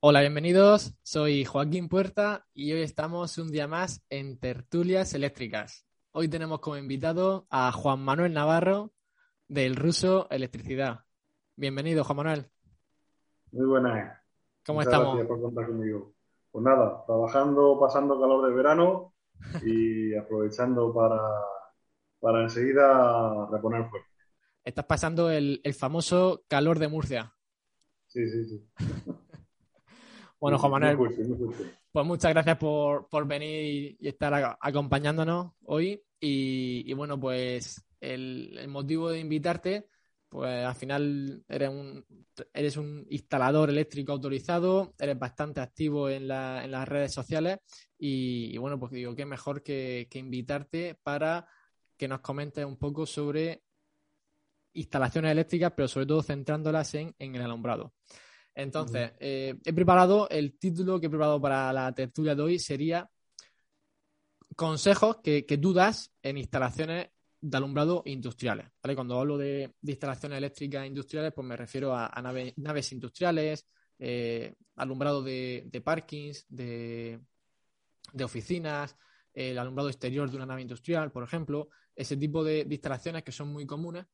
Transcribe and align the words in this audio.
Hola, 0.00 0.20
bienvenidos. 0.20 0.94
Soy 1.02 1.44
Joaquín 1.44 1.88
Puerta 1.88 2.46
y 2.54 2.72
hoy 2.72 2.82
estamos 2.82 3.36
un 3.38 3.50
día 3.50 3.66
más 3.66 4.04
en 4.08 4.38
Tertulias 4.38 5.12
Eléctricas. 5.14 5.84
Hoy 6.12 6.28
tenemos 6.28 6.60
como 6.60 6.76
invitado 6.76 7.48
a 7.50 7.72
Juan 7.72 7.98
Manuel 8.04 8.32
Navarro 8.32 8.92
del 9.48 9.74
Ruso 9.74 10.28
Electricidad. 10.30 11.00
Bienvenido, 11.56 12.04
Juan 12.04 12.16
Manuel. 12.18 12.50
Muy 13.50 13.66
buenas. 13.66 14.20
¿Cómo 14.64 14.82
estamos? 14.82 15.16
Gracias 15.16 15.26
por 15.26 15.40
contar 15.40 15.66
conmigo. 15.66 16.12
Pues 16.52 16.64
nada, 16.64 17.02
trabajando, 17.06 17.80
pasando 17.80 18.20
calor 18.20 18.48
de 18.48 18.54
verano 18.54 19.14
y 19.64 20.14
aprovechando 20.14 20.94
para, 20.94 21.20
para 22.20 22.42
enseguida 22.42 23.48
reponer 23.50 23.88
fuerte. 23.90 24.11
Estás 24.64 24.84
pasando 24.86 25.30
el, 25.30 25.60
el 25.64 25.74
famoso 25.74 26.44
calor 26.48 26.78
de 26.78 26.88
Murcia. 26.88 27.34
Sí, 28.06 28.26
sí, 28.28 28.44
sí. 28.46 28.68
Bueno, 30.40 30.58
Juan 30.58 30.72
Manuel, 30.72 30.96
Muy 30.96 31.06
fuerte, 31.06 31.24
muy 31.28 31.38
fuerte. 31.38 31.78
pues 31.92 32.04
muchas 32.06 32.32
gracias 32.32 32.58
por, 32.58 33.08
por 33.08 33.28
venir 33.28 33.96
y 34.00 34.08
estar 34.08 34.34
a- 34.34 34.58
acompañándonos 34.60 35.52
hoy. 35.66 36.02
Y, 36.18 36.82
y 36.84 36.92
bueno, 36.94 37.18
pues 37.20 37.84
el, 38.00 38.58
el 38.58 38.66
motivo 38.66 39.10
de 39.10 39.20
invitarte, 39.20 39.86
pues 40.28 40.64
al 40.64 40.74
final 40.74 41.44
eres 41.48 41.68
un, 41.68 42.04
eres 42.52 42.76
un 42.76 43.06
instalador 43.08 43.70
eléctrico 43.70 44.10
autorizado, 44.10 44.92
eres 44.98 45.16
bastante 45.16 45.60
activo 45.60 46.08
en, 46.08 46.26
la- 46.26 46.64
en 46.64 46.72
las 46.72 46.88
redes 46.88 47.12
sociales 47.12 47.58
y, 47.96 48.52
y 48.52 48.58
bueno, 48.58 48.80
pues 48.80 48.90
digo, 48.90 49.14
qué 49.14 49.26
mejor 49.26 49.62
que, 49.62 50.08
que 50.10 50.18
invitarte 50.18 50.96
para 51.04 51.46
que 51.96 52.08
nos 52.08 52.18
comentes 52.20 52.64
un 52.64 52.78
poco 52.78 53.06
sobre 53.06 53.62
instalaciones 54.74 55.32
eléctricas, 55.32 55.72
pero 55.76 55.88
sobre 55.88 56.06
todo 56.06 56.22
centrándolas 56.22 56.94
en, 56.94 57.14
en 57.18 57.34
el 57.34 57.42
alumbrado. 57.42 57.94
Entonces, 58.54 59.12
eh, 59.18 59.54
he 59.64 59.72
preparado 59.72 60.28
el 60.28 60.58
título 60.58 61.00
que 61.00 61.06
he 61.06 61.10
preparado 61.10 61.40
para 61.40 61.72
la 61.72 61.92
tertulia 61.92 62.34
de 62.34 62.42
hoy 62.42 62.58
sería 62.58 63.08
consejos 64.56 65.16
que, 65.22 65.46
que 65.46 65.56
tú 65.56 65.72
das 65.72 66.12
en 66.22 66.36
instalaciones 66.36 67.08
de 67.40 67.56
alumbrado 67.56 68.02
industriales. 68.04 68.68
¿vale? 68.82 68.94
Cuando 68.94 69.18
hablo 69.18 69.38
de, 69.38 69.74
de 69.80 69.92
instalaciones 69.92 70.36
eléctricas 70.38 70.86
industriales, 70.86 71.32
pues 71.34 71.46
me 71.46 71.56
refiero 71.56 71.94
a, 71.94 72.08
a 72.08 72.22
nave- 72.22 72.52
naves 72.56 72.92
industriales, 72.92 73.66
eh, 73.98 74.54
alumbrado 74.76 75.22
de, 75.22 75.64
de 75.66 75.80
parkings, 75.80 76.44
de, 76.48 77.20
de 78.12 78.24
oficinas, 78.24 78.94
el 79.32 79.58
alumbrado 79.58 79.88
exterior 79.88 80.30
de 80.30 80.36
una 80.36 80.46
nave 80.46 80.60
industrial, 80.60 81.10
por 81.10 81.24
ejemplo, 81.24 81.70
ese 81.96 82.18
tipo 82.18 82.44
de 82.44 82.66
instalaciones 82.68 83.22
que 83.22 83.32
son 83.32 83.48
muy 83.48 83.64
comunes 83.66 84.04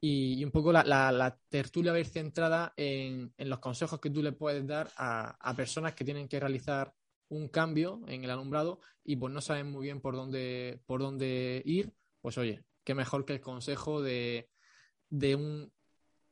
y, 0.00 0.44
un 0.44 0.50
poco 0.50 0.72
la, 0.72 0.82
la- 0.84 1.12
la 1.12 1.38
tertulia 1.48 1.92
va 1.92 1.98
a 1.98 2.00
ir 2.00 2.06
centrada 2.06 2.72
en, 2.76 3.32
en 3.36 3.48
los 3.50 3.58
consejos 3.60 4.00
que 4.00 4.10
tú 4.10 4.22
le 4.22 4.32
puedes 4.32 4.66
dar 4.66 4.90
a, 4.96 5.36
a 5.40 5.54
personas 5.56 5.94
que 5.94 6.04
tienen 6.04 6.28
que 6.28 6.40
realizar 6.40 6.94
un 7.28 7.48
cambio 7.48 8.00
en 8.08 8.24
el 8.24 8.30
alumbrado 8.30 8.80
y 9.04 9.16
pues 9.16 9.32
no 9.32 9.40
saben 9.40 9.70
muy 9.70 9.84
bien 9.84 10.00
por 10.00 10.16
dónde, 10.16 10.80
por 10.86 11.00
dónde 11.00 11.62
ir, 11.64 11.92
pues 12.20 12.38
oye, 12.38 12.64
qué 12.84 12.94
mejor 12.94 13.24
que 13.24 13.34
el 13.34 13.40
consejo 13.40 14.02
de, 14.02 14.50
de 15.10 15.36
un 15.36 15.72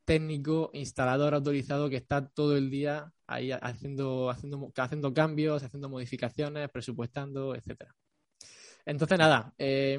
técnico 0.05 0.71
instalador 0.75 1.35
autorizado 1.35 1.91
que 1.91 1.97
está 1.97 2.29
todo 2.29 2.57
el 2.57 2.71
día 2.71 3.13
ahí 3.27 3.53
haciendo, 3.53 4.31
haciendo, 4.31 4.73
haciendo 4.77 5.15
cambios, 5.15 5.63
haciendo 5.63 5.89
modificaciones, 5.91 6.71
presupuestando, 6.71 7.55
etcétera. 7.55 7.95
Entonces, 8.85 9.19
nada, 9.19 9.55
eh, 9.59 9.99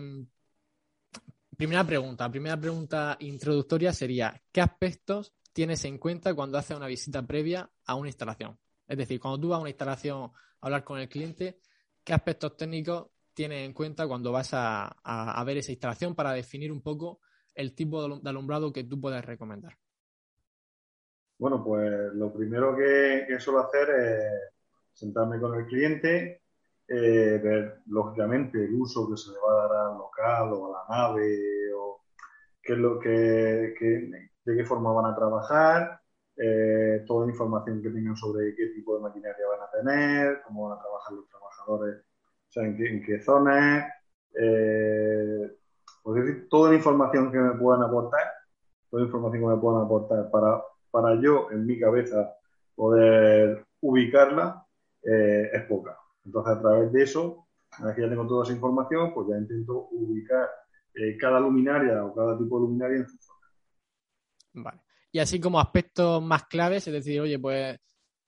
primera 1.59 1.83
pregunta, 1.83 2.31
primera 2.31 2.55
pregunta 2.57 3.17
introductoria 3.19 3.91
sería, 3.91 4.41
¿qué 4.53 4.61
aspectos 4.61 5.33
tienes 5.51 5.83
en 5.83 5.97
cuenta 5.97 6.33
cuando 6.33 6.57
haces 6.57 6.77
una 6.77 6.87
visita 6.87 7.21
previa 7.27 7.69
a 7.85 7.95
una 7.95 8.07
instalación? 8.07 8.57
Es 8.87 8.97
decir, 8.97 9.19
cuando 9.19 9.41
tú 9.41 9.49
vas 9.49 9.57
a 9.57 9.59
una 9.59 9.69
instalación 9.69 10.21
a 10.23 10.31
hablar 10.61 10.85
con 10.85 10.99
el 10.99 11.09
cliente, 11.09 11.59
¿qué 12.05 12.13
aspectos 12.13 12.55
técnicos 12.55 13.07
tienes 13.33 13.65
en 13.65 13.73
cuenta 13.73 14.07
cuando 14.07 14.31
vas 14.31 14.53
a, 14.53 14.85
a- 15.03 15.43
ver 15.43 15.57
esa 15.57 15.73
instalación 15.73 16.15
para 16.15 16.31
definir 16.31 16.71
un 16.71 16.81
poco 16.81 17.19
el 17.53 17.75
tipo 17.75 18.07
de 18.07 18.29
alumbrado 18.29 18.71
que 18.71 18.85
tú 18.85 19.01
puedes 19.01 19.25
recomendar? 19.25 19.77
Bueno, 21.37 21.61
pues 21.61 22.13
lo 22.13 22.31
primero 22.31 22.73
que, 22.73 23.25
que 23.27 23.37
suelo 23.37 23.59
hacer 23.59 23.89
es 23.89 24.31
sentarme 24.93 25.41
con 25.41 25.59
el 25.59 25.65
cliente, 25.65 26.38
eh, 26.89 27.39
ver 27.43 27.81
lógicamente 27.87 28.63
el 28.65 28.73
uso 28.73 29.09
que 29.09 29.17
se 29.17 29.31
le 29.31 29.37
va 29.37 29.51
a 29.51 29.67
dar 29.67 29.91
al 29.91 29.97
local 29.97 30.53
o 30.53 30.67
a 30.67 30.79
la 30.79 30.97
nave, 30.97 31.73
o 31.75 32.01
qué 32.61 32.73
es 32.73 32.79
lo 32.79 32.99
que, 32.99 33.09
de 33.09 34.57
qué 34.57 34.65
forma 34.65 34.91
van 34.93 35.11
a 35.11 35.15
trabajar, 35.15 36.01
eh, 36.37 37.03
toda 37.07 37.25
la 37.25 37.31
información 37.31 37.81
que 37.81 37.89
tengan 37.89 38.15
sobre 38.15 38.55
qué 38.55 38.67
tipo 38.67 38.95
de 38.95 39.03
maquinaria 39.03 39.45
van 39.47 39.61
a 39.61 39.71
tener, 39.71 40.41
cómo 40.45 40.69
van 40.69 40.77
a 40.77 40.81
trabajar 40.81 41.13
los 41.13 41.27
trabajadores, 41.29 41.97
o 42.49 42.51
sea, 42.51 42.63
en 42.63 42.77
qué, 42.77 42.89
en 42.89 43.03
qué 43.03 43.21
zonas, 43.21 43.85
eh, 44.35 45.51
pues 46.03 46.19
es 46.21 46.25
decir, 46.25 46.49
toda 46.49 46.71
la 46.71 46.77
información 46.77 47.31
que 47.31 47.37
me 47.37 47.53
puedan 47.59 47.83
aportar, 47.83 48.23
toda 48.89 49.03
la 49.03 49.07
información 49.07 49.43
que 49.43 49.55
me 49.55 49.61
puedan 49.61 49.85
aportar 49.85 50.29
para 50.31 50.61
para 50.91 51.19
yo 51.21 51.49
en 51.51 51.65
mi 51.65 51.79
cabeza 51.79 52.35
poder 52.75 53.65
ubicarla 53.81 54.65
eh, 55.03 55.49
es 55.53 55.63
poca. 55.63 55.98
Entonces, 56.25 56.57
a 56.57 56.61
través 56.61 56.91
de 56.91 57.03
eso, 57.03 57.47
una 57.77 57.87
vez 57.87 57.95
que 57.95 58.01
ya 58.01 58.09
tengo 58.09 58.27
toda 58.27 58.43
esa 58.43 58.53
información, 58.53 59.13
pues 59.13 59.27
ya 59.29 59.37
intento 59.37 59.87
ubicar 59.91 60.47
eh, 60.93 61.17
cada 61.17 61.39
luminaria 61.39 62.03
o 62.03 62.13
cada 62.13 62.37
tipo 62.37 62.57
de 62.57 62.65
luminaria 62.65 62.97
en 62.97 63.07
su 63.07 63.17
zona. 63.17 63.39
Vale. 64.53 64.81
Y 65.11 65.19
así 65.19 65.39
como 65.39 65.59
aspectos 65.59 66.21
más 66.21 66.45
claves, 66.45 66.87
es 66.87 66.93
decir, 66.93 67.19
oye, 67.21 67.39
pues 67.39 67.79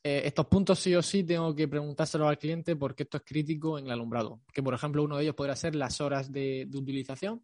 eh, 0.03 0.21
estos 0.25 0.47
puntos 0.47 0.79
sí 0.79 0.95
o 0.95 1.01
sí 1.01 1.23
tengo 1.23 1.55
que 1.55 1.67
preguntárselo 1.67 2.27
al 2.27 2.39
cliente 2.39 2.75
porque 2.75 3.03
esto 3.03 3.17
es 3.17 3.23
crítico 3.23 3.77
en 3.77 3.85
el 3.85 3.91
alumbrado. 3.91 4.41
Que, 4.51 4.63
por 4.63 4.73
ejemplo, 4.73 5.03
uno 5.03 5.17
de 5.17 5.23
ellos 5.23 5.35
podrá 5.35 5.55
ser 5.55 5.75
las 5.75 6.01
horas 6.01 6.31
de, 6.31 6.67
utilización. 6.73 7.43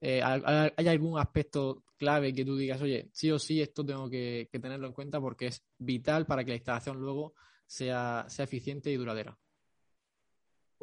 Eh, 0.00 0.22
¿hay, 0.22 0.88
algún 0.88 1.18
aspecto 1.18 1.84
clave 1.96 2.34
que 2.34 2.44
tú 2.44 2.56
digas, 2.56 2.82
oye, 2.82 3.08
sí 3.12 3.30
o 3.30 3.38
sí 3.38 3.62
esto 3.62 3.86
tengo 3.86 4.10
que, 4.10 4.50
tenerlo 4.52 4.86
en 4.86 4.92
cuenta 4.92 5.18
porque 5.20 5.46
es 5.46 5.64
vital 5.78 6.26
para 6.26 6.44
que 6.44 6.50
la 6.50 6.56
instalación 6.56 6.98
luego 6.98 7.34
sea 7.66 8.26
eficiente 8.38 8.90
y 8.90 8.96
duradera? 8.96 9.38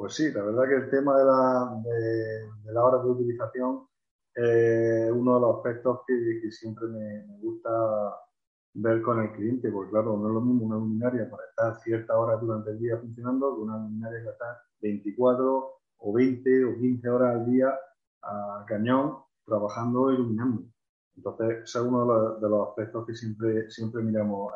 Pues 0.02 0.14
sí, 0.14 0.32
la 0.32 0.42
verdad 0.42 0.64
que 0.68 0.74
el 0.74 0.90
tema 0.90 1.16
de 1.16 1.24
la, 1.24 1.80
de, 1.84 2.72
de 2.72 2.76
hora 2.76 3.00
de 3.04 3.08
utilización 3.08 3.86
es 4.34 5.12
uno 5.12 5.36
de 5.36 5.40
los 5.40 5.56
aspectos 5.58 6.00
que, 6.08 6.50
siempre 6.50 6.88
me, 6.88 7.38
gusta 7.40 7.70
ver 8.74 9.00
con 9.00 9.20
el 9.20 9.30
cliente, 9.30 9.70
porque 9.70 9.92
claro, 9.92 10.16
no 10.16 10.26
es 10.26 10.34
lo 10.34 10.40
mismo 10.40 10.66
una 10.66 10.74
luminaria 10.74 11.30
para 11.30 11.44
estar 11.44 11.80
ciertas 11.84 12.16
horas 12.16 12.40
durante 12.40 12.70
el 12.70 12.80
día 12.80 12.98
funcionando 12.98 13.54
que 13.54 13.62
una 13.62 13.76
luminaria 13.76 14.24
que 14.24 14.30
está 14.30 14.60
24 14.80 15.72
o 15.98 16.12
20 16.12 16.64
o 16.64 16.78
15 16.80 17.08
horas 17.08 17.36
al 17.36 17.46
día 17.46 17.72
a 18.22 18.64
cañón 18.66 19.18
trabajando 19.46 20.10
iluminando. 20.10 20.64
Entonces, 21.14 21.62
ese 21.62 21.78
es 21.78 21.84
uno 21.84 22.38
de 22.40 22.48
los, 22.48 22.68
aspectos 22.70 23.06
que 23.06 23.14
siempre, 23.14 23.70
siempre 23.70 24.02
miramos 24.02 24.52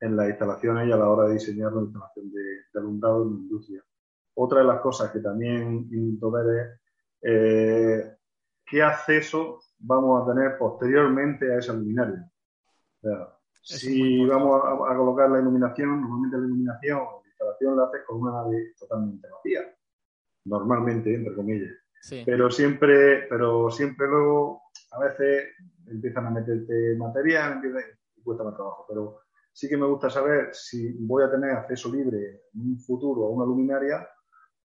en 0.00 0.16
las 0.16 0.30
instalaciones 0.30 0.88
y 0.88 0.92
a 0.92 0.96
la 0.96 1.10
hora 1.10 1.28
de 1.28 1.34
diseñar 1.34 1.74
la 1.74 1.82
instalación 1.82 2.32
de, 2.32 2.42
de 2.42 2.80
alumbrado 2.80 3.24
en 3.24 3.34
la 3.34 3.40
industria. 3.40 3.84
Otra 4.42 4.60
de 4.60 4.66
las 4.66 4.80
cosas 4.80 5.10
que 5.10 5.20
también 5.20 5.86
intento 5.92 6.30
ver 6.30 6.78
es 7.20 7.30
eh, 7.30 8.16
qué 8.64 8.82
acceso 8.82 9.60
vamos 9.78 10.22
a 10.22 10.32
tener 10.32 10.56
posteriormente 10.56 11.52
a 11.52 11.58
esa 11.58 11.74
luminaria. 11.74 12.24
O 12.24 13.00
sea, 13.02 13.36
si 13.60 14.24
vamos 14.24 14.62
a, 14.64 14.92
a, 14.92 14.96
colocar 14.96 15.30
la 15.30 15.40
iluminación, 15.40 16.00
normalmente 16.00 16.38
la 16.38 16.46
iluminación, 16.46 16.98
la 17.22 17.28
instalación 17.28 17.76
la 17.76 17.84
haces 17.84 18.00
con 18.06 18.22
una 18.22 18.32
nave 18.32 18.72
totalmente 18.78 19.28
vacía. 19.28 19.60
Normalmente, 20.46 21.14
entre 21.14 21.34
comillas. 21.34 21.74
Sí. 22.00 22.22
Pero 22.24 22.50
siempre, 22.50 23.26
pero 23.28 23.70
siempre 23.70 24.06
luego, 24.08 24.62
a 24.92 25.00
veces 25.00 25.50
empiezan 25.86 26.28
a 26.28 26.30
meterte 26.30 26.96
material, 26.96 27.52
empieza, 27.52 27.80
y 28.16 28.22
cuesta 28.22 28.44
más 28.44 28.54
trabajo. 28.54 28.86
Pero 28.88 29.20
sí 29.52 29.68
que 29.68 29.76
me 29.76 29.84
gusta 29.84 30.08
saber 30.08 30.48
si 30.54 30.96
voy 30.98 31.24
a 31.24 31.30
tener 31.30 31.50
acceso 31.50 31.92
libre 31.92 32.44
en 32.54 32.60
un 32.62 32.80
futuro 32.80 33.26
a 33.26 33.30
una 33.30 33.44
luminaria 33.44 34.08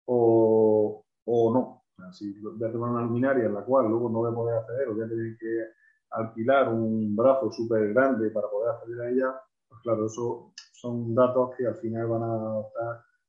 o, 0.05 1.05
o 1.25 1.53
no. 1.53 1.59
O 1.59 1.95
sea, 1.97 2.11
si 2.13 2.39
voy 2.39 2.55
a 2.55 2.71
tener 2.71 2.77
una 2.77 3.01
luminaria 3.01 3.45
en 3.45 3.53
la 3.53 3.63
cual 3.63 3.87
luego 3.87 4.09
no 4.09 4.19
voy 4.19 4.31
a 4.31 4.35
poder 4.35 4.57
acceder 4.57 4.87
o 4.89 4.95
voy 4.95 5.05
a 5.05 5.09
tener 5.09 5.37
que 5.37 5.65
alquilar 6.11 6.69
un 6.69 7.15
brazo 7.15 7.51
súper 7.51 7.93
grande 7.93 8.29
para 8.31 8.49
poder 8.49 8.71
acceder 8.71 9.01
a 9.01 9.09
ella, 9.09 9.41
pues 9.67 9.81
claro, 9.81 10.05
eso 10.05 10.53
son 10.73 11.15
datos 11.15 11.51
que 11.57 11.67
al 11.67 11.75
final 11.75 12.07
van 12.07 12.23
a, 12.23 12.61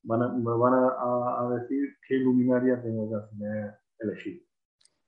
van 0.03 0.23
a 0.23 0.29
me 0.29 0.57
van 0.57 0.75
a, 0.75 0.89
a, 0.89 1.47
a, 1.47 1.59
decir 1.59 1.97
qué 2.07 2.17
luminaria 2.17 2.81
tengo 2.83 3.09
que 3.09 3.15
al 3.17 3.29
final 3.31 3.79
elegir. 3.99 4.47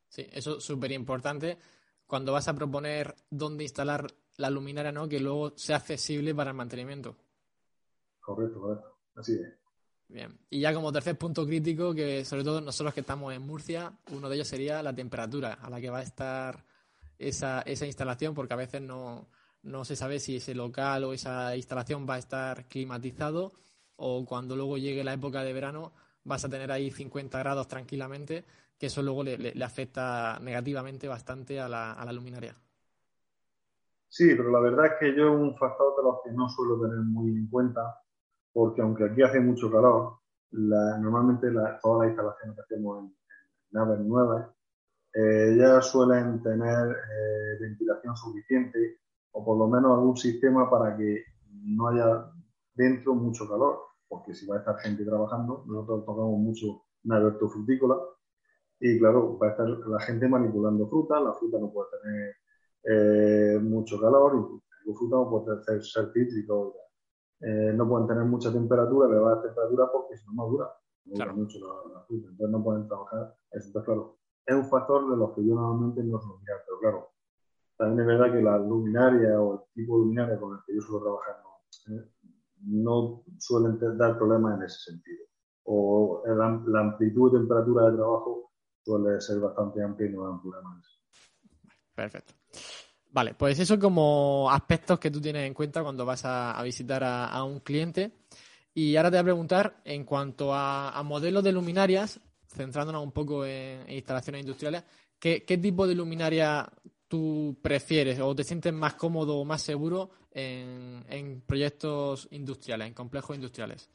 Sí, 0.08 0.26
eso 0.32 0.58
es 0.58 0.64
súper 0.64 0.92
importante 0.92 1.58
cuando 2.06 2.32
vas 2.32 2.48
a 2.48 2.54
proponer 2.54 3.14
dónde 3.30 3.64
instalar 3.64 4.06
la 4.36 4.50
luminaria, 4.50 4.92
¿no? 4.92 5.08
Que 5.08 5.20
luego 5.20 5.52
sea 5.56 5.76
accesible 5.76 6.34
para 6.34 6.50
el 6.50 6.56
mantenimiento. 6.56 7.16
Correcto, 8.20 8.60
correcto. 8.60 8.98
Así 9.14 9.34
es. 9.34 9.67
Bien. 10.08 10.38
Y 10.48 10.60
ya 10.60 10.72
como 10.72 10.90
tercer 10.90 11.18
punto 11.18 11.44
crítico, 11.46 11.94
que 11.94 12.24
sobre 12.24 12.42
todo 12.42 12.60
nosotros 12.60 12.94
que 12.94 13.00
estamos 13.00 13.34
en 13.34 13.42
Murcia, 13.42 13.92
uno 14.10 14.28
de 14.28 14.36
ellos 14.36 14.48
sería 14.48 14.82
la 14.82 14.94
temperatura 14.94 15.58
a 15.60 15.68
la 15.68 15.80
que 15.80 15.90
va 15.90 15.98
a 15.98 16.02
estar 16.02 16.64
esa, 17.18 17.60
esa 17.62 17.86
instalación, 17.86 18.34
porque 18.34 18.54
a 18.54 18.56
veces 18.56 18.80
no, 18.80 19.28
no 19.62 19.84
se 19.84 19.96
sabe 19.96 20.18
si 20.18 20.36
ese 20.36 20.54
local 20.54 21.04
o 21.04 21.12
esa 21.12 21.54
instalación 21.56 22.06
va 22.08 22.14
a 22.14 22.18
estar 22.18 22.66
climatizado 22.66 23.52
o 23.96 24.24
cuando 24.24 24.56
luego 24.56 24.78
llegue 24.78 25.04
la 25.04 25.12
época 25.12 25.42
de 25.42 25.52
verano 25.52 25.92
vas 26.24 26.44
a 26.44 26.48
tener 26.48 26.70
ahí 26.70 26.90
50 26.90 27.38
grados 27.38 27.68
tranquilamente, 27.68 28.44
que 28.78 28.86
eso 28.86 29.02
luego 29.02 29.24
le, 29.24 29.52
afecta 29.64 30.38
negativamente 30.40 31.08
bastante 31.08 31.60
a 31.60 31.68
la, 31.68 31.92
a 31.92 32.04
la, 32.04 32.12
luminaria. 32.12 32.54
Sí, 34.08 34.34
pero 34.36 34.50
la 34.50 34.60
verdad 34.60 34.86
es 34.86 34.92
que 35.00 35.16
yo 35.16 35.32
un 35.32 35.56
factor 35.56 35.96
de 35.96 36.02
los 36.02 36.16
que 36.22 36.30
no 36.30 36.48
suelo 36.48 36.80
tener 36.80 36.98
muy 36.98 37.30
en 37.30 37.48
cuenta, 37.48 38.02
porque 38.58 38.82
aunque 38.82 39.04
aquí 39.04 39.22
hace 39.22 39.38
mucho 39.38 39.70
calor, 39.70 40.18
normalmente 40.50 41.46
todas 41.80 42.00
las 42.00 42.08
instalaciones 42.08 42.56
que 42.56 42.62
hacemos 42.62 43.04
en, 43.04 43.16
naves 43.70 44.00
nuevas 44.00 44.50
eh, 45.14 45.54
ya 45.56 45.80
suelen 45.80 46.42
tener 46.42 46.88
eh, 46.88 47.58
ventilación 47.60 48.16
suficiente 48.16 48.98
o 49.30 49.44
por 49.44 49.58
lo 49.58 49.68
menos 49.68 49.92
algún 49.92 50.16
sistema 50.16 50.68
para 50.68 50.96
que 50.96 51.22
no 51.52 51.86
haya 51.86 52.32
dentro 52.74 53.14
mucho 53.14 53.48
calor 53.48 53.78
porque 54.08 54.34
si 54.34 54.44
va 54.44 54.56
a 54.56 54.58
estar 54.58 54.76
gente 54.78 55.04
trabajando, 55.04 55.62
nosotros 55.68 56.04
tocamos 56.04 56.40
mucho 56.40 56.82
una 57.04 57.30
frutícola 57.30 57.96
y 58.80 58.98
claro, 58.98 59.38
va 59.38 59.46
a 59.46 59.50
estar 59.50 59.68
la 59.68 60.00
gente 60.00 60.26
manipulando 60.26 60.88
fruta, 60.88 61.20
la 61.20 61.32
fruta 61.32 61.60
no 61.60 61.70
puede 61.72 61.90
tener 62.02 62.36
eh, 62.82 63.58
mucho 63.60 64.00
calor, 64.00 64.34
y 64.34 64.88
la 64.88 64.96
fruta 64.96 65.14
no 65.14 65.30
puede 65.30 65.62
ser, 65.62 65.84
ser 65.84 66.10
eh, 67.40 67.72
no 67.74 67.88
pueden 67.88 68.08
tener 68.08 68.24
mucha 68.24 68.52
temperatura, 68.52 69.08
elevadas 69.08 69.42
temperaturas 69.44 69.88
porque 69.92 70.16
si 70.16 70.26
no 70.26 70.32
madura, 70.32 70.72
no 71.04 71.14
claro. 71.14 71.34
mucho 71.34 71.58
la, 71.60 72.00
fruta, 72.02 72.28
entonces 72.28 72.50
no 72.50 72.64
pueden 72.64 72.88
trabajar, 72.88 73.36
eso 73.52 73.84
claro. 73.84 74.18
Es 74.44 74.54
un 74.54 74.64
factor 74.64 75.10
de 75.10 75.16
los 75.16 75.34
que 75.34 75.46
yo 75.46 75.54
normalmente 75.54 76.02
no 76.02 76.18
suelo 76.20 76.38
mirar, 76.38 76.62
pero 76.66 76.78
claro, 76.80 77.10
también 77.76 78.00
es 78.00 78.06
verdad 78.06 78.32
que 78.32 78.42
la 78.42 78.58
luminaria 78.58 79.40
o 79.40 79.54
el 79.54 79.60
tipo 79.74 79.98
de 79.98 80.04
luminaria 80.04 80.40
con 80.40 80.54
el 80.54 80.60
que 80.66 80.74
yo 80.74 80.80
suelo 80.80 81.02
trabajar 81.02 81.42
no, 81.42 81.94
eh, 81.94 82.10
no 82.64 83.22
suelen 83.38 83.78
dar 83.96 84.18
problemas 84.18 84.58
en 84.58 84.64
ese 84.64 84.90
sentido. 84.90 85.24
O 85.64 86.22
la, 86.26 86.80
amplitud 86.80 87.32
de 87.32 87.38
temperatura 87.38 87.90
de 87.90 87.96
trabajo 87.96 88.50
suele 88.82 89.20
ser 89.20 89.38
bastante 89.38 89.82
amplia 89.82 90.08
y 90.08 90.12
no 90.14 90.24
dan 90.24 90.40
problemas. 90.40 91.00
Perfecto. 91.94 92.37
Vale, 93.10 93.34
pues 93.34 93.58
eso 93.58 93.78
como 93.78 94.50
aspectos 94.50 94.98
que 94.98 95.10
tú 95.10 95.20
tienes 95.20 95.46
en 95.46 95.54
cuenta 95.54 95.82
cuando 95.82 96.04
vas 96.04 96.22
a, 96.24 96.60
visitar 96.62 97.02
a, 97.04 97.42
un 97.42 97.60
cliente. 97.60 98.12
Y 98.74 98.96
ahora 98.96 99.10
te 99.10 99.16
voy 99.16 99.20
a 99.20 99.24
preguntar, 99.24 99.80
en 99.84 100.04
cuanto 100.04 100.54
a, 100.54 101.02
modelos 101.04 101.42
de 101.42 101.52
luminarias, 101.52 102.20
centrándonos 102.46 103.02
un 103.02 103.12
poco 103.12 103.46
en, 103.46 103.90
instalaciones 103.90 104.42
industriales, 104.42 104.84
¿qué, 105.18 105.44
¿qué, 105.44 105.56
tipo 105.58 105.86
de 105.86 105.94
luminaria 105.94 106.70
tú 107.08 107.58
prefieres 107.62 108.20
o 108.20 108.34
te 108.34 108.44
sientes 108.44 108.72
más 108.72 108.94
cómodo 108.94 109.38
o 109.38 109.44
más 109.44 109.62
seguro 109.62 110.10
en, 110.30 111.42
proyectos 111.46 112.28
industriales, 112.30 112.88
en 112.88 112.94
complejos 112.94 113.34
industriales? 113.34 113.88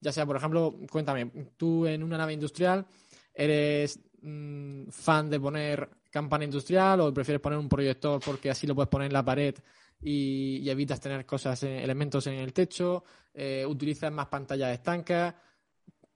Ya 0.00 0.12
sea, 0.12 0.24
por 0.24 0.36
ejemplo, 0.36 0.76
cuéntame, 0.90 1.30
tú 1.56 1.86
en 1.86 2.02
una 2.02 2.16
nave 2.16 2.32
industrial 2.32 2.86
eres 3.34 3.98
mm, 4.22 4.88
fan 4.88 5.30
de 5.30 5.40
poner 5.40 5.88
campana 6.12 6.44
industrial 6.44 7.00
o 7.00 7.12
prefieres 7.12 7.40
poner 7.40 7.58
un 7.58 7.68
proyector 7.68 8.20
porque 8.20 8.50
así 8.50 8.66
lo 8.66 8.74
puedes 8.74 8.90
poner 8.90 9.06
en 9.06 9.14
la 9.14 9.24
pared 9.24 9.54
y, 10.02 10.68
evitas 10.68 11.00
tener 11.00 11.24
cosas, 11.24 11.62
eh, 11.62 11.82
elementos 11.82 12.26
en 12.26 12.34
el 12.34 12.52
techo, 12.52 13.04
eh, 13.32 13.64
utilizas 13.66 14.12
más 14.12 14.26
pantallas 14.26 14.72
estancas, 14.72 15.34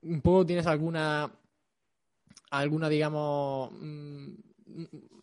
un 0.03 0.21
poco 0.21 0.45
tienes 0.45 0.67
alguna, 0.67 1.31
alguna 2.51 2.89
digamos, 2.89 3.71
mm, 3.73 4.35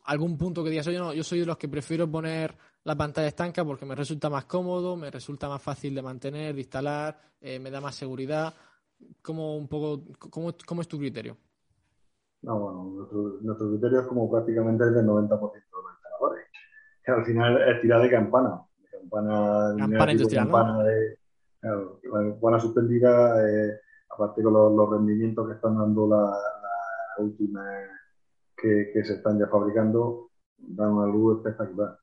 algún 0.06 0.38
punto 0.38 0.64
que 0.64 0.70
digas, 0.72 0.88
oye, 0.88 0.98
no, 0.98 1.14
yo 1.14 1.24
soy 1.24 1.42
de 1.42 1.46
los 1.46 1.58
que 1.58 1.68
prefiero 1.68 2.10
poner 2.10 2.58
la 2.84 2.96
pantalla 2.96 3.28
estanca 3.28 3.64
porque 3.64 3.86
me 3.86 3.96
resulta 3.96 4.30
más 4.30 4.46
cómodo, 4.46 4.96
me 4.96 5.12
resulta 5.12 5.48
más 5.48 5.62
fácil 5.62 5.94
de 5.94 6.02
mantener, 6.02 6.56
de 6.56 6.62
instalar, 6.62 7.20
eh, 7.42 7.60
me 7.60 7.70
da 7.70 7.80
más 7.80 7.96
seguridad. 7.96 8.54
¿Cómo, 9.22 9.58
un 9.58 9.68
poco, 9.68 10.06
cómo, 10.18 10.56
cómo 10.66 10.82
es 10.82 10.88
tu 10.88 10.98
criterio? 10.98 11.38
No, 12.44 12.60
bueno, 12.60 13.08
nuestro, 13.42 13.70
criterio 13.70 14.02
es 14.02 14.08
como 14.08 14.30
prácticamente 14.30 14.84
el 14.84 14.94
del 14.94 15.06
90% 15.06 15.30
de 15.30 15.38
los 15.40 15.94
instaladores. 15.94 16.46
Que 17.04 17.12
al 17.12 17.26
final 17.26 17.70
es 17.70 17.82
tirar 17.82 18.02
de 18.02 18.10
campana. 18.10 18.62
De 18.82 19.00
campana, 19.00 19.76
campana 19.78 20.12
industrial, 20.12 20.46
campana 20.46 20.84
de, 20.84 21.18
claro, 21.60 22.00
la 22.04 22.32
campana 22.32 22.60
suspendida, 22.60 23.50
eh, 23.50 23.80
aparte 24.10 24.44
con 24.44 24.54
los, 24.54 24.90
rendimientos 24.90 25.48
que 25.48 25.54
están 25.56 25.78
dando 25.78 26.08
la, 26.08 26.22
la 27.18 27.24
última 27.24 27.64
que, 28.56 28.92
que, 28.94 29.04
se 29.04 29.16
están 29.16 29.40
ya 29.40 29.48
fabricando, 29.48 30.30
dan 30.58 30.92
una 30.92 31.08
luz 31.08 31.38
espectacular 31.38 31.98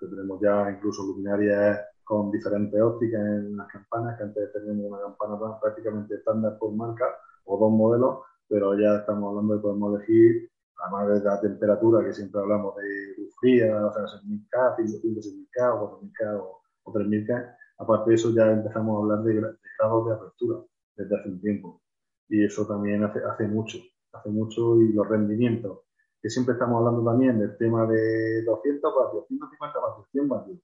tenemos 0.00 0.40
ya 0.40 0.70
incluso 0.70 1.02
luminarias 1.02 1.80
con 2.04 2.30
diferentes 2.30 2.80
ópticas 2.80 3.20
en 3.20 3.56
las 3.56 3.68
campanas, 3.68 4.16
que 4.16 4.24
antes 4.24 4.52
teníamos 4.52 4.92
una 4.92 5.00
campana 5.00 5.60
prácticamente 5.60 6.16
estándar 6.16 6.58
por 6.58 6.72
marca 6.72 7.04
o 7.44 7.58
dos 7.58 7.72
modelos, 7.72 8.18
pero 8.54 8.78
ya 8.78 8.98
estamos 8.98 9.30
hablando 9.30 9.56
de 9.56 9.60
podemos 9.60 9.96
elegir, 9.96 10.48
además 10.78 11.08
de 11.08 11.28
la 11.28 11.40
temperatura, 11.40 12.04
que 12.04 12.12
siempre 12.12 12.40
hablamos 12.40 12.76
de 12.76 13.14
luz 13.18 13.34
fría, 13.40 13.84
o 13.84 13.92
sea, 13.92 14.04
6.000K, 14.04 14.76
5.000K, 14.76 15.80
4.000K 15.80 16.40
o, 16.40 16.62
o 16.84 16.92
3.000K. 16.92 17.56
Aparte 17.78 18.10
de 18.10 18.14
eso, 18.14 18.32
ya 18.32 18.52
empezamos 18.52 18.94
a 18.94 19.02
hablar 19.02 19.24
de, 19.24 19.56
grados 19.76 20.06
de 20.06 20.14
apertura 20.14 20.60
desde 20.94 21.16
hace 21.16 21.28
un 21.30 21.40
tiempo. 21.40 21.82
Y 22.28 22.44
eso 22.44 22.64
también 22.64 23.02
hace, 23.02 23.18
hace 23.24 23.48
mucho, 23.48 23.78
hace 24.12 24.28
mucho 24.28 24.80
y 24.80 24.92
los 24.92 25.08
rendimientos 25.08 25.80
que 26.22 26.30
siempre 26.30 26.52
estamos 26.52 26.78
hablando 26.78 27.10
también 27.10 27.40
del 27.40 27.56
tema 27.56 27.88
de 27.88 28.44
200 28.44 28.94
vatios, 28.94 29.26
150 29.26 29.80
vatios, 29.80 30.06
100 30.12 30.28
vatios. 30.28 30.58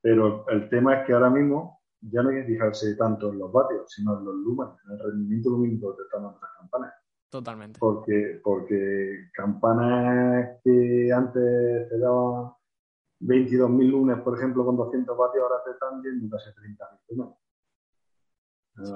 Pero 0.00 0.48
el 0.50 0.68
tema 0.70 1.00
es 1.00 1.06
que 1.06 1.14
ahora 1.14 1.30
mismo 1.30 1.80
ya 2.00 2.22
no 2.22 2.28
hay 2.28 2.36
que 2.36 2.52
fijarse 2.52 2.94
tanto 2.94 3.32
en 3.32 3.40
los 3.40 3.50
vatios, 3.50 3.90
sino 3.92 4.16
en 4.20 4.24
los 4.24 4.36
lumens, 4.36 4.78
en 4.84 4.92
el 4.92 4.98
rendimiento 5.00 5.50
lumínico 5.50 5.96
que 5.96 6.04
están 6.04 6.22
las 6.22 6.36
campanas. 6.60 6.94
Totalmente. 7.34 7.80
Porque, 7.80 8.40
porque 8.44 9.28
campanas 9.32 10.60
que 10.62 11.10
antes 11.12 11.88
te 11.88 11.98
daban 11.98 12.52
22.000 13.18 13.90
lunes, 13.90 14.20
por 14.20 14.38
ejemplo, 14.38 14.64
con 14.64 14.76
200 14.76 15.18
vatios, 15.18 15.42
ahora 15.42 15.56
te 15.64 15.72
están 15.72 16.00
viendo 16.00 16.30
casi 16.30 16.50
30.000 16.50 17.16
lunes. 17.16 17.34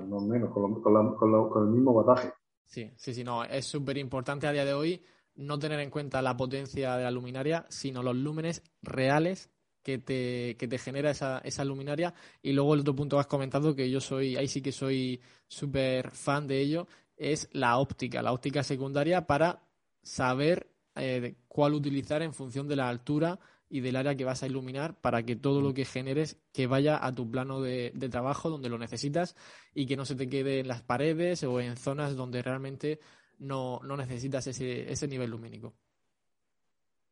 No 0.08 0.20
menos, 0.20 0.52
con, 0.52 0.80
con, 0.80 1.62
el 1.64 1.68
mismo 1.70 1.92
bataje. 1.92 2.32
Sí, 2.64 2.92
sí, 2.94 3.12
sí, 3.12 3.24
no, 3.24 3.42
es 3.42 3.64
súper 3.64 3.98
importante 3.98 4.46
a 4.46 4.52
día 4.52 4.64
de 4.64 4.74
hoy 4.74 5.02
no 5.34 5.58
tener 5.58 5.80
en 5.80 5.90
cuenta 5.90 6.22
la 6.22 6.36
potencia 6.36 6.96
de 6.96 7.02
la 7.02 7.10
luminaria, 7.10 7.66
sino 7.68 8.04
los 8.04 8.14
lúmenes 8.14 8.62
reales 8.82 9.50
que 9.82 9.98
te, 9.98 10.56
que 10.56 10.68
te 10.68 10.78
genera 10.78 11.10
esa, 11.10 11.38
esa 11.38 11.64
luminaria. 11.64 12.14
Y 12.40 12.52
luego 12.52 12.74
el 12.74 12.80
otro 12.82 12.94
punto 12.94 13.16
que 13.16 13.20
has 13.22 13.26
comentado, 13.26 13.74
que 13.74 13.90
yo 13.90 14.00
soy, 14.00 14.36
ahí 14.36 14.46
sí 14.46 14.62
que 14.62 14.70
soy 14.70 15.20
súper 15.48 16.12
fan 16.12 16.46
de 16.46 16.60
ello, 16.60 16.86
es 17.18 17.48
la 17.52 17.78
óptica, 17.78 18.22
la 18.22 18.32
óptica 18.32 18.62
secundaria 18.62 19.26
para 19.26 19.62
saber 20.02 20.70
eh, 20.94 21.36
cuál 21.48 21.74
utilizar 21.74 22.22
en 22.22 22.32
función 22.32 22.68
de 22.68 22.76
la 22.76 22.88
altura 22.88 23.38
y 23.68 23.80
del 23.80 23.96
área 23.96 24.16
que 24.16 24.24
vas 24.24 24.42
a 24.42 24.46
iluminar 24.46 24.98
para 25.00 25.22
que 25.24 25.36
todo 25.36 25.60
lo 25.60 25.74
que 25.74 25.84
generes 25.84 26.40
que 26.52 26.66
vaya 26.66 27.04
a 27.04 27.14
tu 27.14 27.30
plano 27.30 27.60
de, 27.60 27.92
de, 27.94 28.08
trabajo 28.08 28.48
donde 28.48 28.70
lo 28.70 28.78
necesitas 28.78 29.36
y 29.74 29.86
que 29.86 29.96
no 29.96 30.06
se 30.06 30.14
te 30.14 30.28
quede 30.28 30.60
en 30.60 30.68
las 30.68 30.82
paredes 30.82 31.44
o 31.44 31.60
en 31.60 31.76
zonas 31.76 32.16
donde 32.16 32.40
realmente 32.40 32.98
no, 33.38 33.80
no 33.84 33.96
necesitas 33.96 34.46
ese, 34.46 34.90
ese 34.90 35.06
nivel 35.06 35.30
lumínico. 35.30 35.74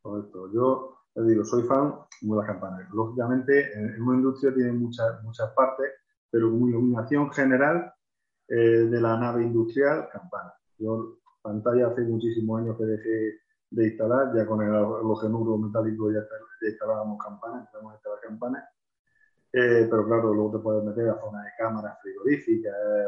Correcto. 0.00 0.50
Yo 0.52 0.96
digo, 1.14 1.44
soy 1.44 1.64
fan 1.64 1.94
de 2.20 2.36
las 2.36 2.46
campanas. 2.46 2.88
Lógicamente, 2.92 3.72
en 3.75 4.02
una 4.02 4.16
industria 4.16 4.54
tiene 4.54 4.72
muchas, 4.72 5.22
muchas 5.22 5.52
partes, 5.52 5.86
pero 6.30 6.48
iluminación 6.48 7.30
general 7.32 7.92
eh, 8.48 8.56
de 8.56 9.00
la 9.00 9.16
nave 9.16 9.42
industrial, 9.42 10.08
campana. 10.12 10.54
Yo 10.78 11.18
pantalla 11.42 11.88
hace 11.88 12.02
muchísimos 12.02 12.60
años 12.60 12.76
que 12.76 12.84
dejé 12.84 13.40
de 13.70 13.88
instalar, 13.88 14.34
ya 14.34 14.46
con 14.46 14.62
el 14.62 14.72
halogenuro 14.72 15.58
metálico 15.58 16.10
ya, 16.12 16.20
instalábamos 16.62 17.18
campanas, 17.22 17.66
empezamos 17.66 17.92
a 17.92 17.94
instalar 17.96 18.20
campanas. 18.20 18.64
Eh, 19.52 19.86
pero 19.90 20.04
claro, 20.06 20.34
luego 20.34 20.58
te 20.58 20.62
puedes 20.62 20.84
meter 20.84 21.08
a 21.08 21.20
zonas 21.20 21.44
de 21.44 21.50
cámaras 21.58 21.98
frigoríficas 22.02 22.74
eh, 22.74 23.06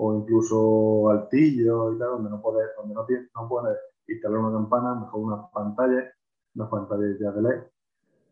o 0.00 0.14
incluso 0.14 1.10
altillo 1.10 1.92
y 1.92 1.98
tal, 1.98 2.08
donde 2.10 2.30
no 2.30 2.40
puedes, 2.40 2.70
donde 2.76 2.94
no, 2.94 3.04
tienes, 3.04 3.28
no 3.34 3.48
puedes 3.48 3.76
instalar 4.06 4.38
una 4.38 4.52
campana, 4.52 4.94
mejor 4.94 5.20
una 5.20 5.50
pantalla, 5.50 6.12
una 6.54 6.70
pantalla 6.70 7.16
ya 7.18 7.32
de 7.32 7.42
LED. 7.42 7.62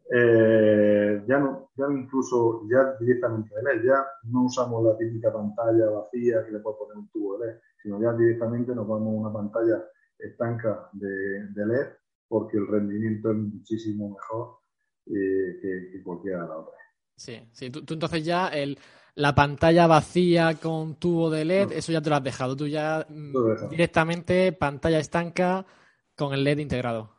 Eh, 0.09 1.25
ya 1.27 1.39
no, 1.39 1.71
ya 1.77 1.87
incluso 1.91 2.63
ya 2.71 2.95
directamente 3.01 3.55
de 3.55 3.63
LED, 3.63 3.85
ya 3.85 4.07
no 4.25 4.45
usamos 4.45 4.85
la 4.85 4.97
típica 4.97 5.33
pantalla 5.33 5.91
vacía 5.91 6.45
que 6.45 6.53
le 6.53 6.61
puedes 6.61 6.79
poner 6.79 6.97
un 6.97 7.09
tubo 7.09 7.39
de 7.39 7.47
LED, 7.47 7.59
sino 7.83 8.01
ya 8.01 8.13
directamente 8.13 8.75
nos 8.75 8.87
vamos 8.87 9.09
a 9.09 9.21
una 9.21 9.33
pantalla 9.33 9.85
estanca 10.19 10.89
de, 10.93 11.49
de 11.49 11.67
LED 11.67 11.87
porque 12.29 12.57
el 12.57 12.67
rendimiento 12.67 13.31
es 13.31 13.37
muchísimo 13.37 14.11
mejor 14.11 14.59
eh, 15.07 15.59
que, 15.61 15.91
que, 15.93 16.03
cualquiera 16.03 16.43
de 16.43 16.49
las 16.49 16.57
otras. 16.57 16.81
Sí, 17.17 17.49
sí, 17.53 17.71
tú 17.71 17.95
entonces 17.95 18.25
ya 18.25 18.49
el, 18.49 18.79
la 19.17 19.35
pantalla 19.35 19.87
vacía 19.87 20.55
con 20.61 20.97
tubo 20.97 21.31
de 21.31 21.45
LED, 21.45 21.73
eso 21.73 21.91
ya 21.91 22.03
te 22.03 22.11
lo 22.11 22.17
has 22.17 22.25
dejado. 22.25 22.55
Tú 22.55 22.67
ya 22.67 23.07
mm, 23.09 23.69
directamente 23.71 24.53
pantalla 24.53 24.99
estanca 24.99 25.65
con 26.15 26.35
el 26.35 26.45
LED 26.45 26.59
integrado. 26.59 27.16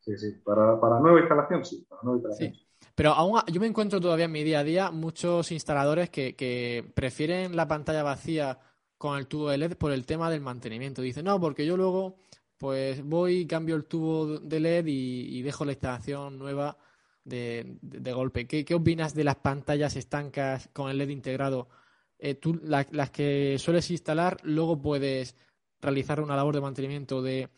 Sí, 0.00 0.16
sí. 0.16 0.32
Para, 0.44 0.80
para 0.80 1.00
nueva 1.00 1.20
instalación, 1.20 1.64
sí. 1.64 1.86
Para 1.88 2.02
nueva 2.02 2.18
instalación. 2.18 2.54
Sí. 2.54 2.66
Pero 2.94 3.12
aún 3.12 3.40
yo 3.46 3.60
me 3.60 3.66
encuentro 3.66 4.00
todavía 4.00 4.26
en 4.26 4.32
mi 4.32 4.42
día 4.42 4.60
a 4.60 4.64
día 4.64 4.90
muchos 4.90 5.52
instaladores 5.52 6.10
que, 6.10 6.34
que 6.34 6.84
prefieren 6.94 7.56
la 7.56 7.68
pantalla 7.68 8.02
vacía 8.02 8.58
con 8.98 9.18
el 9.18 9.26
tubo 9.26 9.48
de 9.48 9.58
LED 9.58 9.76
por 9.76 9.92
el 9.92 10.04
tema 10.04 10.30
del 10.30 10.40
mantenimiento. 10.40 11.00
Dicen, 11.00 11.24
no, 11.24 11.40
porque 11.40 11.64
yo 11.64 11.76
luego 11.76 12.16
pues 12.60 13.02
voy, 13.02 13.46
cambio 13.46 13.74
el 13.74 13.86
tubo 13.86 14.38
de 14.38 14.60
LED 14.60 14.84
y, 14.86 15.40
dejo 15.40 15.64
la 15.64 15.72
instalación 15.72 16.38
nueva 16.38 16.76
de, 17.24 17.78
golpe. 18.14 18.46
¿Qué, 18.46 18.66
¿Qué, 18.66 18.74
opinas 18.74 19.14
de 19.14 19.24
las 19.24 19.36
pantallas 19.36 19.96
estancas 19.96 20.68
con 20.74 20.90
el 20.90 20.98
LED 20.98 21.08
integrado? 21.08 21.70
Eh, 22.18 22.34
tú, 22.34 22.60
las 22.62 23.10
que 23.10 23.56
sueles 23.58 23.90
instalar, 23.90 24.36
luego 24.42 24.78
puedes 24.78 25.36
realizar 25.80 26.20
una 26.20 26.36
labor 26.36 26.54
de 26.54 26.60
mantenimiento 26.60 27.22
de 27.22 27.48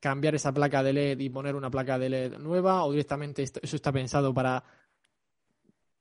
cambiar 0.00 0.34
esa 0.34 0.52
placa 0.52 0.82
de 0.82 0.92
LED 0.92 1.20
y 1.20 1.30
poner 1.30 1.54
una 1.56 1.70
placa 1.70 1.98
de 1.98 2.08
LED 2.08 2.38
nueva 2.38 2.84
o 2.84 2.92
directamente 2.92 3.42
eso 3.42 3.76
está 3.76 3.92
pensado 3.92 4.32
para 4.32 4.62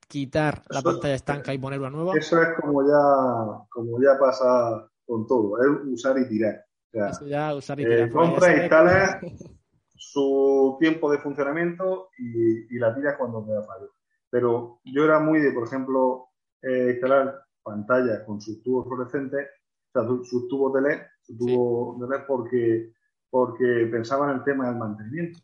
quitar 0.08 0.64
la 0.70 0.82
pantalla 0.82 1.16
estanca 1.16 1.54
y 1.54 1.58
poner 1.58 1.80
una 1.80 1.90
nueva. 1.90 2.14
Eso 2.16 2.42
es 2.42 2.50
como 2.62 2.84
ya, 2.84 3.66
como 3.70 4.02
ya 4.02 4.18
pasa 4.20 4.90
con 5.06 5.28
todo, 5.28 5.58
es 5.62 5.68
usar 5.86 6.18
y 6.20 6.28
tirar. 6.28 6.66
eso 6.92 7.28
ya 7.28 7.54
usar 7.56 7.80
y 7.80 7.84
tirar. 7.84 8.08
Eh, 8.08 8.12
compra, 8.12 8.62
instala 8.62 9.20
su 9.96 10.78
tiempo 10.80 11.12
de 11.12 11.20
funcionamiento 11.20 12.10
y, 12.18 12.78
la 12.78 12.94
tiras 12.96 13.16
cuando 13.18 13.44
te 13.46 13.54
da 13.54 13.64
fallo. 13.64 13.92
Pero 14.30 14.80
yo 14.84 15.06
era 15.06 15.20
muy 15.20 15.40
de, 15.40 15.52
por 15.52 15.68
ejemplo, 15.68 16.30
eh, 16.62 16.92
instalar 16.94 17.44
pantallas 17.64 18.24
con 18.26 18.42
sus 18.42 18.62
tubos 18.62 18.86
fluorescentes, 18.88 19.48
o 19.94 20.00
sea, 20.00 20.08
sus, 20.24 20.48
tubos 20.48 20.74
de 20.74 20.82
LED, 20.82 21.00
su 21.22 21.38
tubo 21.38 21.98
de 22.00 22.08
LED 22.08 22.26
porque, 22.28 22.94
porque 23.30 23.88
pensaba 23.92 24.30
en 24.30 24.38
el 24.38 24.44
tema 24.44 24.68
del 24.68 24.78
mantenimiento. 24.78 25.40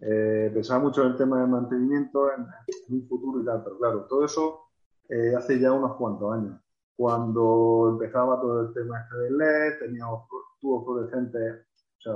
Eh, 0.00 0.50
pensaba 0.52 0.80
mucho 0.80 1.02
en 1.02 1.12
el 1.12 1.16
tema 1.16 1.40
del 1.40 1.48
mantenimiento 1.48 2.30
en, 2.32 2.46
un 2.88 3.08
futuro 3.08 3.40
y 3.40 3.44
tal, 3.44 3.62
pero 3.64 3.78
claro, 3.78 4.06
todo 4.06 4.24
eso 4.24 4.60
eh, 5.08 5.34
hace 5.36 5.58
ya 5.58 5.72
unos 5.72 5.96
cuantos 5.96 6.32
años. 6.34 6.60
Cuando 6.96 7.88
empezaba 7.92 8.40
todo 8.40 8.68
el 8.68 8.74
tema 8.74 9.00
este 9.00 9.16
del 9.16 9.38
LED, 9.38 9.78
teníamos 9.80 10.28
tubos 10.60 10.84
fluorescentes, 10.84 11.66
o 11.98 12.00
sea, 12.00 12.12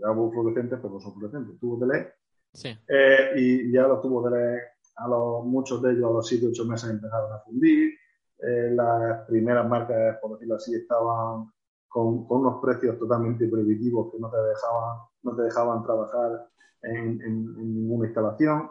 ya 0.00 0.14
fluorescentes, 0.14 0.78
pero 0.80 0.94
no 0.94 1.00
son 1.00 1.14
fluorescentes, 1.14 1.58
tubos 1.60 1.80
de 1.80 1.86
LED. 1.86 2.06
Sí. 2.52 2.76
Eh, 2.88 3.32
y 3.36 3.72
ya 3.72 3.86
los 3.86 4.02
tubos 4.02 4.30
de 4.30 4.38
LED, 4.38 4.58
a 4.96 5.08
los, 5.08 5.44
muchos 5.44 5.80
de 5.80 5.92
ellos 5.92 6.10
a 6.10 6.12
los 6.14 6.26
7 6.26 6.48
8 6.48 6.64
meses 6.64 6.90
empezaron 6.90 7.32
a 7.32 7.38
fundir. 7.38 7.92
las 8.40 9.26
primeras 9.26 9.68
marcas, 9.68 10.18
por 10.20 10.32
decirlo 10.32 10.56
así, 10.56 10.74
estaban 10.74 11.52
con, 11.88 12.26
con, 12.26 12.40
unos 12.40 12.62
precios 12.62 12.98
totalmente 12.98 13.48
prohibitivos 13.48 14.12
que 14.12 14.18
no 14.18 14.30
te 14.30 14.36
dejaban, 14.36 14.98
no 15.22 15.36
te 15.36 15.42
dejaban 15.42 15.82
trabajar 15.82 16.48
en, 16.82 17.18
ninguna 17.56 18.06
instalación. 18.06 18.70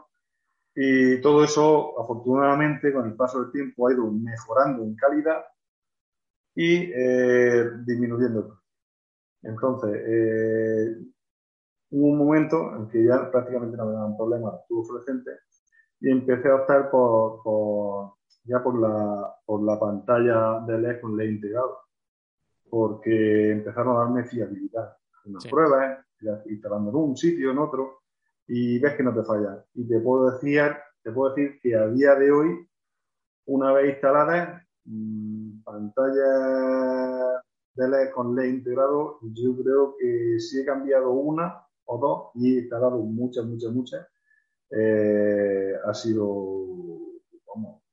Y 0.75 1.19
todo 1.21 1.43
eso, 1.43 1.99
afortunadamente, 1.99 2.93
con 2.93 3.07
el 3.07 3.15
paso 3.15 3.41
del 3.41 3.51
tiempo 3.51 3.87
ha 3.87 3.93
ido 3.93 4.09
mejorando 4.11 4.83
en 4.83 4.95
calidad 4.95 5.43
y 6.55 6.91
eh, 6.93 7.71
disminuyendo. 7.85 8.59
Entonces, 9.41 9.91
eh, 10.05 10.97
hubo 11.91 12.07
un 12.07 12.17
momento 12.17 12.75
en 12.75 12.87
que 12.89 13.03
ya 13.05 13.31
prácticamente 13.31 13.77
no 13.77 13.85
me 13.85 13.93
daban 13.93 14.17
problemas 14.17 14.53
los 14.53 14.67
tubos 14.67 14.87
fluorescentes 14.87 15.39
y 15.99 16.11
empecé 16.11 16.49
a 16.49 16.55
optar 16.55 16.91
por, 16.91 18.13
ya 18.43 18.61
por 18.61 18.79
la, 18.79 19.35
por 19.45 19.63
la 19.63 19.79
pantalla 19.79 20.59
de 20.67 20.77
LED 20.79 21.01
con 21.01 21.17
LED 21.17 21.29
integrado, 21.29 21.79
porque 22.69 23.51
empezaron 23.51 23.95
a 23.95 23.99
darme 23.99 24.25
fiabilidad. 24.25 24.95
Unas 25.25 25.45
pruebas, 25.47 26.05
instalando 26.45 26.89
en 26.89 26.95
un 26.95 27.17
sitio, 27.17 27.51
en 27.51 27.57
otro, 27.57 28.01
y 28.47 28.79
ves 28.79 28.95
que 28.95 29.03
no 29.03 29.13
te 29.13 29.23
falla. 29.23 29.63
Y 29.73 29.87
te 29.87 29.99
puedo 29.99 30.31
decir, 30.31 30.61
te 31.03 31.11
puedo 31.11 31.33
decir 31.33 31.59
que 31.61 31.75
a 31.75 31.87
día 31.87 32.15
de 32.15 32.31
hoy, 32.31 32.67
una 33.45 33.73
vez 33.73 33.93
instalada, 33.93 34.65
mmm, 34.85 35.61
pantalla 35.63 37.41
de 37.75 37.89
LED 37.89 38.11
con 38.13 38.35
LED 38.35 38.45
integrado, 38.45 39.19
yo 39.21 39.55
creo 39.57 39.95
que 39.99 40.39
si 40.39 40.61
he 40.61 40.65
cambiado 40.65 41.11
una 41.11 41.61
o 41.85 41.97
dos 41.97 42.31
y 42.35 42.55
he 42.55 42.59
instalado 42.61 42.97
muchas, 42.97 43.45
muchas, 43.45 43.71
muchas, 43.71 44.07
eh, 44.71 45.73
ha 45.85 45.93
sido 45.93 46.65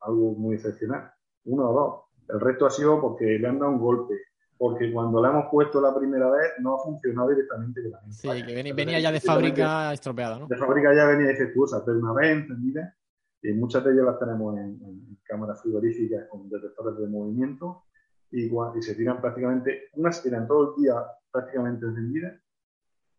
algo 0.00 0.34
muy 0.34 0.56
excepcional. 0.56 1.12
Uno 1.44 1.70
o 1.70 1.72
dos. 1.72 2.04
El 2.28 2.40
resto 2.40 2.66
ha 2.66 2.70
sido 2.70 3.00
porque 3.00 3.38
le 3.38 3.46
han 3.46 3.58
dado 3.58 3.72
un 3.72 3.80
golpe, 3.80 4.14
porque 4.56 4.92
cuando 4.92 5.20
la 5.20 5.30
hemos 5.30 5.46
puesto 5.50 5.80
la 5.80 5.94
primera 5.94 6.30
vez 6.30 6.52
no 6.60 6.76
ha 6.76 6.78
funcionado 6.78 7.30
directamente 7.30 7.82
Sí, 8.10 8.28
que 8.46 8.72
venía, 8.72 9.00
ya 9.00 9.12
de 9.12 9.20
fábrica 9.20 9.92
estropeada, 9.92 10.38
¿no? 10.38 10.46
De 10.46 10.56
fábrica 10.56 10.94
ya 10.94 11.06
venía 11.06 11.28
defectuosa, 11.28 11.84
pero 11.84 11.98
una 11.98 12.12
vez 12.12 12.32
entendida, 12.32 12.94
y 13.42 13.52
muchas 13.52 13.84
de 13.84 13.92
ellas 13.92 14.06
las 14.06 14.18
tenemos 14.18 14.56
en, 14.56 15.18
cámaras 15.24 15.60
frigoríficas 15.62 16.28
con 16.28 16.48
detectores 16.48 16.98
de 16.98 17.08
movimiento 17.08 17.84
y, 18.30 18.46
y, 18.46 18.82
se 18.82 18.94
tiran 18.94 19.20
prácticamente, 19.20 19.88
unas 19.94 20.22
tiran 20.22 20.46
todo 20.46 20.74
el 20.74 20.82
día 20.82 20.94
prácticamente 21.30 21.86
encendidas 21.86 22.40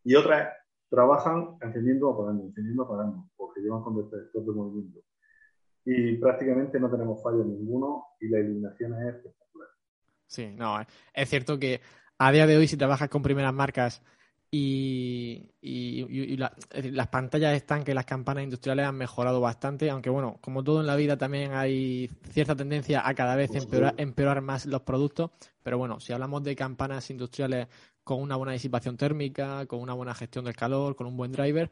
y 0.04 0.16
otras 0.16 0.50
trabajan 0.90 1.58
encendiendo 1.62 2.10
o 2.10 2.14
apagando, 2.14 2.44
encendiendo 2.44 2.84
o 2.84 2.86
apagando, 2.86 3.30
porque 3.36 3.62
llevan 3.62 3.82
con 3.82 3.98
detector 3.98 4.46
de 4.46 4.52
movimiento. 4.52 5.00
Y 5.84 6.18
prácticamente 6.18 6.80
no 6.80 6.90
tenemos 6.90 7.22
fallo 7.22 7.44
ninguno 7.44 8.06
y 8.20 8.30
la 8.30 8.40
iluminación 8.40 8.94
es 9.08 9.16
Sí, 10.28 10.48
no, 10.48 10.82
eh, 10.82 10.88
es 11.14 11.30
cierto 11.30 11.60
que 11.60 11.82
a 12.18 12.32
día 12.32 12.48
de 12.48 12.58
hoy 12.58 12.68
si 12.68 12.78
trabajas 12.78 13.10
con 13.10 13.22
primeras 13.22 13.54
marcas 13.54 14.02
y, 14.52 16.38
las 16.38 17.08
pantallas 17.08 17.56
están 17.56 17.84
que 17.84 17.94
las 17.94 18.06
campanas 18.06 18.44
industriales 18.44 18.86
han 18.86 18.96
mejorado 18.96 19.42
bastante, 19.42 19.90
aunque 19.90 20.10
bueno, 20.10 20.38
como 20.42 20.64
todo 20.64 20.82
en 20.82 20.88
la 20.88 20.96
vida 20.96 21.18
también 21.18 21.54
hay 21.54 22.10
cierta 22.30 22.56
tendencia 22.56 23.06
a 23.06 23.14
cada 23.14 23.36
vez 23.36 23.54
empeorar, 23.54 23.96
empeorar 23.98 24.42
más 24.42 24.66
los 24.66 24.82
productos, 24.82 25.32
pero 25.62 25.78
bueno, 25.78 26.00
si 26.00 26.14
hablamos 26.14 26.44
de 26.44 26.56
campanas 26.56 27.10
industriales 27.10 27.68
con 28.04 28.22
una 28.22 28.36
buena 28.36 28.54
disipación 28.54 28.96
térmica, 28.98 29.66
con 29.66 29.82
una 29.82 29.94
buena 29.94 30.14
gestión 30.14 30.46
del 30.46 30.56
calor, 30.56 30.96
con 30.96 31.08
un 31.08 31.18
buen 31.18 31.32
driver, 31.32 31.70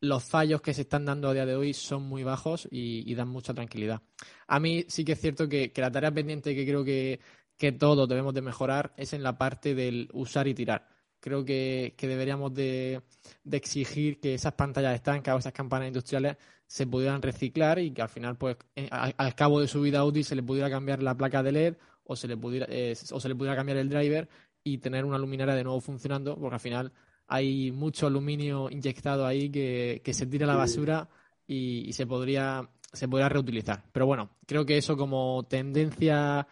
los 0.00 0.24
fallos 0.24 0.60
que 0.60 0.74
se 0.74 0.82
están 0.82 1.06
dando 1.06 1.28
a 1.28 1.32
día 1.32 1.46
de 1.46 1.56
hoy 1.56 1.72
son 1.72 2.02
muy 2.02 2.22
bajos 2.22 2.68
y, 2.70 3.14
dan 3.14 3.28
mucha 3.28 3.54
tranquilidad. 3.54 4.02
A 4.46 4.60
mí 4.60 4.84
sí 4.88 5.04
que 5.04 5.12
es 5.12 5.20
cierto 5.20 5.48
que, 5.48 5.72
que 5.72 5.80
la 5.80 5.90
tarea 5.90 6.12
pendiente 6.12 6.54
que 6.54 6.66
creo 6.66 6.84
que, 6.84 7.20
que 7.56 7.72
todos 7.72 8.08
debemos 8.08 8.34
de 8.34 8.42
mejorar 8.42 8.92
es 8.96 9.12
en 9.12 9.22
la 9.22 9.38
parte 9.38 9.74
del 9.74 10.08
usar 10.12 10.46
y 10.48 10.54
tirar. 10.54 10.88
Creo 11.20 11.44
que, 11.44 11.94
deberíamos 11.98 12.54
de, 12.54 13.02
exigir 13.50 14.20
que 14.20 14.34
esas 14.34 14.52
pantallas 14.52 14.94
estancas 14.94 15.34
o 15.34 15.38
esas 15.38 15.52
campanas 15.52 15.88
industriales 15.88 16.36
se 16.66 16.86
pudieran 16.86 17.22
reciclar 17.22 17.78
y 17.78 17.92
que 17.92 18.02
al 18.02 18.08
final, 18.08 18.36
pues, 18.36 18.56
eh, 18.74 18.88
al, 18.90 19.34
cabo 19.34 19.60
de 19.60 19.68
su 19.68 19.80
vida 19.80 20.04
útil 20.04 20.24
se 20.24 20.36
le 20.36 20.42
pudiera 20.42 20.70
cambiar 20.70 21.02
la 21.02 21.16
placa 21.16 21.42
de 21.42 21.52
LED 21.52 21.76
o 22.04 22.14
se 22.14 22.28
le 22.28 22.36
pudiera, 22.36 22.66
eh, 22.68 22.94
o 23.12 23.20
se 23.20 23.28
le 23.28 23.34
pudiera 23.34 23.56
cambiar 23.56 23.78
el 23.78 23.88
driver 23.88 24.28
y 24.62 24.78
tener 24.78 25.04
una 25.04 25.18
luminaria 25.18 25.54
de 25.54 25.64
nuevo 25.64 25.80
funcionando, 25.80 26.36
porque 26.38 26.54
al 26.54 26.60
final 26.60 26.92
hay 27.28 27.72
mucho 27.72 28.06
aluminio 28.06 28.68
inyectado 28.70 29.26
ahí 29.26 29.50
que, 29.50 30.00
se 30.12 30.26
tira 30.26 30.44
a 30.44 30.48
la 30.48 30.56
basura 30.56 31.08
y, 31.46 31.88
y, 31.88 31.92
se 31.92 32.06
podría 32.06 32.68
se 32.92 33.08
podría 33.08 33.28
reutilizar. 33.28 33.84
Pero 33.92 34.06
bueno, 34.06 34.30
creo 34.46 34.64
que 34.64 34.76
eso 34.76 34.96
como 34.96 35.44
tendencia 35.48 36.46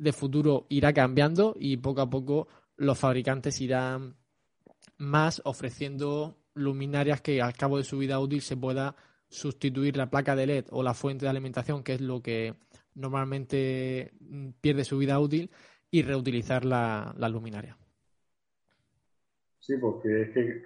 de 0.00 0.12
futuro 0.12 0.66
irá 0.70 0.92
cambiando 0.92 1.54
y 1.58 1.76
poco 1.76 2.00
a 2.00 2.08
poco 2.08 2.48
los 2.76 2.98
fabricantes 2.98 3.60
irán 3.60 4.16
más 4.96 5.42
ofreciendo 5.44 6.38
luminarias 6.54 7.20
que 7.20 7.42
al 7.42 7.52
cabo 7.52 7.76
de 7.76 7.84
su 7.84 7.98
vida 7.98 8.18
útil 8.18 8.40
se 8.40 8.56
pueda 8.56 8.96
sustituir 9.28 9.96
la 9.96 10.10
placa 10.10 10.34
de 10.34 10.46
LED 10.46 10.64
o 10.70 10.82
la 10.82 10.94
fuente 10.94 11.26
de 11.26 11.30
alimentación, 11.30 11.82
que 11.82 11.94
es 11.94 12.00
lo 12.00 12.22
que 12.22 12.54
normalmente 12.94 14.12
pierde 14.60 14.84
su 14.84 14.98
vida 14.98 15.20
útil, 15.20 15.50
y 15.90 16.02
reutilizar 16.02 16.64
la, 16.64 17.14
luminaria. 17.30 17.76
Sí, 19.58 19.76
porque 19.76 20.22
es 20.22 20.30
que 20.30 20.62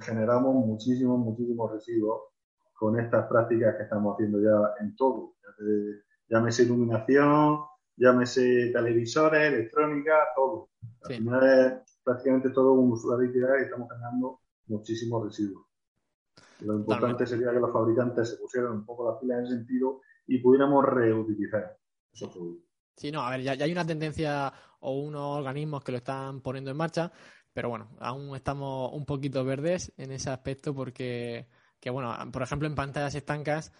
generamos 0.00 0.54
muchísimos, 0.54 1.18
muchísimos 1.18 1.72
residuos 1.72 2.20
con 2.74 2.98
estas 3.00 3.26
prácticas 3.26 3.76
que 3.76 3.82
estamos 3.84 4.14
haciendo 4.14 4.40
ya 4.40 4.74
en 4.80 4.94
todo. 4.94 5.34
Llámese 6.28 6.62
iluminación, 6.62 7.60
llámese 7.98 8.70
televisores, 8.72 9.52
electrónica, 9.52 10.12
todo. 10.34 10.70
Al 11.02 11.14
final 11.16 11.42
es 11.84 11.98
prácticamente 12.02 12.50
todo 12.50 12.72
un 12.72 12.92
usuario 12.92 13.30
y 13.30 13.62
estamos 13.62 13.88
generando 13.90 14.40
muchísimos 14.66 15.24
residuos. 15.24 15.66
Lo 16.60 16.74
importante 16.74 17.26
sería 17.26 17.52
que 17.52 17.60
los 17.60 17.72
fabricantes 17.72 18.30
se 18.30 18.36
pusieran 18.36 18.72
un 18.72 18.84
poco 18.84 19.08
las 19.08 19.20
pilas 19.20 19.38
en 19.38 19.44
ese 19.44 19.54
sentido 19.56 20.00
y 20.26 20.38
pudiéramos 20.38 20.84
reutilizar 20.84 21.76
esos 22.12 22.30
productos. 22.30 22.68
Sí, 22.96 23.12
no, 23.12 23.20
a 23.22 23.30
ver, 23.30 23.42
ya, 23.42 23.52
hay 23.52 23.70
una 23.70 23.86
tendencia 23.86 24.52
o 24.80 24.98
unos 24.98 25.38
organismos 25.38 25.84
que 25.84 25.92
lo 25.92 25.98
están 25.98 26.40
poniendo 26.40 26.70
en 26.70 26.76
marcha, 26.76 27.12
pero 27.52 27.68
bueno, 27.68 27.90
aún 28.00 28.34
estamos 28.34 28.92
un 28.92 29.04
poquito 29.04 29.44
verdes 29.44 29.92
en 29.96 30.10
ese 30.10 30.30
aspecto 30.30 30.74
porque, 30.74 31.46
que 31.78 31.90
bueno, 31.90 32.12
por 32.32 32.42
ejemplo, 32.42 32.66
en 32.66 32.74
pantallas 32.74 33.14
estancas 33.14 33.72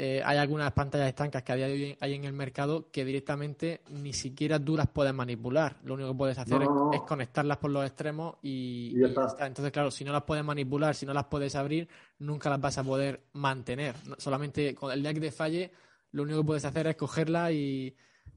eh, 0.00 0.22
hay 0.24 0.38
algunas 0.38 0.70
pantallas 0.70 1.08
estancas 1.08 1.42
que 1.42 1.50
a 1.50 1.56
día 1.56 1.66
de 1.66 1.72
hoy 1.72 1.96
hay 1.98 2.14
en 2.14 2.22
el 2.22 2.32
mercado 2.32 2.86
que 2.92 3.04
directamente 3.04 3.80
ni 3.90 4.12
siquiera 4.12 4.64
tú 4.64 4.76
las 4.76 4.86
puedes 4.86 5.12
manipular. 5.12 5.74
Lo 5.82 5.94
único 5.94 6.12
que 6.12 6.18
puedes 6.18 6.38
hacer 6.38 6.62
es, 6.92 7.00
conectarlas 7.00 7.56
por 7.56 7.72
los 7.72 7.84
extremos 7.84 8.36
y, 8.40 8.94
Entonces, 9.02 9.72
claro, 9.72 9.90
si 9.90 10.04
no 10.04 10.12
las 10.12 10.22
puedes 10.22 10.44
manipular, 10.44 10.94
si 10.94 11.04
no 11.04 11.12
las 11.12 11.24
puedes 11.24 11.56
abrir, 11.56 11.88
nunca 12.20 12.48
las 12.48 12.60
vas 12.60 12.78
a 12.78 12.84
poder 12.84 13.24
mantener. 13.32 13.96
Solamente 14.18 14.72
con 14.76 14.92
el 14.92 15.02
día 15.02 15.12
que 15.12 15.20
te 15.20 15.32
falle, 15.32 15.72
lo 16.12 16.22
único 16.22 16.42
que 16.42 16.46
puedes 16.46 16.64
hacer 16.64 16.86
es 16.86 16.94
cogerla 16.94 17.50
y, 17.50 17.96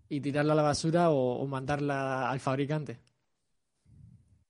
tirarla 0.09 0.53
a 0.53 0.55
la 0.55 0.63
basura 0.63 1.11
o, 1.11 1.45
mandarla 1.45 2.31
al 2.31 2.39
fabricante. 2.39 2.97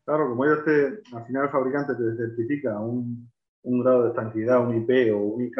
Claro, 0.05 0.29
como 0.29 0.45
ellos 0.45 0.63
te, 0.63 1.01
al 1.13 1.25
final 1.25 1.43
el 1.43 1.51
fabricante 1.51 1.93
te 1.93 2.15
certifica 2.15 2.79
un, 2.79 3.29
un 3.63 3.83
grado 3.83 4.03
de 4.03 4.09
estanquidad, 4.11 4.65
un 4.65 4.77
IP 4.77 5.13
o 5.13 5.17
un 5.17 5.41
IK, 5.43 5.57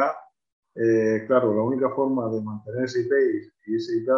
eh, 0.76 1.26
claro, 1.28 1.54
la 1.54 1.62
única 1.64 1.90
forma 1.90 2.30
de 2.30 2.42
mantener 2.42 2.86
ese 2.86 3.02
IP 3.02 3.12
y 3.68 3.76
ese 3.76 3.98
IK 3.98 4.10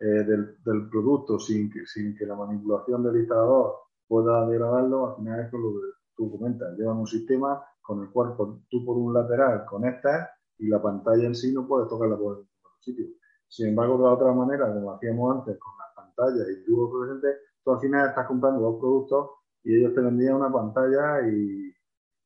eh, 0.00 0.24
del, 0.24 0.88
producto 0.90 1.38
sin 1.38 1.70
que, 1.70 1.84
sin 1.86 2.16
que 2.16 2.26
la 2.26 2.36
manipulación 2.36 3.02
del 3.02 3.16
instalador 3.16 3.74
pueda 4.06 4.46
degradarlo, 4.46 5.10
al 5.10 5.16
final 5.16 5.40
es 5.40 5.52
lo 5.52 5.72
que 5.72 5.86
tú 6.16 6.30
comentas. 6.30 6.76
Llevan 6.78 6.98
un 6.98 7.06
sistema 7.06 7.62
con 7.80 8.02
el 8.02 8.10
cual 8.10 8.34
tú 8.68 8.84
por 8.84 8.96
un 8.96 9.12
lateral 9.12 9.64
conectas 9.66 10.28
y 10.58 10.68
la 10.68 10.80
pantalla 10.80 11.26
en 11.26 11.34
sí 11.34 11.52
no 11.52 11.66
puedes 11.66 11.88
tocarla 11.88 12.16
por 12.16 12.38
el 12.38 12.44
sitio. 12.80 13.06
Sin 13.48 13.68
embargo, 13.68 13.98
de 13.98 14.04
la 14.04 14.12
otra 14.12 14.32
manera, 14.32 14.72
como 14.72 14.92
hacíamos 14.92 15.38
antes 15.38 15.58
con 15.58 15.72
las 15.76 15.94
pantallas 15.94 16.46
y 16.48 16.64
tubo 16.64 17.00
presente, 17.00 17.28
tú 17.64 17.72
al 17.72 17.80
final 17.80 18.08
estás 18.08 18.26
comprando 18.26 18.60
dos 18.60 18.80
productos 18.80 19.30
y 19.64 19.76
ellos 19.76 19.94
te 19.94 20.00
vendían 20.00 20.36
una 20.36 20.52
pantalla 20.52 21.28
y, 21.28 21.69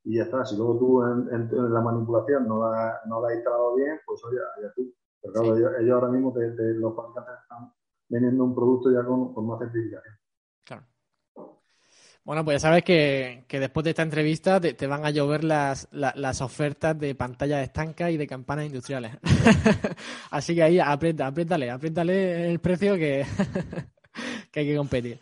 y 0.04 0.16
ya 0.16 0.24
está. 0.24 0.44
Si 0.44 0.56
luego 0.56 0.78
tú 0.78 1.02
en, 1.02 1.72
la 1.72 1.80
manipulación 1.80 2.46
no 2.46 2.60
la, 2.60 3.00
no 3.06 3.20
la 3.22 3.28
has 3.28 3.34
instalado 3.34 3.74
bien, 3.74 3.98
pues 4.06 4.22
oye, 4.24 4.38
ya 4.62 4.72
tú. 4.74 4.94
Pero 5.20 5.32
claro, 5.32 5.56
ellos, 5.56 5.94
ahora 5.94 6.08
mismo, 6.08 6.32
te, 6.32 6.74
los 6.74 6.94
fabricantes 6.94 7.34
están 7.42 7.72
vendiendo 8.08 8.44
un 8.44 8.54
producto 8.54 8.92
ya 8.92 9.04
con, 9.04 9.32
con 9.32 9.46
más 9.46 9.58
certificación. 9.58 10.14
Claro. 10.64 10.84
Bueno, 12.22 12.44
pues 12.44 12.56
ya 12.56 12.68
sabes 12.68 12.84
que, 12.84 13.44
que 13.48 13.60
después 13.60 13.84
de 13.84 13.90
esta 13.90 14.02
entrevista 14.02 14.60
te, 14.60 14.74
te 14.74 14.86
van 14.86 15.04
a 15.04 15.10
llover 15.10 15.44
las, 15.44 15.88
las, 15.92 16.40
ofertas 16.42 16.98
de 16.98 17.14
pantallas 17.14 17.62
estancas 17.62 18.10
y 18.10 18.16
de 18.16 18.26
campanas 18.26 18.66
industriales. 18.66 19.16
Así 20.30 20.54
que 20.54 20.62
ahí 20.62 20.78
aprieta, 20.78 21.26
apriétale, 21.26 21.70
apriétale 21.70 22.50
el 22.50 22.60
precio 22.60 22.94
que, 22.96 23.26
que 24.50 24.60
hay 24.60 24.66
que 24.66 24.76
competir. 24.76 25.18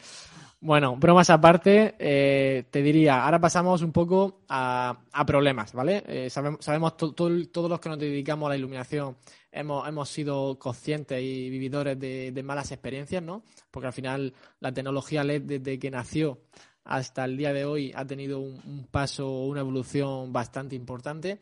Bueno, 0.64 0.94
bromas 0.94 1.28
aparte, 1.28 1.96
eh, 1.98 2.66
te 2.70 2.82
diría, 2.82 3.24
ahora 3.24 3.40
pasamos 3.40 3.82
un 3.82 3.90
poco 3.90 4.42
a, 4.48 4.96
problemas, 5.26 5.72
¿vale? 5.72 6.04
Eh, 6.06 6.30
sabemos, 6.30 6.64
sabemos 6.64 6.96
todos 6.96 7.68
los 7.68 7.80
que 7.80 7.88
nos 7.88 7.98
dedicamos 7.98 8.46
a 8.46 8.50
la 8.50 8.56
iluminación 8.56 9.16
hemos, 9.50 9.88
hemos 9.88 10.08
sido 10.08 10.56
conscientes 10.60 11.20
y 11.20 11.50
vividores 11.50 11.98
de, 11.98 12.42
malas 12.44 12.70
experiencias, 12.70 13.24
¿no? 13.24 13.42
Porque 13.72 13.88
al 13.88 13.92
final 13.92 14.34
la 14.60 14.72
tecnología 14.72 15.24
LED 15.24 15.42
desde 15.42 15.80
que 15.80 15.90
nació 15.90 16.38
hasta 16.84 17.24
el 17.24 17.36
día 17.36 17.52
de 17.52 17.64
hoy 17.64 17.92
ha 17.96 18.04
tenido 18.04 18.38
un, 18.38 18.60
un 18.64 18.86
paso, 18.88 19.28
una 19.40 19.62
evolución 19.62 20.32
bastante 20.32 20.76
importante. 20.76 21.40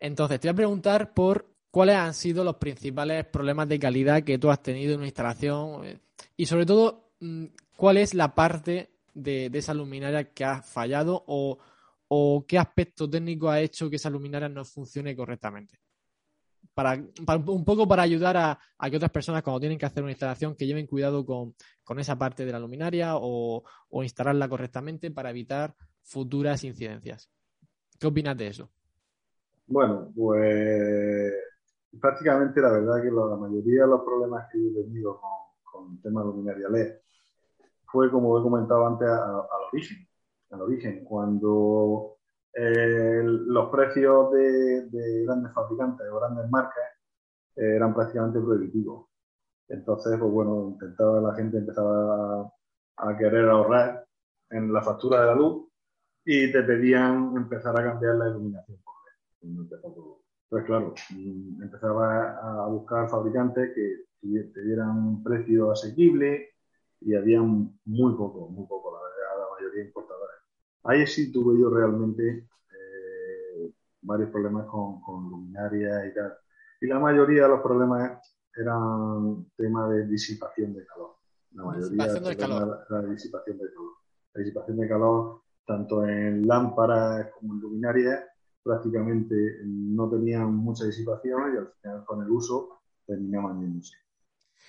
Entonces, 0.00 0.40
te 0.40 0.48
voy 0.48 0.52
a 0.52 0.56
preguntar 0.56 1.12
por 1.12 1.50
cuáles 1.70 1.96
han 1.96 2.14
sido 2.14 2.42
los 2.42 2.56
principales 2.56 3.26
problemas 3.26 3.68
de 3.68 3.78
calidad 3.78 4.22
que 4.22 4.38
tú 4.38 4.50
has 4.50 4.62
tenido 4.62 4.94
en 4.94 5.00
una 5.00 5.08
instalación 5.08 5.84
eh, 5.84 5.98
y 6.34 6.46
sobre 6.46 6.64
todo 6.64 7.10
mm, 7.20 7.44
cuál 7.76 7.96
es 7.98 8.14
la 8.14 8.34
parte 8.34 8.90
de, 9.14 9.50
esa 9.52 9.74
luminaria 9.74 10.32
que 10.32 10.44
ha 10.44 10.62
fallado 10.62 11.24
o, 11.26 11.58
qué 12.46 12.58
aspecto 12.58 13.10
técnico 13.10 13.48
ha 13.48 13.60
hecho 13.60 13.90
que 13.90 13.96
esa 13.96 14.10
luminaria 14.10 14.48
no 14.48 14.64
funcione 14.64 15.16
correctamente. 15.16 15.80
Para, 16.72 17.00
un 17.46 17.64
poco 17.64 17.86
para 17.86 18.02
ayudar 18.02 18.36
a, 18.36 18.58
que 18.90 18.96
otras 18.96 19.10
personas 19.10 19.42
cuando 19.42 19.60
tienen 19.60 19.78
que 19.78 19.86
hacer 19.86 20.02
una 20.02 20.12
instalación 20.12 20.56
que 20.56 20.66
lleven 20.66 20.86
cuidado 20.86 21.24
con, 21.24 21.54
esa 21.98 22.16
parte 22.16 22.44
de 22.44 22.52
la 22.52 22.58
luminaria 22.58 23.12
o, 23.16 23.62
instalarla 24.02 24.48
correctamente 24.48 25.10
para 25.10 25.30
evitar 25.30 25.74
futuras 26.02 26.62
incidencias. 26.64 27.30
¿Qué 27.98 28.06
opinas 28.06 28.36
de 28.36 28.48
eso? 28.48 28.70
Bueno, 29.66 30.12
pues 30.14 31.32
prácticamente 32.00 32.60
la 32.60 32.72
verdad 32.72 33.02
que 33.02 33.10
la 33.10 33.36
mayoría 33.36 33.82
de 33.82 33.88
los 33.88 34.02
problemas 34.02 34.46
que 34.52 34.58
he 34.58 34.82
tenido 34.82 35.20
con, 35.20 35.30
con 35.62 35.92
el 35.92 36.02
tema 36.02 36.22
luminaria 36.22 36.68
LED 36.68 37.04
fue, 37.94 38.10
como 38.10 38.36
he 38.38 38.42
comentado 38.42 38.86
antes, 38.88 39.08
al 39.08 39.62
origen. 39.72 40.06
Al 40.50 40.62
origen, 40.62 41.04
cuando 41.04 42.16
eh, 42.52 43.22
los 43.24 43.70
precios 43.70 44.32
de, 44.32 45.24
grandes 45.24 45.52
fabricantes 45.52 46.06
o 46.10 46.18
grandes 46.18 46.50
marcas 46.50 46.84
eh, 47.56 47.76
eran 47.76 47.94
prácticamente 47.94 48.40
prohibitivos. 48.40 49.06
Entonces, 49.68 50.18
pues 50.18 50.32
bueno, 50.32 50.70
intentaba 50.70 51.20
la 51.20 51.34
gente 51.36 51.58
empezaba 51.58 52.52
a, 52.96 53.16
querer 53.16 53.48
ahorrar 53.48 54.04
en 54.50 54.72
la 54.72 54.82
factura 54.82 55.20
de 55.20 55.26
la 55.26 55.34
luz 55.36 55.68
y 56.24 56.50
te 56.50 56.62
pedían 56.64 57.36
empezar 57.36 57.78
a 57.78 57.84
cambiar 57.84 58.16
la 58.16 58.28
iluminación 58.28 58.78
Pues 60.48 60.64
claro, 60.64 60.94
empezaba 61.62 62.64
a 62.64 62.66
buscar 62.66 63.08
fabricantes 63.08 63.72
que 63.74 64.04
te 64.52 64.62
dieran 64.62 64.90
un 64.90 65.22
precio 65.22 65.70
asequible, 65.70 66.53
y 67.04 67.14
había 67.14 67.42
muy 67.42 68.14
poco, 68.14 68.48
muy 68.48 68.66
poco, 68.66 68.92
la 68.92 69.02
verdad, 69.02 69.46
la 69.46 69.54
mayoría 69.54 69.84
importadores. 69.84 70.36
Ahí 70.84 71.06
sí 71.06 71.30
tuve 71.30 71.60
yo 71.60 71.70
realmente 71.70 72.48
eh, 72.72 73.72
varios 74.02 74.30
problemas 74.30 74.66
con, 74.66 75.00
con 75.02 75.28
luminaria 75.28 76.06
y 76.06 76.14
tal. 76.14 76.34
Y 76.80 76.86
la 76.86 76.98
mayoría 76.98 77.42
de 77.42 77.48
los 77.48 77.60
problemas 77.60 78.20
eran 78.56 79.46
tema 79.56 79.88
de 79.88 80.06
disipación 80.06 80.74
de 80.74 80.86
calor. 80.86 81.16
La 81.52 81.64
mayoría 81.64 82.36
calor. 82.36 82.86
Era, 82.90 83.02
disipación 83.02 83.58
de 83.58 83.66
calor. 83.66 83.92
La 84.32 84.40
disipación 84.40 84.76
de 84.78 84.88
calor, 84.88 85.42
tanto 85.66 86.06
en 86.06 86.46
lámparas 86.46 87.30
como 87.32 87.54
en 87.54 87.60
luminarias, 87.60 88.24
prácticamente 88.62 89.60
no 89.64 90.08
tenían 90.08 90.54
mucha 90.54 90.84
disipación 90.84 91.54
y 91.54 91.58
al 91.58 91.68
final 91.80 92.04
con 92.04 92.22
el 92.22 92.30
uso 92.30 92.80
terminaban 93.06 93.60
yéndose. 93.60 93.96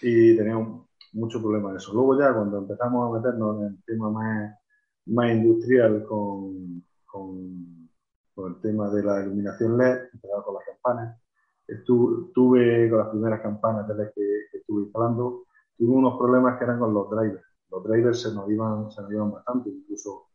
Y 0.01 0.35
teníamos 0.35 0.87
mucho 1.15 1.41
problema 1.41 1.75
eso. 1.75 1.93
Luego 1.93 2.19
ya 2.19 2.33
cuando 2.33 2.59
empezamos 2.59 3.09
a 3.09 3.17
meternos 3.17 3.61
en 3.61 3.67
el 3.67 3.83
tema 3.83 4.09
más, 4.11 4.59
más 5.07 5.31
industrial 5.31 6.03
con, 6.03 6.83
con, 7.05 7.89
el 8.37 8.61
tema 8.61 8.89
de 8.89 9.01
la 9.01 9.23
iluminación 9.23 9.77
LED, 9.77 10.09
empezamos 10.13 10.45
con 10.45 10.55
las 10.55 10.65
campanas, 10.65 11.17
estuve 11.65 12.89
con 12.89 12.99
las 12.99 13.09
primeras 13.09 13.41
campanas 13.41 13.87
de 13.87 13.95
LED 13.95 14.09
que, 14.13 14.57
estuve 14.57 14.83
instalando, 14.83 15.45
tuve 15.77 15.95
unos 15.95 16.17
problemas 16.17 16.57
que 16.57 16.65
eran 16.65 16.79
con 16.79 16.93
los 16.93 17.09
drivers. 17.09 17.43
Los 17.71 17.83
drivers 17.83 18.21
se 18.21 18.33
nos 18.33 18.49
iban, 18.49 18.91
se 18.91 19.01
nos 19.01 19.11
iban 19.11 19.31
bastante, 19.31 19.69
incluso 19.69 20.27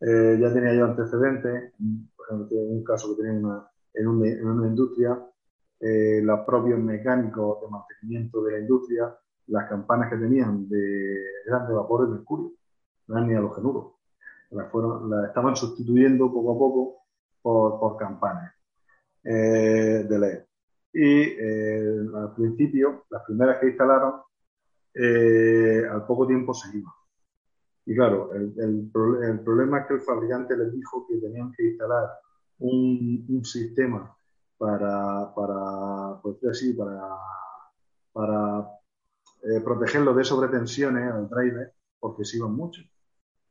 eh, 0.00 0.38
ya 0.38 0.52
tenía 0.52 0.74
yo 0.74 0.84
antecedentes, 0.84 1.72
por 2.14 2.26
ejemplo, 2.26 2.58
en 2.58 2.72
un 2.72 2.84
caso 2.84 3.16
que 3.16 3.22
tenía 3.22 3.40
una, 3.40 3.66
en, 3.94 4.06
una, 4.06 4.28
en 4.28 4.46
una 4.46 4.68
industria, 4.68 5.18
eh, 5.80 6.20
los 6.22 6.40
propios 6.40 6.78
mecánicos 6.78 7.60
de 7.62 7.68
mantenimiento 7.68 8.42
de 8.44 8.52
la 8.52 8.58
industria 8.58 9.16
las 9.48 9.68
campanas 9.68 10.10
que 10.10 10.16
tenían 10.16 10.68
de, 10.68 11.16
eran 11.46 11.66
de 11.66 11.74
vapor 11.74 12.06
de 12.06 12.16
mercurio, 12.16 12.52
no 13.08 13.16
eran 13.16 13.28
ni 13.28 13.34
halogénuros. 13.34 13.92
Las, 14.50 14.70
fueron, 14.70 15.10
las 15.10 15.28
estaban 15.28 15.56
sustituyendo 15.56 16.32
poco 16.32 16.52
a 16.52 16.58
poco 16.58 16.96
por, 17.42 17.80
por 17.80 17.96
campanas 17.96 18.52
eh, 19.24 20.06
de 20.08 20.18
LED. 20.18 20.44
Y 20.92 21.22
eh, 21.38 22.06
al 22.14 22.34
principio, 22.34 23.04
las 23.10 23.22
primeras 23.24 23.58
que 23.60 23.68
instalaron, 23.68 24.14
eh, 24.94 25.82
al 25.90 26.06
poco 26.06 26.26
tiempo 26.26 26.54
se 26.54 26.76
iban. 26.76 26.92
Y 27.84 27.94
claro, 27.94 28.32
el, 28.32 28.54
el, 28.56 28.90
el, 29.22 29.40
problema 29.40 29.80
es 29.80 29.86
que 29.86 29.94
el 29.94 30.00
fabricante 30.00 30.56
les 30.56 30.72
dijo 30.72 31.06
que 31.06 31.18
tenían 31.18 31.52
que 31.52 31.68
instalar 31.68 32.08
un, 32.58 33.26
un 33.28 33.44
sistema 33.44 34.16
para, 34.58 35.32
para, 35.34 36.20
pues 36.22 36.36
así, 36.50 36.72
para, 36.72 37.00
para 38.12 38.75
eh, 39.48 39.60
protegerlo 39.60 40.12
de 40.14 40.24
sobretensiones 40.24 41.12
al 41.12 41.28
driver 41.28 41.72
porque 42.00 42.24
se 42.24 42.38
iban 42.38 42.52
mucho. 42.52 42.82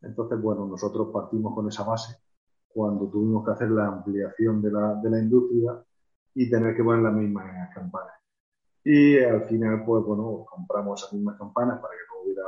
Entonces, 0.01 0.41
bueno, 0.41 0.67
nosotros 0.67 1.09
partimos 1.13 1.55
con 1.55 1.67
esa 1.67 1.83
base 1.83 2.17
cuando 2.67 3.07
tuvimos 3.07 3.45
que 3.45 3.51
hacer 3.51 3.71
la 3.71 3.87
ampliación 3.87 4.61
de 4.61 4.71
la, 4.71 4.95
de 4.95 5.09
la 5.09 5.19
industria 5.19 5.81
y 6.33 6.49
tener 6.49 6.75
que 6.75 6.83
poner 6.83 7.01
las 7.01 7.13
mismas 7.13 7.73
campanas. 7.73 8.13
Y 8.83 9.17
al 9.17 9.45
final, 9.45 9.83
pues 9.85 10.03
bueno, 10.03 10.45
compramos 10.49 11.01
esas 11.01 11.13
mismas 11.13 11.37
campanas 11.37 11.79
para 11.79 11.93
que 11.93 12.03
no 12.09 12.23
hubiera 12.23 12.43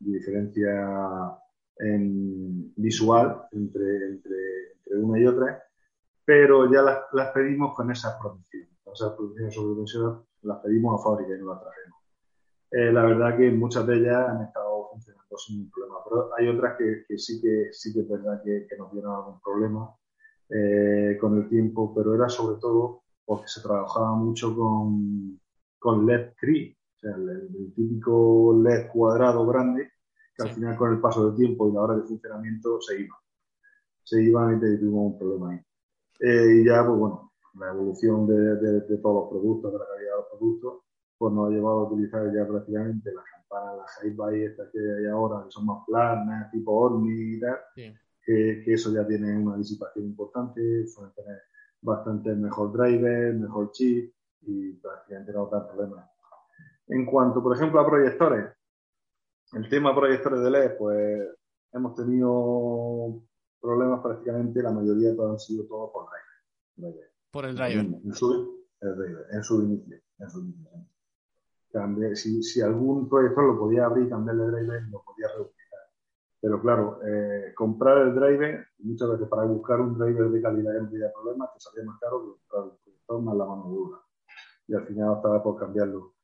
diferencia 0.00 1.38
en 1.78 2.74
visual 2.76 3.46
entre, 3.52 4.08
entre, 4.08 4.72
entre 4.76 4.98
una 4.98 5.18
y 5.20 5.26
otra, 5.26 5.62
pero 6.24 6.70
ya 6.70 6.82
las, 6.82 6.98
las 7.12 7.30
pedimos 7.30 7.74
con 7.74 7.90
esa 7.90 8.18
protección. 8.18 8.68
Esas 8.92 9.12
protecciones 9.12 9.54
sobre 9.54 10.26
las 10.42 10.58
pedimos 10.58 11.00
a 11.00 11.04
fábrica 11.04 11.34
y 11.34 11.40
no 11.40 11.54
las 11.54 11.62
trajimos. 11.62 11.99
Eh, 12.72 12.92
la 12.92 13.02
verdad 13.04 13.36
que 13.36 13.50
muchas 13.50 13.86
de 13.86 13.96
ellas 13.96 14.28
han 14.28 14.42
estado 14.42 14.88
funcionando 14.92 15.36
sin 15.36 15.56
ningún 15.56 15.72
problema, 15.72 15.98
pero 16.08 16.30
hay 16.36 16.48
otras 16.48 16.76
que, 16.78 17.18
sí 17.18 17.40
que 17.40 17.68
sí 17.72 17.92
que 17.92 18.00
es 18.00 18.08
verdad 18.08 18.42
que, 18.44 18.66
nos 18.78 18.92
dieron 18.92 19.12
algún 19.12 19.40
problema 19.40 19.92
eh, 20.48 21.18
con 21.20 21.36
el 21.38 21.48
tiempo, 21.48 21.92
pero 21.94 22.14
era 22.14 22.28
sobre 22.28 22.60
todo 22.60 23.02
porque 23.24 23.48
se 23.48 23.60
trabajaba 23.60 24.14
mucho 24.14 24.54
con, 24.54 25.40
con 25.78 26.06
LED 26.06 26.34
CRI, 26.36 26.76
o 26.96 26.98
sea, 26.98 27.16
el, 27.16 27.72
típico 27.74 28.60
LED 28.62 28.88
cuadrado 28.92 29.46
grande, 29.46 29.90
que 30.36 30.42
al 30.42 30.54
final 30.54 30.76
con 30.76 30.92
el 30.92 31.00
paso 31.00 31.26
del 31.26 31.36
tiempo 31.36 31.68
y 31.68 31.72
la 31.72 31.80
hora 31.82 31.96
de 31.96 32.02
funcionamiento 32.02 32.80
se 32.80 33.00
iba. 33.00 33.16
Se 34.04 34.22
iban 34.22 34.56
y 34.56 34.60
tuvimos 34.60 35.12
un 35.12 35.18
problema 35.18 35.52
ahí. 35.52 35.60
Eh, 36.20 36.60
y 36.60 36.64
ya, 36.66 36.84
pues 36.84 36.98
bueno, 36.98 37.32
la 37.54 37.70
evolución 37.70 38.26
de, 38.26 38.56
de, 38.56 38.98
todos 38.98 39.22
los 39.22 39.30
productos, 39.30 39.72
de 39.72 39.78
la 39.78 39.86
calidad 39.86 40.10
de 40.10 40.16
los 40.16 40.26
productos, 40.38 40.89
pues 41.20 41.34
nos 41.34 41.48
ha 41.48 41.50
llevado 41.50 41.80
a 41.80 41.92
utilizar 41.92 42.34
ya 42.34 42.48
prácticamente 42.48 43.12
las 43.12 43.26
campanas, 43.26 43.76
las 43.76 44.16
high 44.16 44.42
estas 44.42 44.70
que 44.70 44.78
hay 44.78 45.04
ahora, 45.04 45.44
que 45.44 45.50
son 45.50 45.66
más 45.66 45.84
planas, 45.86 46.50
tipo 46.50 46.72
Ormi 46.72 47.34
y 47.34 47.40
tal, 47.40 47.58
que, 47.74 48.62
que, 48.64 48.72
eso 48.72 48.90
ya 48.90 49.06
tiene 49.06 49.36
una 49.36 49.58
disipación 49.58 50.06
importante, 50.06 50.86
suelen 50.86 51.12
tener 51.12 51.42
bastante 51.82 52.34
mejor 52.34 52.72
driver, 52.72 53.34
mejor 53.34 53.70
chip 53.70 54.14
y 54.40 54.72
prácticamente 54.76 55.34
no 55.34 55.46
dan 55.48 55.66
problemas. 55.66 56.08
En 56.88 57.04
cuanto, 57.04 57.42
por 57.42 57.54
ejemplo, 57.54 57.80
a 57.80 57.86
proyectores, 57.86 58.54
el 59.52 59.68
tema 59.68 59.94
proyectores 59.94 60.40
de 60.40 60.50
LED, 60.50 60.78
pues 60.78 61.28
hemos 61.74 61.94
tenido 61.96 63.20
problemas 63.60 64.00
prácticamente, 64.00 64.62
la 64.62 64.72
mayoría 64.72 65.10
han 65.10 65.38
sido 65.38 65.66
todos 65.66 65.90
por 65.92 66.06
driver. 66.78 67.10
Por 67.30 67.44
el 67.44 67.54
driver. 67.56 68.00
En, 68.04 68.14
su, 68.14 68.64
en 68.80 69.44
su 69.44 69.62
inicio. 69.62 70.00
En 70.18 70.30
su 70.30 70.40
inicio. 70.40 70.70
Si, 72.14 72.42
si, 72.42 72.60
algún 72.60 73.08
proyector 73.08 73.44
lo 73.44 73.58
podía 73.58 73.86
abrir 73.86 74.08
cambiarle 74.08 74.46
driver, 74.46 74.82
lo 74.90 75.02
podía 75.02 75.28
reutilizar. 75.28 75.80
Pero 76.40 76.60
claro, 76.60 77.00
eh, 77.06 77.52
comprar 77.54 77.98
el 77.98 78.14
driver, 78.14 78.66
muchas 78.78 79.10
veces 79.10 79.28
para 79.28 79.44
buscar 79.44 79.80
un 79.80 79.98
driver 79.98 80.30
de 80.30 80.42
calidad 80.42 80.72
y 80.90 80.96
de 80.96 81.10
problemas, 81.10 81.52
te 81.54 81.60
salía 81.60 81.84
más 81.84 82.00
caro 82.00 82.20
que 82.20 82.30
comprar 82.30 82.64
el 82.64 82.78
proyector 82.82 83.22
más 83.22 83.36
la 83.36 83.44
mano 83.44 83.64
dura. 83.64 83.98
Y 84.66 84.74
al 84.74 84.86
final 84.86 85.16
estaba 85.16 85.42
por 85.42 85.58
cambiarlo. 85.58 86.14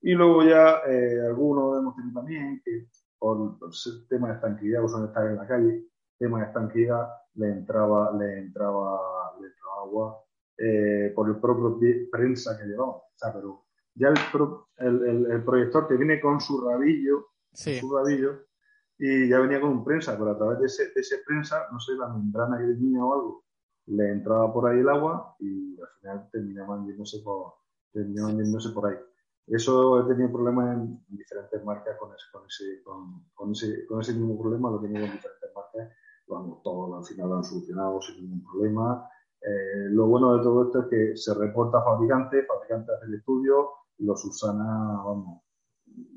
Y 0.00 0.14
luego 0.14 0.42
ya 0.44 0.82
eh, 0.86 1.26
algunos 1.26 1.78
hemos 1.78 1.96
tenido 1.96 2.20
también 2.20 2.62
que 2.64 2.88
por, 3.18 3.58
el 3.60 4.08
tema 4.08 4.28
de 4.28 4.34
estanquidad, 4.34 4.84
o 4.84 4.88
son 4.88 5.06
estar 5.06 5.26
en 5.26 5.36
la 5.36 5.46
calle, 5.46 5.84
tema 6.18 6.40
de 6.40 6.46
estanquidad, 6.46 7.08
le 7.34 7.48
entraba, 7.48 8.12
le 8.12 8.38
entraba, 8.38 9.00
le 9.40 9.46
entraba 9.48 9.82
agua 9.82 10.24
eh, 10.58 11.12
por 11.14 11.28
el 11.28 11.36
propio 11.36 11.78
prensa 12.10 12.56
que 12.58 12.64
llevaba. 12.64 12.92
O 12.92 13.12
sea, 13.14 13.32
pero 13.32 13.65
ya 13.96 14.08
el, 14.08 15.26
el, 15.30 15.44
proyector 15.44 15.88
te 15.88 15.96
viene 15.96 16.20
con 16.20 16.40
su 16.40 16.60
rabillo, 16.60 17.28
su 17.52 17.96
rabillo, 17.96 18.44
y 18.98 19.28
ya 19.28 19.40
venía 19.40 19.60
con 19.60 19.70
un 19.70 19.84
prensa, 19.84 20.16
pero 20.18 20.30
a 20.30 20.38
través 20.38 20.60
de 20.60 20.66
ese, 20.66 20.92
de 20.94 21.00
ese 21.00 21.18
prensa, 21.26 21.66
no 21.72 21.80
sé, 21.80 21.94
la 21.94 22.08
membrana 22.08 22.58
que 22.58 22.64
tenía 22.64 23.04
o 23.04 23.14
algo, 23.14 23.44
le 23.86 24.10
entraba 24.10 24.52
por 24.52 24.68
ahí 24.68 24.80
el 24.80 24.88
agua 24.88 25.36
y 25.38 25.78
al 25.80 25.88
final 26.00 26.28
terminaban 26.30 26.86
yéndose 26.86 27.20
por, 27.20 27.54
terminaban 27.92 28.36
yéndose 28.36 28.70
por 28.70 28.86
ahí. 28.86 28.96
Eso 29.46 30.00
he 30.00 30.08
tenido 30.12 30.32
problemas 30.32 30.76
en 30.76 31.04
diferentes 31.08 31.64
marcas 31.64 31.96
con 31.98 32.10
ese, 32.12 32.24
con 32.32 32.46
ese, 32.46 32.82
con, 33.34 33.52
ese, 33.52 33.86
con 33.86 34.00
ese 34.00 34.12
mismo 34.12 34.38
problema, 34.40 34.70
lo 34.70 34.78
he 34.78 34.82
tenido 34.82 35.04
en 35.04 35.12
diferentes 35.12 35.50
marcas, 35.54 35.92
bueno, 36.26 36.60
todos 36.64 36.98
al 36.98 37.14
final 37.14 37.28
lo 37.28 37.36
han 37.36 37.44
solucionado 37.44 38.02
sin 38.02 38.16
ningún 38.16 38.44
problema 38.44 39.08
eh, 39.46 39.88
lo 39.90 40.06
bueno 40.06 40.36
de 40.36 40.42
todo 40.42 40.66
esto 40.66 40.80
es 40.80 40.86
que 40.88 41.16
se 41.16 41.32
reporta 41.34 41.78
a 41.78 41.84
fabricantes, 41.84 42.46
fabricantes 42.48 42.96
hacen 42.96 43.08
el 43.10 43.18
estudio 43.18 43.70
lo 43.98 44.16
subsana, 44.16 44.64
vamos, 44.64 45.42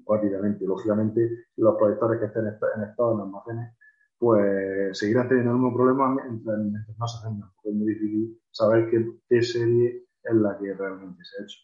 rápidamente. 0.07 0.65
Lógicamente, 0.65 1.29
los 1.57 1.75
proyectores 1.77 2.19
que 2.19 2.25
estén 2.27 2.47
en 2.47 2.83
estado 2.83 3.13
en 3.13 3.21
almacenes, 3.21 3.75
pues 4.17 4.97
seguirán 4.97 5.29
teniendo 5.29 5.51
el 5.51 5.57
mismo 5.57 5.75
problema 5.75 6.13
mientras, 6.13 6.57
no 6.97 7.07
se 7.07 7.27
vendan, 7.27 7.49
porque 7.55 7.69
es 7.69 7.75
muy 7.75 7.87
difícil 7.87 8.41
saber 8.51 8.89
qué, 9.29 9.41
serie 9.41 10.05
es 10.23 10.35
la 10.35 10.57
que 10.57 10.73
realmente 10.73 11.23
se 11.23 11.41
ha 11.41 11.45
hecho. 11.45 11.59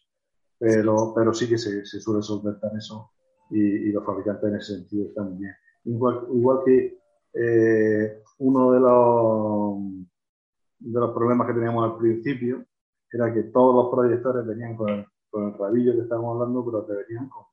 Pero, 0.58 1.12
pero 1.14 1.34
sí 1.34 1.48
que 1.48 1.58
se, 1.58 1.84
suele 1.84 2.22
solventar 2.22 2.70
eso 2.76 3.10
y, 3.50 3.92
los 3.92 4.04
fabricantes 4.04 4.48
en 4.48 4.56
ese 4.56 4.74
sentido 4.74 5.08
están 5.08 5.38
bien. 5.38 5.52
Igual, 5.84 6.26
igual 6.32 6.58
que 6.64 6.98
eh, 7.34 8.22
uno 8.38 8.72
de 8.72 8.80
los 8.80 10.06
de 10.78 11.00
los 11.00 11.12
problemas 11.12 11.46
que 11.46 11.54
teníamos 11.54 11.84
al 11.84 11.98
principio 11.98 12.64
era 13.10 13.32
que 13.32 13.44
todos 13.44 13.74
los 13.74 13.94
proyectores 13.94 14.46
venían 14.46 14.76
con 14.76 14.88
el, 14.90 15.06
con 15.30 15.48
el 15.48 15.58
rabillo 15.58 15.94
que 15.94 16.02
estábamos 16.02 16.34
hablando, 16.34 16.64
pero 16.64 16.84
te 16.84 16.94
venían 16.94 17.28
con 17.28 17.44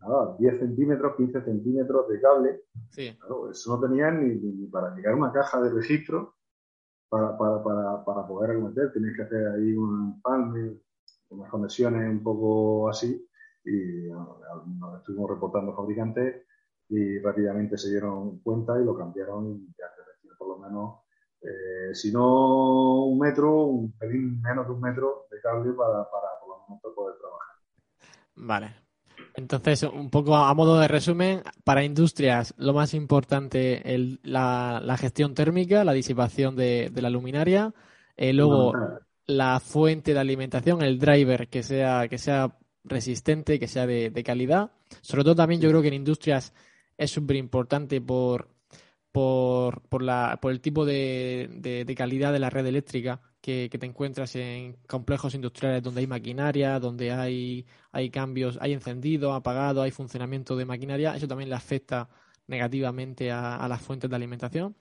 nada, 0.00 0.36
10 0.38 0.58
centímetros, 0.58 1.16
15 1.16 1.42
centímetros 1.42 2.08
de 2.08 2.20
cable. 2.20 2.60
Sí. 2.90 3.16
eso 3.50 3.76
no 3.76 3.80
tenían 3.80 4.26
ni, 4.26 4.66
para 4.66 4.94
llegar 4.94 5.14
a 5.14 5.16
una 5.16 5.32
caja 5.32 5.60
de 5.60 5.70
registro 5.70 6.34
para, 7.08 7.36
para, 7.36 7.62
para, 7.62 8.04
para 8.04 8.26
poder 8.26 8.58
meter. 8.58 8.92
Tienes 8.92 9.16
que 9.16 9.22
hacer 9.22 9.48
ahí 9.48 9.74
un 9.74 10.20
palme, 10.20 10.78
unas 11.30 11.50
conexiones 11.50 12.10
un 12.10 12.22
poco 12.22 12.88
así. 12.88 13.26
Y 13.64 14.08
nos 14.08 14.98
estuvimos 14.98 15.30
reportando 15.30 15.74
fabricantes 15.74 16.46
y 16.88 17.18
rápidamente 17.20 17.78
se 17.78 17.90
dieron 17.90 18.40
cuenta 18.40 18.80
y 18.80 18.84
lo 18.84 18.96
cambiaron 18.96 19.46
y 19.50 19.66
ya 19.78 19.86
por 20.36 20.48
lo 20.48 20.58
menos 20.58 21.02
eh, 21.42 21.94
si 21.94 22.12
no 22.12 23.06
un 23.06 23.18
metro, 23.18 23.64
un 23.64 23.92
pelín 23.98 24.40
menos 24.40 24.66
de 24.66 24.72
un 24.72 24.80
metro 24.80 25.26
de 25.30 25.40
cable 25.40 25.72
para, 25.72 26.08
para 26.10 26.28
menos 26.72 26.94
poder 26.94 27.16
trabajar. 27.18 27.56
Vale. 28.34 28.82
Entonces, 29.34 29.82
un 29.84 30.10
poco 30.10 30.36
a 30.36 30.52
modo 30.54 30.78
de 30.78 30.88
resumen, 30.88 31.42
para 31.64 31.84
industrias 31.84 32.54
lo 32.58 32.74
más 32.74 32.92
importante 32.92 33.94
el, 33.94 34.20
la, 34.22 34.80
la, 34.84 34.96
gestión 34.96 35.34
térmica, 35.34 35.84
la 35.84 35.92
disipación 35.92 36.54
de, 36.54 36.90
de 36.92 37.02
la 37.02 37.08
luminaria, 37.08 37.72
eh, 38.16 38.32
luego 38.32 38.72
la 39.24 39.60
fuente 39.60 40.12
de 40.12 40.20
alimentación, 40.20 40.82
el 40.82 40.98
driver 40.98 41.48
que 41.48 41.62
sea, 41.62 42.08
que 42.08 42.18
sea 42.18 42.58
resistente, 42.84 43.58
que 43.58 43.68
sea 43.68 43.86
de, 43.86 44.10
de 44.10 44.24
calidad. 44.24 44.72
Sobre 45.00 45.24
todo 45.24 45.36
también 45.36 45.60
yo 45.60 45.70
creo 45.70 45.80
que 45.80 45.88
en 45.88 45.94
industrias 45.94 46.52
es 46.98 47.10
súper 47.10 47.36
importante 47.36 48.00
por 48.00 48.48
por, 49.12 49.82
por, 49.82 50.02
la, 50.02 50.38
por 50.40 50.50
el 50.50 50.60
tipo 50.60 50.84
de, 50.84 51.48
de, 51.86 51.94
calidad 51.94 52.32
de 52.32 52.38
la 52.38 52.50
red 52.50 52.66
eléctrica 52.66 53.20
que, 53.42 53.68
te 53.68 53.86
encuentras 53.86 54.36
en 54.36 54.74
complejos 54.86 55.34
industriales 55.34 55.82
donde 55.82 56.00
hay 56.00 56.06
maquinaria, 56.06 56.78
donde 56.78 57.10
hay, 57.10 57.66
hay 57.90 58.08
cambios, 58.08 58.56
hay 58.60 58.72
encendido, 58.72 59.34
apagado, 59.34 59.82
hay 59.82 59.90
funcionamiento 59.90 60.56
de 60.56 60.64
maquinaria. 60.64 61.16
Eso 61.16 61.26
también 61.26 61.50
le 61.50 61.56
afecta 61.56 62.08
negativamente 62.46 63.32
a, 63.32 63.66
las 63.68 63.82
fuentes 63.82 64.08
de 64.08 64.16
alimentación. 64.16 64.76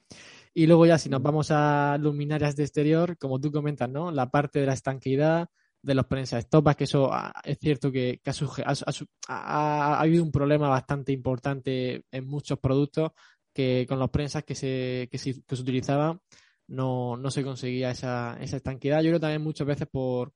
Y 0.54 0.68
luego 0.68 0.86
ya 0.86 0.98
si 1.00 1.10
nos 1.10 1.24
vamos 1.24 1.50
a 1.50 1.98
luminarias 2.00 2.56
de 2.56 2.64
exterior, 2.64 3.18
como 3.18 3.40
tú 3.40 3.52
comentas, 3.52 3.90
¿no? 3.90 4.12
La 4.12 4.30
parte 4.30 4.60
de 4.60 4.68
la 4.68 4.74
estanquidad, 4.74 5.50
de 5.82 5.96
los 5.96 6.06
prensa 6.06 6.38
estopas, 6.38 6.76
que 6.76 6.84
eso 6.84 7.12
ah, 7.12 7.34
es 7.44 7.58
cierto 7.58 7.92
que, 7.92 8.22
ha, 9.28 10.00
habido 10.00 10.24
un 10.24 10.32
problema 10.32 10.70
bastante 10.70 11.12
importante 11.12 12.06
en 12.12 12.28
muchos 12.28 12.60
productos 12.60 13.12
que 13.54 13.86
con 13.90 13.98
los 13.98 14.12
prensas 14.12 14.44
que 14.44 14.54
se, 14.54 15.10
que 15.12 15.18
se, 15.18 15.42
que 15.42 15.56
se 15.56 15.62
utilizaban 15.62 16.22
no, 16.72 17.18
no 17.18 17.30
se 17.30 17.44
conseguía 17.44 17.92
esa, 17.92 18.38
esa 18.42 18.58
estanquidad. 18.58 19.02
Yo 19.02 19.10
creo 19.10 19.20
también 19.20 19.44
muchas 19.44 19.68
veces 19.68 19.88
por, 19.92 20.32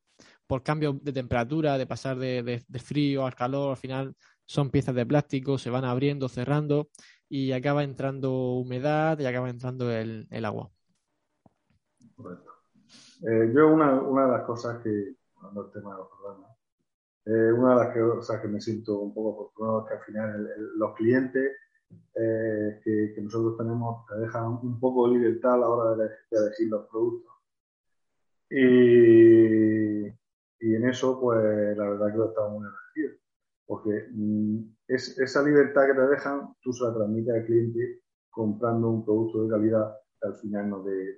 por 0.45 0.63
cambios 0.63 1.01
de 1.03 1.13
temperatura, 1.13 1.77
de 1.77 1.87
pasar 1.87 2.17
de, 2.17 2.63
de, 2.67 2.79
frío 2.79 3.25
al 3.25 3.35
calor, 3.35 3.71
al 3.71 3.77
final 3.77 4.15
son 4.45 4.69
piezas 4.69 4.93
de 4.95 5.05
plástico, 5.05 5.57
se 5.57 5.69
van 5.69 5.85
abriendo, 5.85 6.27
cerrando 6.27 6.89
y 7.29 7.53
acaba 7.53 7.83
entrando 7.83 8.31
humedad 8.55 9.17
y 9.19 9.25
acaba 9.25 9.49
entrando 9.49 9.91
el, 9.91 10.27
el 10.29 10.45
agua. 10.45 10.69
Correcto. 12.15 12.51
Eh, 13.21 13.51
yo 13.55 13.73
una, 13.73 14.01
una 14.01 14.25
de 14.25 14.31
las 14.33 14.43
cosas 14.43 14.83
que, 14.83 15.15
hablando 15.37 15.71
tema 15.71 15.91
de 15.91 15.97
los 15.97 16.07
problemas, 16.09 16.51
eh, 17.25 17.51
una 17.51 17.69
de 17.69 18.25
las 18.25 18.41
que, 18.41 18.47
me 18.47 18.61
siento 18.61 18.99
un 18.99 19.13
poco 19.13 19.33
afortunado 19.33 19.81
es 19.81 19.87
que 19.87 19.93
al 19.95 20.03
final 20.03 20.49
los 20.75 20.93
clientes 20.95 21.57
eh, 22.15 22.81
que, 22.83 23.21
nosotros 23.21 23.57
tenemos 23.57 24.05
te 24.07 24.19
dejan 24.19 24.59
un 24.63 24.79
poco 24.79 25.07
de 25.07 25.17
libertad 25.17 25.55
a 25.55 25.57
la 25.57 25.69
hora 25.69 25.95
de, 25.95 26.09
elegir 26.31 26.69
los 26.69 26.87
productos. 26.89 27.33
Y, 28.49 30.05
y, 30.05 30.75
en 30.75 30.87
eso, 30.87 31.19
pues 31.19 31.77
la 31.77 31.89
verdad 31.89 32.11
que 32.11 32.17
lo 32.17 32.29
estamos 32.29 32.51
muy 32.53 32.67
agradecidos, 32.67 33.21
porque 33.65 34.07
mm, 34.11 34.75
es, 34.87 35.17
esa 35.19 35.43
libertad 35.43 35.87
que 35.87 35.93
te 35.93 36.07
dejan, 36.07 36.55
tú 36.61 36.71
se 36.71 36.85
la 36.85 36.93
transmites 36.93 37.33
al 37.33 37.45
cliente 37.45 38.01
comprando 38.29 38.89
un 38.89 39.05
producto 39.05 39.43
de 39.43 39.49
calidad 39.49 39.95
que 40.21 40.27
al 40.27 40.35
final 40.35 40.69
nos 40.69 40.85
de, 40.85 41.17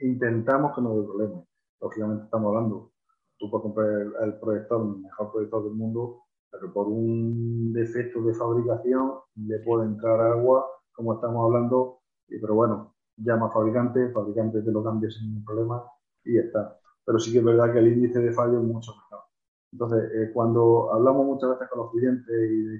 intentamos 0.00 0.74
que 0.74 0.82
no 0.82 1.00
dé 1.00 1.06
problemas. 1.06 1.44
Lógicamente 1.80 2.24
estamos 2.24 2.48
hablando, 2.48 2.92
tú 3.38 3.50
puedes 3.50 3.62
comprar 3.62 3.88
el, 3.88 4.12
el 4.20 4.38
proyector, 4.38 4.82
el 4.82 5.02
mejor 5.02 5.32
proyector 5.32 5.64
del 5.64 5.74
mundo, 5.74 6.24
pero 6.54 6.72
por 6.72 6.88
un 6.88 7.72
defecto 7.72 8.22
de 8.22 8.34
fabricación 8.34 9.12
le 9.36 9.58
puede 9.60 9.86
entrar 9.86 10.20
agua, 10.20 10.66
como 10.92 11.14
estamos 11.14 11.44
hablando, 11.44 12.00
y, 12.28 12.38
pero 12.38 12.54
bueno, 12.54 12.94
llama 13.16 13.50
fabricante, 13.50 14.10
fabricante 14.10 14.62
te 14.62 14.70
lo 14.70 14.82
cambia 14.82 15.10
sin 15.10 15.28
ningún 15.28 15.44
problema 15.44 15.84
y 16.24 16.34
ya 16.34 16.42
está. 16.42 16.78
Pero 17.04 17.18
sí 17.18 17.32
que 17.32 17.38
es 17.38 17.44
verdad 17.44 17.72
que 17.72 17.80
el 17.80 17.88
índice 17.88 18.20
de 18.20 18.32
fallo 18.32 18.58
es 18.58 18.64
mucho 18.64 18.92
mejor. 18.92 19.24
Entonces, 19.72 20.10
eh, 20.14 20.30
cuando 20.32 20.92
hablamos 20.92 21.26
muchas 21.26 21.50
veces 21.50 21.68
con 21.68 21.80
los 21.80 21.90
clientes 21.90 22.50
y 22.50 22.76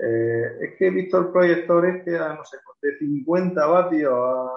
eh, 0.00 0.58
es 0.60 0.78
que 0.78 0.86
he 0.86 0.90
visto 0.90 1.18
el 1.18 1.28
proyector 1.28 1.84
este 1.86 2.18
a 2.18 2.34
no 2.34 2.44
sé, 2.44 2.58
de 2.82 2.98
50 2.98 3.66
vatios 3.66 4.12
a 4.12 4.50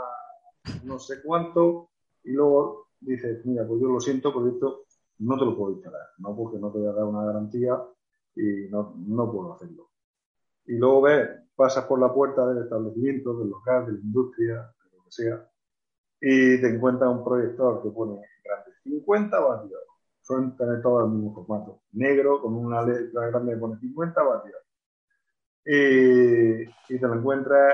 no 0.84 1.00
sé 1.00 1.22
cuánto, 1.24 1.90
y 2.24 2.34
luego 2.34 2.90
dices, 3.00 3.44
mira, 3.46 3.66
pues 3.66 3.82
yo 3.82 3.88
lo 3.88 4.00
siento, 4.00 4.32
porque 4.32 4.52
esto 4.52 4.84
no 5.20 5.38
te 5.38 5.46
lo 5.46 5.58
puedo 5.58 5.74
instalar, 5.74 6.08
no 6.20 6.36
porque 6.36 6.60
no 6.60 6.72
te 6.72 6.80
voy 6.80 6.88
a 6.88 6.94
dar 6.94 7.06
una 7.06 7.26
garantía 7.26 7.82
y 8.36 8.70
no, 8.70 8.96
no 8.98 9.32
puedo 9.32 9.54
hacerlo. 9.54 9.89
Y 10.65 10.78
luego 10.78 11.02
ves, 11.02 11.30
pasas 11.56 11.86
por 11.86 12.00
la 12.00 12.13
puerta 12.13 12.48
del 12.48 12.63
establecimiento, 12.63 13.38
del 13.38 13.50
local, 13.50 13.86
de 13.86 13.94
la 13.94 14.00
industria, 14.00 14.56
de 14.56 14.98
lo 14.98 15.04
que 15.04 15.12
sea, 15.12 15.50
y 16.20 16.62
te 16.62 16.67
encuentras 16.67 17.10
un 17.10 17.24
proyector 17.24 17.82
que 17.82 17.89
pone 17.89 18.22
grande 18.44 18.72
50 18.84 19.39
vatios. 19.39 19.82
Suelen 20.22 20.56
tener 20.56 20.82
todos 20.82 21.06
el 21.06 21.12
mismo 21.12 21.34
formato. 21.34 21.82
Negro, 21.94 22.41
con 22.41 22.56
una 22.56 22.84
letra 22.84 23.28
grande 23.28 23.54
que 23.54 23.60
pone 23.60 23.80
50 23.80 24.24
vatios. 24.24 24.58
Y, 25.65 26.62
y 26.63 27.00
te 27.00 27.08
lo 27.08 27.15
encuentras 27.15 27.74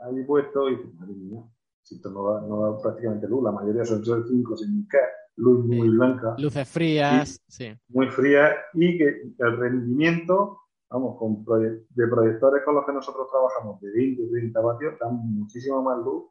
ahí 0.00 0.24
puesto 0.24 0.68
y 0.68 0.76
dices, 0.76 0.94
madre 0.94 1.14
mía, 1.14 1.42
si 1.82 1.96
esto 1.96 2.10
no 2.10 2.32
da, 2.32 2.40
no 2.42 2.72
da 2.72 2.82
prácticamente 2.82 3.28
luz, 3.28 3.42
la 3.42 3.52
mayoría 3.52 3.84
son 3.84 4.04
5 4.04 4.56
sin 4.56 4.86
qué, 4.88 4.98
luz 5.36 5.64
muy 5.66 5.88
blanca. 5.88 6.34
Luces 6.38 6.68
frías, 6.68 7.40
sí. 7.46 7.74
Muy 7.88 8.08
frías 8.08 8.54
y 8.74 8.98
que 8.98 9.22
el 9.38 9.56
rendimiento, 9.56 10.60
vamos, 10.90 11.18
con 11.18 11.44
de 11.44 12.06
proyectores 12.08 12.62
con 12.64 12.74
los 12.74 12.86
que 12.86 12.92
nosotros 12.92 13.28
trabajamos 13.30 13.80
de 13.80 13.90
20, 13.92 14.28
30 14.30 14.60
vatios, 14.60 14.94
dan 15.00 15.14
muchísima 15.14 15.80
más 15.82 15.98
luz 15.98 16.24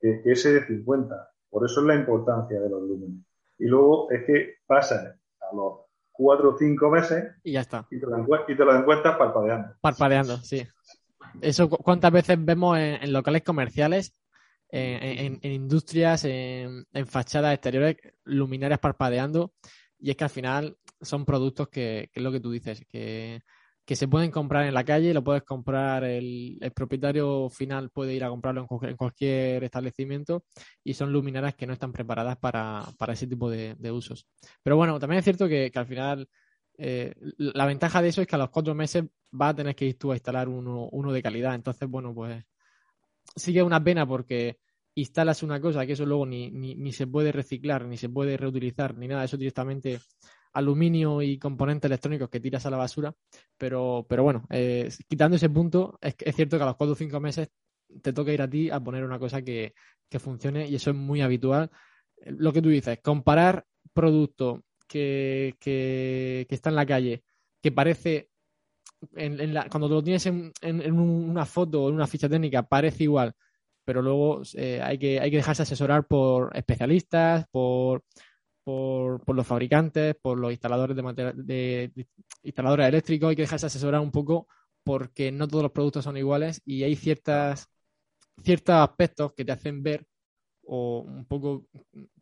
que, 0.00 0.22
ese 0.24 0.54
de 0.54 0.66
50. 0.66 1.30
Por 1.50 1.64
eso 1.64 1.80
es 1.80 1.86
la 1.86 1.94
importancia 1.94 2.60
de 2.60 2.68
los 2.68 2.82
lúmenes. 2.82 3.24
Y 3.58 3.66
luego 3.66 4.10
es 4.10 4.24
que 4.24 4.54
pasa 4.66 5.16
a 5.40 5.54
los 5.54 5.80
4 6.12 6.50
o 6.50 6.58
5 6.58 6.90
meses 6.90 7.24
y 7.42 7.52
ya 7.52 7.60
está. 7.60 7.86
Y 7.90 8.00
te, 8.00 8.06
lo, 8.06 8.26
y 8.48 8.56
te 8.56 8.64
lo 8.64 8.76
encuentras 8.76 9.16
parpadeando. 9.16 9.74
Parpadeando, 9.80 10.36
sí. 10.38 10.66
Eso 11.40 11.68
cuántas 11.68 12.12
veces 12.12 12.42
vemos 12.42 12.78
en, 12.78 13.12
locales 13.12 13.42
comerciales, 13.42 14.12
en, 14.68 15.38
industrias, 15.42 16.24
en, 16.24 16.86
fachadas 17.06 17.54
exteriores, 17.54 17.96
luminarias 18.24 18.80
parpadeando. 18.80 19.54
Y 19.98 20.10
es 20.10 20.16
que 20.16 20.24
al 20.24 20.30
final 20.30 20.76
son 21.00 21.24
productos 21.24 21.68
que, 21.68 22.10
que 22.12 22.20
es 22.20 22.22
lo 22.22 22.32
que 22.32 22.40
tú 22.40 22.50
dices, 22.50 22.84
que 22.88 23.42
que 23.86 23.94
se 23.94 24.08
pueden 24.08 24.32
comprar 24.32 24.66
en 24.66 24.74
la 24.74 24.84
calle, 24.84 25.14
lo 25.14 25.22
puedes 25.22 25.44
comprar, 25.44 26.02
el, 26.02 26.58
propietario 26.74 27.48
final 27.48 27.88
puede 27.90 28.14
ir 28.14 28.24
a 28.24 28.28
comprarlo 28.28 28.66
en, 28.82 28.96
cualquier 28.96 29.62
establecimiento 29.62 30.44
y 30.82 30.94
son 30.94 31.12
luminarias 31.12 31.54
que 31.54 31.68
no 31.68 31.72
están 31.72 31.92
preparadas 31.92 32.36
para, 32.36 32.84
ese 33.08 33.28
tipo 33.28 33.48
de, 33.48 33.76
usos. 33.92 34.26
Pero 34.64 34.76
bueno, 34.76 34.98
también 34.98 35.20
es 35.20 35.24
cierto 35.24 35.46
que, 35.46 35.70
al 35.72 35.86
final 35.86 36.28
eh, 36.78 37.14
la 37.38 37.64
ventaja 37.64 38.02
de 38.02 38.08
eso 38.08 38.20
es 38.20 38.26
que 38.26 38.34
a 38.34 38.40
los 38.40 38.50
cuatro 38.50 38.74
meses 38.74 39.04
vas 39.30 39.50
a 39.50 39.56
tener 39.56 39.76
que 39.76 39.86
ir 39.86 39.98
tú 39.98 40.10
a 40.10 40.16
instalar 40.16 40.48
uno, 40.48 40.88
uno 40.90 41.12
de 41.12 41.22
calidad. 41.22 41.54
Entonces, 41.54 41.88
bueno, 41.88 42.12
pues 42.12 42.44
sí 43.36 43.52
que 43.52 43.60
es 43.60 43.64
una 43.64 43.84
pena 43.84 44.06
porque 44.06 44.58
instalas 44.94 45.42
una 45.42 45.60
cosa 45.60 45.86
que 45.86 45.92
eso 45.92 46.06
luego 46.06 46.26
ni, 46.26 46.50
ni, 46.50 46.74
ni 46.74 46.92
se 46.92 47.06
puede 47.06 47.30
reciclar, 47.30 47.84
ni 47.84 47.98
se 47.98 48.08
puede 48.08 48.36
reutilizar, 48.36 48.96
ni 48.96 49.06
nada, 49.06 49.24
eso 49.24 49.36
directamente 49.36 50.00
aluminio 50.56 51.20
y 51.20 51.38
componentes 51.38 51.86
electrónicos 51.86 52.30
que 52.30 52.40
tiras 52.40 52.64
a 52.64 52.70
la 52.70 52.78
basura, 52.78 53.14
pero, 53.58 54.06
pero 54.08 54.22
bueno, 54.22 54.46
eh, 54.48 54.90
quitando 55.06 55.36
ese 55.36 55.50
punto, 55.50 55.98
es, 56.00 56.16
cierto 56.34 56.56
que 56.56 56.62
a 56.62 56.66
los 56.66 56.76
4 56.76 56.92
o 56.92 56.96
5 56.96 57.20
meses 57.20 57.50
te 58.02 58.12
toca 58.14 58.32
ir 58.32 58.40
a 58.40 58.48
ti 58.48 58.70
a 58.70 58.80
poner 58.80 59.04
una 59.04 59.18
cosa 59.18 59.42
que, 59.42 59.74
funcione 60.18 60.66
y 60.66 60.76
eso 60.76 60.90
es 60.90 60.96
muy 60.96 61.20
habitual. 61.20 61.70
Lo 62.24 62.50
que 62.50 62.62
tú 62.62 62.70
dices, 62.70 63.00
comparar 63.02 63.66
producto 63.92 64.64
que, 64.88 65.56
que, 65.60 66.46
está 66.48 66.70
en 66.70 66.76
la 66.76 66.86
calle, 66.86 67.22
que 67.60 67.70
parece, 67.70 68.30
en, 69.14 69.54
la, 69.54 69.68
cuando 69.68 69.88
lo 69.88 70.02
tienes 70.02 70.26
en, 70.26 70.52
en, 70.60 70.98
una 70.98 71.46
foto 71.46 71.84
o 71.84 71.88
en 71.88 71.94
una 71.94 72.06
ficha 72.06 72.28
técnica, 72.28 72.62
parece 72.62 73.04
igual, 73.04 73.32
pero 73.84 74.02
luego 74.02 74.42
eh, 74.54 74.80
hay, 74.82 74.98
que, 74.98 75.20
hay 75.20 75.30
que 75.30 75.38
dejarse 75.38 75.62
asesorar 75.62 76.06
por 76.06 76.56
especialistas, 76.56 77.46
por 77.50 78.02
por, 78.66 79.36
los 79.36 79.46
fabricantes, 79.46 80.16
por 80.16 80.40
los 80.40 80.50
instaladores 80.50 80.96
de, 80.96 81.92
instaladores 82.42 82.88
eléctricos, 82.88 83.30
hay 83.30 83.36
que 83.36 83.42
dejarse 83.42 83.66
asesorar 83.66 84.00
un 84.00 84.10
poco 84.10 84.48
porque 84.82 85.30
no 85.30 85.46
todos 85.46 85.62
los 85.62 85.72
productos 85.72 86.02
son 86.02 86.16
iguales 86.16 86.60
y 86.64 86.82
hay 86.82 86.96
ciertas, 86.96 87.68
ciertos 88.42 88.74
aspectos 88.74 89.34
que 89.34 89.44
te 89.44 89.52
hacen 89.52 89.84
ver 89.84 90.04
o 90.64 91.02
un 91.06 91.26
poco 91.26 91.68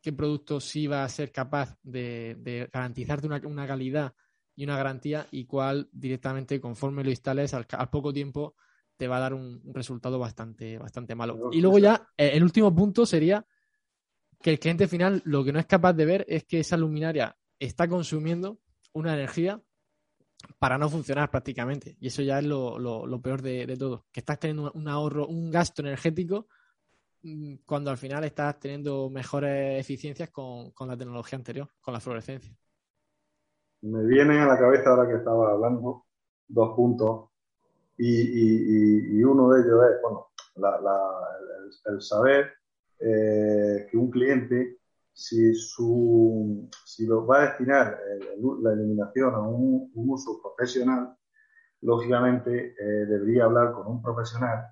qué 0.02 0.12
producto 0.12 0.60
sí 0.60 0.86
va 0.86 1.02
a 1.02 1.08
ser 1.08 1.32
capaz 1.32 1.78
de, 1.82 2.68
garantizarte 2.70 3.26
una, 3.26 3.66
calidad 3.66 4.12
y 4.56 4.64
una 4.64 4.76
garantía 4.76 5.26
y 5.30 5.46
cuál 5.46 5.88
directamente 5.92 6.60
conforme 6.60 7.04
lo 7.04 7.10
instales 7.10 7.54
al, 7.54 7.66
poco 7.90 8.12
tiempo 8.12 8.54
te 8.96 9.08
va 9.08 9.16
a 9.16 9.20
dar 9.20 9.34
un, 9.34 9.60
resultado 9.72 10.18
bastante, 10.18 10.78
bastante 10.78 11.14
malo. 11.14 11.50
Y 11.52 11.60
luego 11.60 11.78
ya 11.78 12.08
eh, 12.16 12.30
el 12.34 12.42
último 12.42 12.74
punto 12.74 13.04
sería 13.06 13.44
que 14.40 14.50
el 14.50 14.58
cliente 14.58 14.86
final 14.86 15.22
lo 15.24 15.44
que 15.44 15.52
no 15.52 15.58
es 15.58 15.66
capaz 15.66 15.94
de 15.94 16.04
ver 16.04 16.24
es 16.28 16.44
que 16.44 16.60
esa 16.60 16.76
luminaria 16.76 17.36
está 17.58 17.88
consumiendo 17.88 18.60
una 18.92 19.14
energía 19.14 19.60
para 20.58 20.78
no 20.78 20.88
funcionar 20.88 21.30
prácticamente. 21.30 21.96
Y 22.00 22.08
eso 22.08 22.22
ya 22.22 22.38
es 22.38 22.44
lo, 22.44 23.20
peor 23.22 23.42
de, 23.42 23.76
todo, 23.78 24.06
que 24.12 24.20
estás 24.20 24.38
teniendo 24.38 24.70
un 24.72 24.88
ahorro, 24.88 25.26
un 25.26 25.50
gasto 25.50 25.82
energético 25.82 26.48
mm, 27.22 27.56
cuando 27.64 27.90
al 27.90 27.98
final 27.98 28.24
estás 28.24 28.58
teniendo 28.58 29.10
mejores 29.10 29.80
eficiencias 29.80 30.30
con, 30.30 30.72
la 30.86 30.96
tecnología 30.96 31.38
anterior, 31.38 31.70
con 31.80 31.94
la 31.94 32.00
fluorescencia. 32.00 32.54
Me 33.84 34.02
vienen 34.06 34.40
a 34.40 34.46
la 34.46 34.58
cabeza 34.58 34.88
ahora 34.88 35.06
que 35.06 35.16
estaba 35.16 35.50
hablando 35.50 36.06
dos 36.48 36.74
puntos 36.74 37.28
y, 37.98 39.22
uno 39.22 39.50
de 39.50 39.60
ellos 39.60 39.80
es, 39.90 40.00
bueno, 40.00 40.28
el 41.84 42.00
saber 42.00 42.50
eh, 42.98 43.86
que 43.90 43.96
un 43.98 44.10
cliente, 44.10 44.78
si, 45.12 45.54
su, 45.54 46.66
si 46.86 47.06
lo 47.06 47.26
va 47.26 47.42
a 47.42 47.46
destinar 47.48 48.00
eh, 48.08 48.38
la 48.62 48.72
eliminación 48.72 49.34
a 49.34 49.42
un, 49.42 49.92
uso 49.94 50.40
profesional, 50.40 51.14
lógicamente 51.82 52.74
eh, 52.80 53.06
debería 53.06 53.44
hablar 53.44 53.72
con 53.72 53.86
un 53.86 54.02
profesional, 54.02 54.64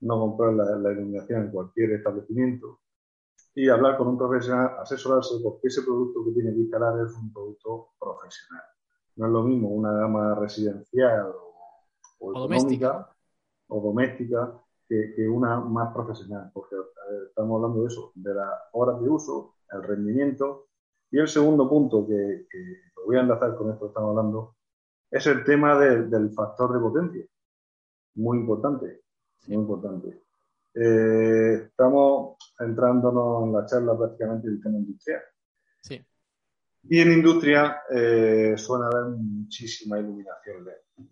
no 0.00 0.18
comprar 0.18 0.54
la, 0.54 0.76
la, 0.76 0.90
eliminación 0.90 1.44
en 1.44 1.50
cualquier 1.52 1.92
establecimiento 1.92 2.80
y 3.54 3.68
hablar 3.68 3.96
con 3.96 4.08
un 4.08 4.18
profesional, 4.18 4.76
asesorarse 4.80 5.34
porque 5.42 5.68
ese 5.68 5.82
producto 5.82 6.24
que 6.24 6.32
tiene 6.32 6.52
que 6.52 6.60
instalar 6.60 6.98
es 7.06 7.14
un 7.14 7.32
producto 7.32 7.90
profesional. 7.98 8.64
No 9.16 9.26
es 9.26 9.32
lo 9.32 9.42
mismo 9.44 9.68
una 9.68 9.92
gama 9.92 10.34
residencial 10.34 11.32
o, 12.18 12.32
doméstica 12.32 13.08
o 13.68 13.80
doméstica 13.80 14.60
que, 14.88 15.28
una 15.28 15.60
más 15.60 15.92
profesional, 15.94 16.50
porque 16.52 16.76
estamos 17.28 17.56
hablando 17.56 17.82
de 17.82 17.88
eso, 17.88 18.12
de 18.14 18.34
las 18.34 18.52
horas 18.72 19.00
de 19.00 19.08
uso, 19.08 19.54
el 19.70 19.82
rendimiento. 19.82 20.66
Y 21.10 21.18
el 21.18 21.28
segundo 21.28 21.68
punto 21.68 22.06
que, 22.06 22.46
lo 22.96 23.06
voy 23.06 23.16
a 23.16 23.20
enlazar 23.20 23.54
con 23.56 23.70
esto 23.70 23.86
que 23.86 23.88
estamos 23.88 24.10
hablando 24.10 24.56
es 25.10 25.26
el 25.26 25.44
tema 25.44 25.78
del 25.78 26.30
factor 26.32 26.72
de 26.72 26.80
potencia. 26.80 27.24
Muy 28.16 28.38
importante, 28.38 29.02
muy 29.46 29.56
importante. 29.58 30.23
Eh, 30.74 31.66
estamos 31.66 32.36
entrándonos 32.58 33.44
en 33.44 33.52
la 33.52 33.66
charla 33.66 33.96
prácticamente 33.96 34.48
del 34.48 34.60
tema 34.60 34.78
industrial. 34.78 35.22
Sí. 35.80 36.04
Y 36.84 37.00
en 37.00 37.12
industria 37.12 37.82
eh, 37.90 38.54
suele 38.56 38.86
haber 38.86 39.16
muchísima 39.16 39.98
iluminación 39.98 40.64
LED. 40.64 41.06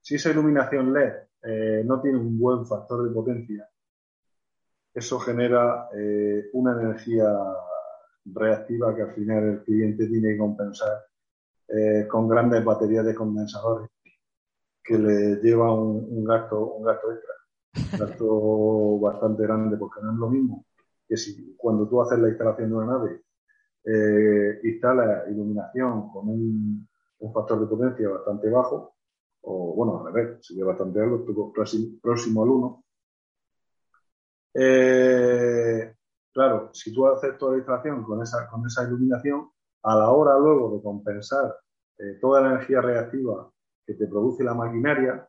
Si 0.00 0.16
esa 0.16 0.30
iluminación 0.30 0.92
LED 0.92 1.12
eh, 1.42 1.82
no 1.84 2.00
tiene 2.00 2.18
un 2.18 2.38
buen 2.38 2.66
factor 2.66 3.06
de 3.06 3.14
potencia, 3.14 3.68
eso 4.94 5.18
genera 5.18 5.88
eh, 5.94 6.50
una 6.52 6.80
energía 6.80 7.26
reactiva 8.26 8.94
que 8.94 9.02
al 9.02 9.14
final 9.14 9.44
el 9.44 9.64
cliente 9.64 10.06
tiene 10.06 10.32
que 10.32 10.38
compensar 10.38 11.04
eh, 11.68 12.06
con 12.08 12.28
grandes 12.28 12.64
baterías 12.64 13.04
de 13.04 13.14
condensadores 13.14 13.90
que 14.82 14.98
le 14.98 15.36
lleva 15.36 15.74
un, 15.74 16.24
gasto, 16.24 16.74
un 16.74 16.84
gasto 16.84 17.12
extra, 17.12 17.33
un 17.76 17.98
gasto 17.98 18.98
bastante 19.00 19.42
grande, 19.42 19.76
porque 19.76 20.00
no 20.02 20.12
es 20.12 20.18
lo 20.18 20.30
mismo 20.30 20.64
que 21.06 21.16
si 21.16 21.54
cuando 21.56 21.88
tú 21.88 22.00
haces 22.00 22.18
la 22.18 22.28
instalación 22.28 22.70
de 22.70 22.74
una 22.74 22.86
nave, 22.86 23.22
eh, 23.84 24.60
instalas 24.64 25.28
iluminación 25.30 26.10
con 26.10 26.28
un, 26.28 26.88
factor 27.32 27.58
de 27.60 27.66
potencia 27.66 28.08
bastante 28.08 28.50
bajo, 28.50 28.96
o 29.42 29.74
bueno, 29.74 30.06
al 30.06 30.12
revés, 30.12 30.46
sería 30.46 30.64
bastante 30.66 31.00
alto, 31.00 31.52
próximo 32.02 32.42
al 32.42 32.48
1, 32.50 32.84
eh, 34.54 35.94
claro, 36.32 36.70
si 36.72 36.92
tú 36.92 37.06
haces 37.06 37.36
toda 37.38 37.52
la 37.52 37.58
instalación 37.58 38.04
con 38.04 38.22
esa, 38.22 38.46
con 38.48 38.64
esa 38.66 38.84
iluminación, 38.84 39.48
a 39.82 39.96
la 39.96 40.10
hora 40.10 40.38
luego 40.38 40.76
de 40.76 40.82
compensar 40.82 41.56
eh, 41.98 42.18
toda 42.20 42.40
la 42.42 42.52
energía 42.52 42.80
reactiva 42.80 43.50
que 43.86 43.94
te 43.94 44.06
produce 44.06 44.44
la 44.44 44.54
maquinaria, 44.54 45.26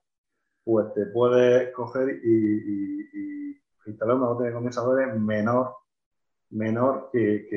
pues 0.66 0.94
te 0.94 1.06
puedes 1.06 1.72
coger 1.74 2.20
y, 2.24 3.56
instalar 3.86 4.16
una 4.16 4.30
batería 4.30 4.50
de 4.50 4.56
condensadores 4.56 5.20
menor, 5.20 5.76
menor 6.50 7.10
que, 7.14 7.48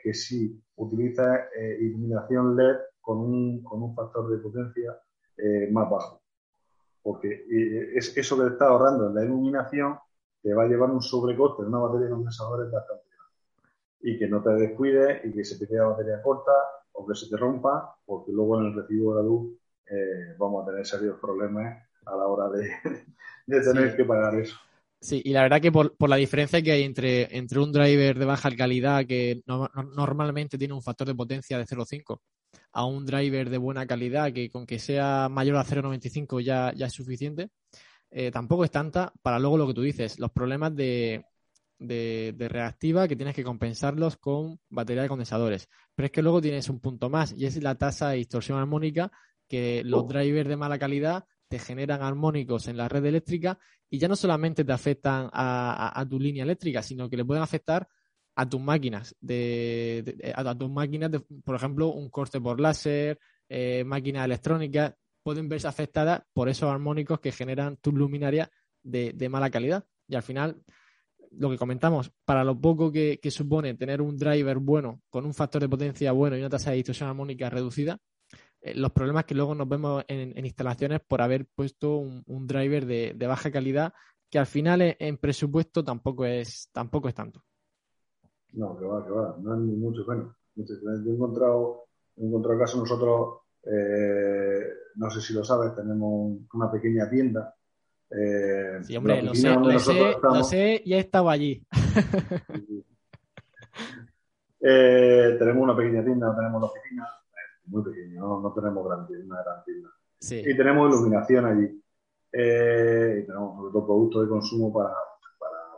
que, 0.00 0.14
si 0.14 0.62
utilizas 0.76 1.40
eh, 1.58 1.76
iluminación 1.80 2.56
LED 2.56 2.76
con 3.00 3.18
un, 3.18 3.64
con 3.64 3.82
un 3.82 3.94
factor 3.94 4.30
de 4.30 4.38
potencia 4.38 4.96
más 5.72 5.90
bajo. 5.90 6.22
Porque 7.02 7.44
es 7.96 8.16
eso 8.16 8.36
que 8.36 8.44
te 8.44 8.50
está 8.50 8.68
ahorrando 8.68 9.08
en 9.08 9.14
la 9.16 9.24
iluminación 9.24 9.98
te 10.42 10.52
va 10.52 10.64
a 10.64 10.66
llevar 10.66 10.90
un 10.90 11.00
sobrecoste 11.00 11.62
de 11.62 11.68
una 11.68 11.78
batería 11.78 12.06
de 12.06 12.12
condensadores 12.12 12.70
bastante 12.70 13.04
grande. 13.08 13.36
Y 14.00 14.18
que 14.18 14.28
no 14.28 14.42
te 14.42 14.50
descuides 14.50 15.24
y 15.24 15.32
que 15.32 15.44
se 15.44 15.58
te 15.58 15.68
quede 15.68 15.78
la 15.78 15.88
batería 15.88 16.22
corta 16.22 16.52
o 16.92 17.06
que 17.06 17.14
se 17.14 17.28
te 17.30 17.36
rompa, 17.36 17.96
porque 18.04 18.32
luego 18.32 18.60
en 18.60 18.66
el 18.66 18.74
recibo 18.74 19.14
de 19.14 19.22
la 19.22 19.28
luz 19.28 19.56
eh, 19.86 20.34
vamos 20.38 20.62
a 20.62 20.70
tener 20.70 20.84
serios 20.84 21.18
problemas 21.20 21.88
a 22.06 22.16
la 22.16 22.26
hora 22.26 22.48
de, 22.50 22.70
tener 23.62 23.96
que 23.96 24.04
pagar 24.04 24.34
eso. 24.36 24.56
Sí, 25.00 25.20
y 25.24 25.32
la 25.32 25.42
verdad 25.42 25.60
que 25.60 25.72
por, 25.72 25.94
la 26.08 26.16
diferencia 26.16 26.62
que 26.62 26.72
hay 26.72 26.84
entre, 26.84 27.36
entre 27.36 27.58
un 27.58 27.72
driver 27.72 28.18
de 28.18 28.24
baja 28.24 28.50
calidad 28.52 29.04
que 29.04 29.42
normalmente 29.46 30.56
tiene 30.56 30.74
un 30.74 30.82
factor 30.82 31.08
de 31.08 31.14
potencia 31.14 31.58
de 31.58 31.64
0,5 31.64 32.20
a 32.72 32.84
un 32.84 33.04
driver 33.04 33.50
de 33.50 33.58
buena 33.58 33.86
calidad 33.86 34.32
que 34.32 34.48
con 34.48 34.64
que 34.64 34.78
sea 34.78 35.28
mayor 35.28 35.56
a 35.56 35.64
0,95 35.64 36.40
ya, 36.40 36.72
ya 36.74 36.86
es 36.86 36.92
suficiente, 36.92 37.50
eh, 38.10 38.30
tampoco 38.30 38.64
es 38.64 38.70
tanta 38.70 39.12
para 39.22 39.40
luego 39.40 39.58
lo 39.58 39.66
que 39.66 39.74
tú 39.74 39.82
dices, 39.82 40.20
los 40.20 40.30
problemas 40.30 40.74
de, 40.76 41.24
de, 41.82 42.48
reactiva 42.48 43.08
que 43.08 43.16
tienes 43.16 43.34
que 43.34 43.44
compensarlos 43.44 44.16
con 44.16 44.60
batería 44.68 45.02
de 45.02 45.08
condensadores. 45.08 45.68
Pero 45.94 46.06
es 46.06 46.12
que 46.12 46.22
luego 46.22 46.40
tienes 46.40 46.68
un 46.68 46.80
punto 46.80 47.10
más 47.10 47.32
y 47.36 47.46
es 47.46 47.62
la 47.62 47.74
tasa 47.74 48.10
de 48.10 48.18
distorsión 48.18 48.58
armónica 48.58 49.10
que 49.48 49.82
los 49.84 50.04
oh. 50.04 50.06
drivers 50.06 50.48
de 50.48 50.56
mala 50.56 50.78
calidad 50.78 51.24
te 51.52 51.58
generan 51.58 52.00
armónicos 52.00 52.66
en 52.68 52.78
la 52.78 52.88
red 52.88 53.04
eléctrica 53.04 53.58
y 53.90 53.98
ya 53.98 54.08
no 54.08 54.16
solamente 54.16 54.64
te 54.64 54.72
afectan 54.72 55.28
a, 55.34 56.02
tu 56.08 56.18
línea 56.18 56.44
eléctrica, 56.44 56.82
sino 56.82 57.10
que 57.10 57.16
le 57.18 57.26
pueden 57.26 57.42
afectar 57.42 57.86
a 58.36 58.48
tus 58.48 58.58
máquinas, 58.58 59.14
de, 59.20 60.32
a, 60.34 60.54
tus 60.54 60.70
máquinas, 60.70 61.10
de, 61.10 61.20
por 61.20 61.54
ejemplo, 61.54 61.88
un 61.88 62.08
corte 62.08 62.40
por 62.40 62.58
láser, 62.58 63.18
eh, 63.50 63.84
máquinas 63.84 64.24
electrónicas, 64.24 64.94
pueden 65.22 65.50
verse 65.50 65.68
afectadas 65.68 66.22
por 66.32 66.48
esos 66.48 66.70
armónicos 66.70 67.20
que 67.20 67.32
generan 67.32 67.76
tus 67.76 67.92
luminarias 67.92 68.48
de, 68.82 69.28
mala 69.28 69.50
calidad. 69.50 69.84
Y 70.08 70.14
al 70.14 70.22
final, 70.22 70.62
lo 71.32 71.50
que 71.50 71.58
comentamos, 71.58 72.10
para 72.24 72.44
lo 72.44 72.58
poco 72.58 72.90
que, 72.90 73.20
supone 73.30 73.74
tener 73.74 74.00
un 74.00 74.16
driver 74.16 74.56
bueno, 74.56 75.02
con 75.10 75.26
un 75.26 75.34
factor 75.34 75.60
de 75.60 75.68
potencia 75.68 76.12
bueno 76.12 76.34
y 76.34 76.40
una 76.40 76.48
tasa 76.48 76.70
de 76.70 76.76
distorsión 76.76 77.10
armónica 77.10 77.50
reducida, 77.50 78.00
los 78.74 78.92
problemas 78.92 79.24
que 79.24 79.34
luego 79.34 79.54
nos 79.54 79.68
vemos 79.68 80.04
en, 80.08 80.44
instalaciones 80.44 81.00
por 81.00 81.20
haber 81.20 81.46
puesto 81.46 81.96
un, 81.96 82.46
driver 82.46 82.86
de, 82.86 83.26
baja 83.26 83.50
calidad 83.50 83.92
que 84.30 84.38
al 84.38 84.46
final 84.46 84.96
en, 84.98 85.18
presupuesto 85.18 85.84
tampoco 85.84 86.24
es, 86.24 86.68
tampoco 86.72 87.08
es 87.08 87.14
tanto. 87.14 87.42
No, 88.52 88.78
que 88.78 88.84
va, 88.84 89.04
que 89.04 89.10
va, 89.10 89.36
no 89.40 89.54
es 89.54 89.60
mucho 89.60 90.04
menos. 90.06 90.34
Yo 90.54 90.64
he 90.74 91.14
encontrado, 91.14 91.86
he 92.16 92.24
encontrado 92.24 92.58
caso 92.58 92.78
nosotros, 92.78 93.40
eh, 93.64 94.62
no 94.96 95.10
sé 95.10 95.20
si 95.20 95.34
lo 95.34 95.44
sabes, 95.44 95.74
tenemos 95.74 96.38
una 96.52 96.70
pequeña 96.70 97.08
tienda. 97.10 97.54
Eh, 98.10 98.78
sí, 98.82 98.96
hombre, 98.96 99.22
lo 99.22 99.34
sé, 99.34 99.48
lo 99.54 99.78
sé, 99.78 100.16
lo 100.22 100.44
sé, 100.44 100.82
y 100.84 100.94
he 100.94 100.98
estado 100.98 101.30
allí. 101.30 101.66
tenemos 104.58 105.62
una 105.62 105.76
pequeña 105.76 106.04
tienda, 106.04 106.36
tenemos 106.36 106.60
la 106.60 106.68
oficina, 106.68 107.08
muy 107.72 107.82
pequeño, 107.82 108.40
no, 108.40 108.52
tenemos 108.52 108.84
gran, 108.86 109.06
una 109.24 109.42
gran 109.42 109.64
tienda. 109.64 109.88
Y 110.30 110.56
tenemos 110.56 110.92
iluminación 110.92 111.46
allí. 111.46 111.82
Eh, 112.32 113.20
y 113.22 113.26
tenemos 113.26 113.56
sobre 113.56 113.72
todo 113.72 113.86
productos 113.86 114.22
de 114.22 114.28
consumo 114.28 114.72
para, 114.72 114.94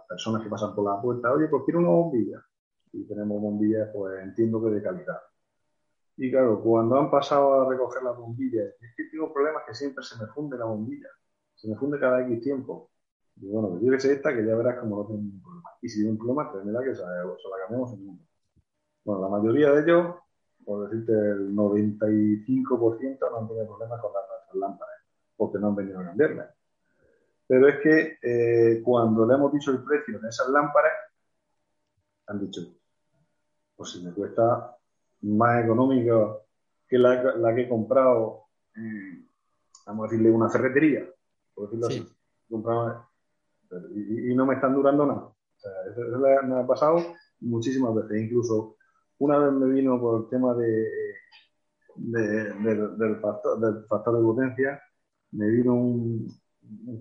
personas 0.08 0.42
que 0.42 0.48
pasan 0.48 0.74
por 0.74 0.84
la 0.84 1.00
puerta. 1.00 1.32
Oye, 1.32 1.48
pues 1.48 1.62
quiero 1.64 1.80
una 1.80 1.88
bombilla. 1.88 2.44
Y 2.92 3.04
tenemos 3.06 3.40
bombillas, 3.40 3.90
pues 3.94 4.22
entiendo 4.22 4.62
que 4.62 4.70
de 4.70 4.82
calidad. 4.82 5.18
Y 6.16 6.30
claro, 6.30 6.60
cuando 6.62 6.96
han 6.96 7.10
pasado 7.10 7.62
a 7.62 7.68
recoger 7.68 8.02
las 8.02 8.16
bombillas, 8.16 8.66
es 8.80 8.94
que 8.96 9.04
tengo 9.10 9.32
problemas 9.32 9.64
que 9.66 9.74
siempre 9.74 10.04
se 10.04 10.16
me 10.20 10.26
funde 10.28 10.58
la 10.58 10.66
bombilla. 10.66 11.08
Se 11.54 11.68
me 11.68 11.76
funde 11.76 11.98
cada 11.98 12.22
X 12.26 12.40
tiempo. 12.40 12.90
Y 13.36 13.48
bueno, 13.48 13.80
yo 13.80 13.90
que 13.90 13.96
esta, 13.96 14.34
que 14.34 14.46
ya 14.46 14.54
verás 14.54 14.78
cómo 14.78 14.98
no 14.98 15.06
tengo 15.06 15.20
ningún 15.20 15.42
problema. 15.42 15.70
Y 15.82 15.88
si 15.88 16.02
hay 16.02 16.08
un 16.08 16.18
problema, 16.18 16.52
tendrá 16.52 16.84
que 16.84 16.94
se, 16.94 17.00
se 17.00 17.04
la 17.04 17.58
cambiamos 17.62 17.92
en 17.94 18.04
mundo. 18.04 18.24
Bueno, 19.04 19.22
la 19.22 19.28
mayoría 19.28 19.72
de 19.72 19.82
ellos 19.82 20.14
por 20.64 20.88
decirte, 20.88 21.12
el 21.12 21.54
95% 21.54 23.18
no 23.30 23.38
han 23.38 23.48
tenido 23.48 23.66
problemas 23.66 24.00
con 24.00 24.12
las 24.12 24.54
lámparas, 24.54 25.00
porque 25.36 25.58
no 25.58 25.68
han 25.68 25.76
venido 25.76 26.00
a 26.00 26.04
cambiarlas. 26.04 26.54
Pero 27.46 27.68
es 27.68 27.76
que 27.80 28.18
eh, 28.22 28.82
cuando 28.82 29.26
le 29.26 29.34
hemos 29.34 29.52
dicho 29.52 29.70
el 29.70 29.84
precio 29.84 30.18
de 30.18 30.28
esas 30.28 30.48
lámparas, 30.48 30.92
han 32.26 32.40
dicho, 32.40 32.62
pues 33.76 33.90
si 33.90 34.02
me 34.02 34.12
cuesta 34.12 34.76
más 35.22 35.64
económico 35.64 36.46
que 36.88 36.98
la, 36.98 37.54
que 37.54 37.62
he 37.62 37.68
comprado, 37.68 38.44
vamos 39.86 40.08
a 40.08 40.10
decirle, 40.10 40.30
una 40.30 40.48
ferretería, 40.48 41.06
por 41.54 41.64
decirlo 41.66 41.86
así, 41.86 42.08
y, 43.94 44.34
no 44.34 44.46
me 44.46 44.54
están 44.54 44.74
durando 44.74 45.06
nada. 45.06 45.22
O 45.22 45.58
sea, 45.58 45.70
eso, 45.90 46.18
me 46.46 46.60
ha 46.60 46.66
pasado 46.66 46.98
muchísimas 47.40 47.94
veces, 47.94 48.22
incluso 48.22 48.76
una 49.18 49.38
vez 49.38 49.52
me 49.52 49.72
vino 49.72 50.00
por 50.00 50.22
el 50.22 50.28
tema 50.28 50.54
de, 50.54 50.86
del, 51.96 53.20
factor, 53.20 53.60
del, 53.60 53.84
factor, 53.86 54.16
de 54.16 54.22
potencia, 54.22 54.82
me 55.32 55.48
vino 55.48 55.74
un, 55.74 56.40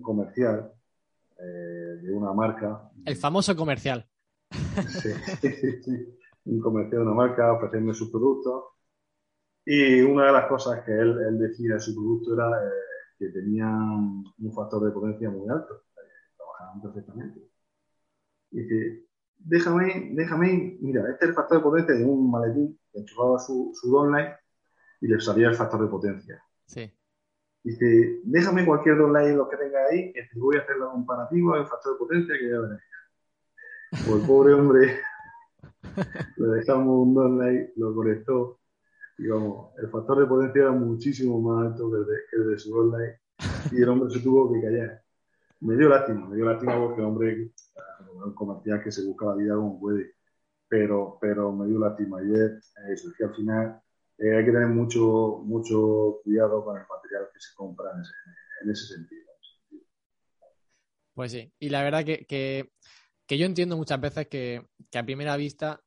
comercial 0.02 0.72
eh, 1.38 1.98
de 2.02 2.12
una 2.12 2.32
marca. 2.32 2.90
El 3.04 3.16
famoso 3.16 3.56
comercial. 3.56 4.06
Sí, 4.50 5.10
sí, 5.40 5.82
sí, 5.82 6.18
un 6.44 6.60
comercial 6.60 7.02
de 7.02 7.06
una 7.06 7.14
marca 7.14 7.52
ofrecerme 7.52 7.94
sus 7.94 8.10
productos. 8.10 8.64
Y 9.66 10.02
una 10.02 10.26
de 10.26 10.32
las 10.32 10.46
cosas 10.46 10.84
que 10.84 10.92
él, 10.92 11.18
él 11.26 11.38
decía 11.38 11.74
de 11.74 11.80
su 11.80 11.94
producto 11.94 12.34
era 12.34 12.50
eh, 12.50 12.70
que 13.18 13.28
tenían 13.28 14.22
un 14.38 14.52
factor 14.52 14.84
de 14.84 14.90
potencia 14.90 15.30
muy 15.30 15.48
alto, 15.48 15.84
eh, 15.96 16.36
trabajaban 16.36 16.82
perfectamente. 16.82 17.40
Y 18.50 18.68
que 18.68 19.04
déjame, 19.38 20.10
déjame, 20.14 20.78
mira, 20.80 21.08
este 21.10 21.24
es 21.24 21.28
el 21.30 21.34
factor 21.34 21.58
de 21.58 21.64
potencia 21.64 21.94
de 21.94 22.04
un 22.04 22.30
maletín 22.30 22.78
que 22.92 23.00
enchufaba 23.00 23.38
su, 23.38 23.72
su 23.74 23.94
online 23.94 24.34
y 25.00 25.08
le 25.08 25.20
salía 25.20 25.48
el 25.48 25.54
factor 25.54 25.82
de 25.82 25.88
potencia. 25.88 26.42
Sí. 26.66 26.90
Dice, 27.62 28.20
déjame 28.24 28.66
cualquier 28.66 29.00
online 29.00 29.36
lo 29.36 29.48
que 29.48 29.56
tenga 29.56 29.78
ahí, 29.90 30.12
que 30.12 30.22
te 30.22 30.38
voy 30.38 30.56
a 30.56 30.60
hacer 30.60 30.76
la 30.76 30.86
comparativa 30.86 31.56
del 31.56 31.66
factor 31.66 31.94
de 31.94 31.98
potencia 31.98 32.34
que 32.38 32.50
ya 32.50 32.60
verás. 32.60 32.80
Pues 33.90 34.20
el 34.20 34.26
pobre 34.26 34.54
hombre 34.54 35.00
le 36.36 36.46
dejamos 36.48 37.06
un 37.06 37.16
online, 37.16 37.72
lo 37.76 37.94
conectó. 37.94 38.60
Digamos, 39.16 39.70
el 39.78 39.88
factor 39.88 40.18
de 40.18 40.26
potencia 40.26 40.62
era 40.62 40.72
muchísimo 40.72 41.40
más 41.40 41.72
alto 41.72 41.90
que 41.90 41.96
el 41.98 42.06
de, 42.06 42.14
que 42.30 42.36
el 42.36 42.50
de 42.50 42.58
su 42.58 42.76
online 42.76 43.20
y 43.70 43.82
el 43.82 43.88
hombre 43.88 44.10
se 44.10 44.20
tuvo 44.20 44.52
que 44.52 44.60
callar. 44.60 45.02
Me 45.60 45.76
dio 45.76 45.88
lástima, 45.88 46.28
me 46.28 46.36
dio 46.36 46.44
lástima 46.44 46.76
porque 46.76 47.00
el 47.00 47.06
hombre 47.06 47.52
un 48.24 48.34
comercial 48.34 48.82
que 48.82 48.92
se 48.92 49.04
busca 49.04 49.26
la 49.26 49.34
vida 49.34 49.54
como 49.54 49.80
puede, 49.80 50.14
pero, 50.68 51.18
pero 51.20 51.52
me 51.52 51.66
dio 51.66 51.78
lástima. 51.78 52.22
Y 52.22 52.32
es 52.32 53.14
que 53.16 53.24
al 53.24 53.34
final 53.34 53.80
eh, 54.18 54.36
hay 54.36 54.44
que 54.44 54.52
tener 54.52 54.68
mucho, 54.68 55.42
mucho 55.44 56.20
cuidado 56.22 56.64
con 56.64 56.76
el 56.76 56.86
material 56.88 57.28
que 57.32 57.40
se 57.40 57.54
compra 57.54 57.90
en 58.62 58.70
ese, 58.70 58.86
sentido. 58.86 59.22
Pues 61.14 61.32
sí, 61.32 61.52
y 61.58 61.68
la 61.68 61.82
verdad 61.82 62.04
que, 62.04 62.24
que, 62.26 63.38
yo 63.38 63.46
entiendo 63.46 63.76
muchas 63.76 64.00
veces 64.00 64.26
que, 64.28 64.66
que, 64.90 64.98
a 64.98 65.04
primera 65.04 65.36
vista 65.36 65.80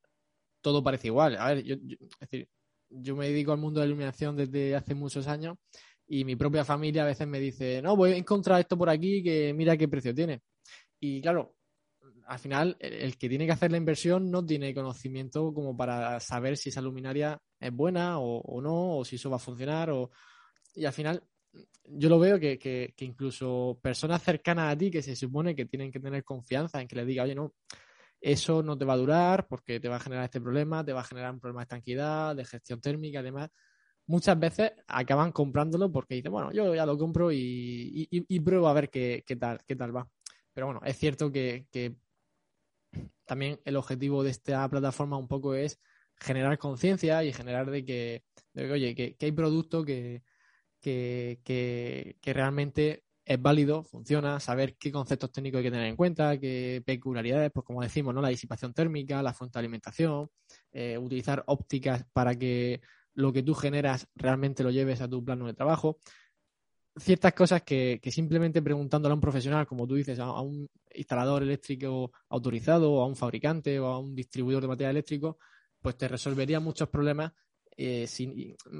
todo 0.61 0.83
parece 0.83 1.07
igual. 1.07 1.35
A 1.37 1.53
ver, 1.53 1.63
yo, 1.63 1.75
es 1.75 2.19
decir, 2.19 2.49
yo 2.89 3.15
me 3.15 3.27
dedico 3.27 3.51
al 3.51 3.57
mundo 3.57 3.79
de 3.79 3.85
la 3.85 3.89
iluminación 3.89 4.35
desde 4.35 4.75
hace 4.75 4.95
muchos 4.95 5.27
años 5.27 5.57
y 6.07 6.23
mi 6.23 6.35
propia 6.35 6.63
familia 6.63 7.03
a 7.03 7.07
veces 7.07 7.27
me 7.27 7.39
dice, 7.39 7.81
no, 7.81 7.95
voy 7.95 8.13
a 8.13 8.17
encontrar 8.17 8.59
esto 8.61 8.77
por 8.77 8.89
aquí 8.89 9.21
que 9.21 9.53
mira 9.53 9.77
qué 9.77 9.87
precio 9.87 10.15
tiene. 10.15 10.41
Y 10.99 11.21
claro, 11.21 11.56
al 12.27 12.39
final 12.39 12.75
el 12.79 13.17
que 13.17 13.29
tiene 13.29 13.45
que 13.45 13.53
hacer 13.53 13.71
la 13.71 13.77
inversión 13.77 14.29
no 14.29 14.45
tiene 14.45 14.73
conocimiento 14.73 15.53
como 15.53 15.77
para 15.77 16.19
saber 16.19 16.57
si 16.57 16.69
esa 16.69 16.81
luminaria 16.81 17.41
es 17.57 17.71
buena 17.71 18.19
o, 18.19 18.61
no, 18.61 18.97
o 18.97 19.05
si 19.05 19.15
eso 19.15 19.29
va 19.29 19.37
a 19.37 19.39
funcionar. 19.39 19.89
O... 19.91 20.11
Y 20.75 20.83
al 20.83 20.91
final 20.91 21.23
yo 21.85 22.09
lo 22.09 22.19
veo 22.19 22.37
que, 22.37 22.59
que, 22.59 22.93
incluso 22.99 23.79
personas 23.81 24.21
cercanas 24.21 24.73
a 24.73 24.77
ti 24.77 24.91
que 24.91 25.01
se 25.01 25.15
supone 25.15 25.55
que 25.55 25.65
tienen 25.67 25.89
que 25.89 26.01
tener 26.01 26.25
confianza 26.25 26.81
en 26.81 26.87
que 26.89 26.97
les 26.97 27.07
diga, 27.07 27.23
oye, 27.23 27.33
no, 27.33 27.53
eso 28.19 28.61
no 28.61 28.77
te 28.77 28.83
va 28.83 28.93
a 28.93 28.97
durar 28.97 29.47
porque 29.47 29.79
te 29.79 29.87
va 29.87 29.95
a 29.95 30.01
generar 30.01 30.25
este 30.25 30.41
problema, 30.41 30.83
te 30.83 30.91
va 30.91 31.01
a 31.01 31.05
generar 31.05 31.31
un 31.31 31.39
problema 31.39 31.61
de 31.61 31.63
estanquidad, 31.63 32.35
de 32.35 32.43
gestión 32.43 32.81
térmica 32.81 33.21
y 33.21 33.23
demás. 33.23 33.49
Muchas 34.05 34.37
veces 34.37 34.73
acaban 34.85 35.31
comprándolo 35.31 35.89
porque 35.89 36.15
dicen, 36.15 36.33
bueno, 36.33 36.51
yo 36.51 36.75
ya 36.75 36.85
lo 36.85 36.97
compro 36.97 37.31
y, 37.31 38.07
y, 38.11 38.39
pruebo 38.41 38.67
a 38.67 38.73
ver 38.73 38.89
qué, 38.89 39.23
qué, 39.25 39.37
tal, 39.37 39.59
qué 39.65 39.77
tal 39.77 39.95
va. 39.95 40.07
Pero 40.53 40.67
bueno, 40.67 40.81
es 40.83 40.97
cierto 40.97 41.31
que 41.31 41.67
también 43.25 43.59
el 43.65 43.75
objetivo 43.75 44.23
de 44.23 44.31
esta 44.31 44.67
plataforma 44.69 45.17
un 45.17 45.27
poco 45.27 45.53
es 45.55 45.79
generar 46.19 46.57
conciencia 46.57 47.23
y 47.23 47.33
generar 47.33 47.69
de 47.69 47.85
que, 47.85 48.23
oye, 48.55 48.95
que, 48.95 49.15
hay 49.19 49.31
producto 49.31 49.85
que, 49.85 50.23
que, 50.81 51.41
que, 51.43 52.33
realmente 52.33 53.03
es 53.25 53.41
válido, 53.41 53.83
funciona, 53.83 54.39
saber 54.39 54.77
qué 54.77 54.91
conceptos 54.91 55.31
técnicos 55.31 55.59
hay 55.59 55.65
que 55.65 55.71
tener 55.71 55.87
en 55.87 55.95
cuenta, 55.95 56.39
qué 56.39 56.81
peculiaridades, 56.85 57.51
pues 57.53 57.65
como 57.65 57.81
decimos, 57.81 58.15
¿no? 58.15 58.21
La 58.21 58.29
disipación 58.29 58.73
térmica, 58.73 59.21
la 59.21 59.33
fuente 59.33 59.55
de 59.55 59.59
alimentación, 59.59 60.29
eh, 60.71 60.97
utilizar 60.97 61.43
ópticas 61.47 62.05
para 62.13 62.35
que 62.35 62.81
lo 63.13 63.33
que 63.33 63.43
tú 63.43 63.53
generas 63.53 64.07
realmente 64.15 64.63
lo 64.63 64.71
lleves 64.71 65.01
a 65.01 65.09
tu 65.09 65.23
plano 65.25 65.45
de 65.47 65.53
trabajo 65.53 65.99
ciertas 66.99 67.33
cosas 67.33 67.63
que, 67.63 67.99
simplemente 68.11 68.61
preguntándole 68.61 69.11
a 69.11 69.15
un 69.15 69.21
profesional, 69.21 69.67
como 69.67 69.87
tú 69.87 69.95
dices, 69.95 70.19
a, 70.19 70.41
un 70.41 70.69
instalador 70.93 71.43
eléctrico 71.43 72.11
autorizado, 72.29 72.91
o 72.91 73.01
a 73.01 73.05
un 73.05 73.15
fabricante, 73.15 73.79
o 73.79 73.87
a 73.87 73.99
un 73.99 74.15
distribuidor 74.15 74.61
de 74.61 74.67
material 74.67 74.91
eléctrico, 74.91 75.37
pues 75.81 75.97
te 75.97 76.07
resolvería 76.07 76.59
muchos 76.59 76.89
problemas 76.89 77.31
eh, 77.79 78.07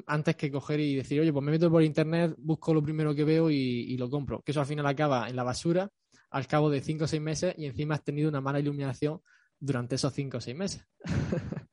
antes 0.07 0.35
que 0.35 0.51
coger 0.51 0.79
y 0.79 0.95
decir, 0.95 1.21
oye, 1.21 1.31
pues 1.31 1.45
me 1.45 1.51
meto 1.51 1.69
por 1.69 1.83
internet, 1.83 2.33
busco 2.37 2.73
lo 2.73 2.81
primero 2.81 3.13
que 3.13 3.23
veo 3.23 3.49
y, 3.49 3.95
lo 3.97 4.09
compro. 4.09 4.41
Que 4.41 4.51
eso 4.51 4.59
al 4.59 4.65
final 4.65 4.87
acaba 4.87 5.29
en 5.29 5.35
la 5.35 5.43
basura 5.43 5.89
al 6.31 6.47
cabo 6.47 6.69
de 6.69 6.81
cinco 6.81 7.05
o 7.05 7.07
seis 7.07 7.21
meses 7.21 7.53
y 7.57 7.65
encima 7.65 7.95
has 7.95 8.03
tenido 8.03 8.27
una 8.27 8.41
mala 8.41 8.59
iluminación 8.59 9.21
durante 9.59 9.95
esos 9.95 10.13
cinco 10.13 10.37
o 10.37 10.41
seis 10.41 10.57
meses. 10.57 10.85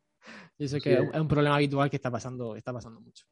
y 0.58 0.64
eso 0.64 0.78
que 0.78 0.92
es 0.94 1.20
un 1.20 1.28
problema 1.28 1.56
habitual 1.56 1.90
que 1.90 1.96
está 1.96 2.10
pasando, 2.10 2.54
está 2.54 2.72
pasando 2.72 3.00
mucho. 3.00 3.24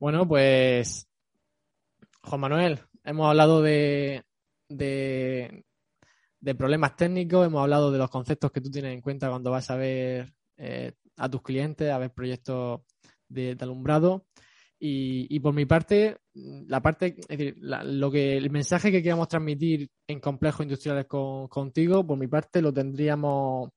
Bueno, 0.00 0.26
pues 0.26 1.06
Juan 2.22 2.40
Manuel, 2.40 2.80
hemos 3.04 3.28
hablado 3.28 3.60
de, 3.60 4.24
de 4.68 6.54
problemas 6.56 6.96
técnicos, 6.96 7.46
hemos 7.46 7.60
hablado 7.60 7.92
de 7.92 7.98
los 7.98 8.08
conceptos 8.08 8.50
que 8.50 8.62
tú 8.62 8.70
tienes 8.70 8.94
en 8.94 9.02
cuenta 9.02 9.28
cuando 9.28 9.50
vas 9.50 9.70
a 9.70 9.76
ver 9.76 10.32
eh, 10.56 10.92
a 11.18 11.28
tus 11.28 11.42
clientes, 11.42 11.90
a 11.90 11.98
ver 11.98 12.12
proyectos 12.12 12.80
de, 13.28 13.54
alumbrado. 13.60 14.26
Y, 14.82 15.38
por 15.40 15.52
mi 15.52 15.66
parte, 15.66 16.16
la 16.32 16.80
parte, 16.80 17.14
es 17.28 17.28
decir, 17.28 17.56
lo 17.60 18.10
que, 18.10 18.38
el 18.38 18.48
mensaje 18.48 18.90
que 18.90 19.02
queramos 19.02 19.28
transmitir 19.28 19.90
en 20.06 20.18
complejos 20.20 20.62
industriales 20.62 21.04
contigo, 21.06 22.06
por 22.06 22.16
mi 22.16 22.26
parte, 22.26 22.62
lo 22.62 22.72
tendríamos 22.72 23.68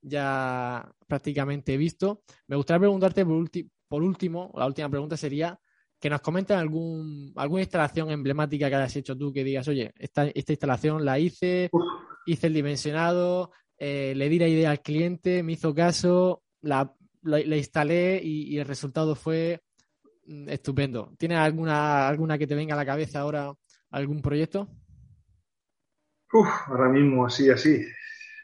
ya 0.00 0.90
prácticamente 1.06 1.76
visto. 1.76 2.22
Me 2.46 2.56
gustaría 2.56 2.80
preguntarte 2.80 3.26
por, 3.26 3.50
por 3.88 4.02
último, 4.02 4.52
la 4.54 4.66
última 4.66 4.88
pregunta 4.88 5.16
sería 5.16 5.58
que 6.00 6.10
nos 6.10 6.20
comenten 6.20 6.58
algún, 6.58 7.32
alguna 7.36 7.62
instalación 7.62 8.10
emblemática 8.10 8.68
que 8.68 8.76
hayas 8.76 8.96
hecho 8.96 9.16
tú, 9.16 9.32
que 9.32 9.42
digas, 9.42 9.66
oye, 9.68 9.92
esta, 9.96 10.26
esta 10.26 10.52
instalación 10.52 11.04
la 11.04 11.18
hice, 11.18 11.70
hice 12.26 12.46
el 12.46 12.54
dimensionado, 12.54 13.50
eh, 13.76 14.12
le 14.14 14.28
di 14.28 14.38
la 14.38 14.48
idea 14.48 14.70
al 14.70 14.80
cliente, 14.80 15.42
me 15.42 15.52
hizo 15.52 15.74
caso, 15.74 16.42
la, 16.60 16.94
instalé 17.56 18.20
y, 18.22 18.58
el 18.58 18.66
resultado 18.66 19.14
fue 19.14 19.60
mm, 20.26 20.48
estupendo. 20.48 21.12
¿Tienes 21.18 21.38
alguna, 21.38 22.08
alguna 22.08 22.38
que 22.38 22.46
te 22.46 22.54
venga 22.54 22.74
a 22.74 22.78
la 22.78 22.86
cabeza 22.86 23.20
ahora, 23.20 23.52
algún 23.90 24.22
proyecto? 24.22 24.68
Uf, 26.32 26.48
ahora 26.66 26.90
mismo 26.90 27.26
así, 27.26 27.50
así. 27.50 27.84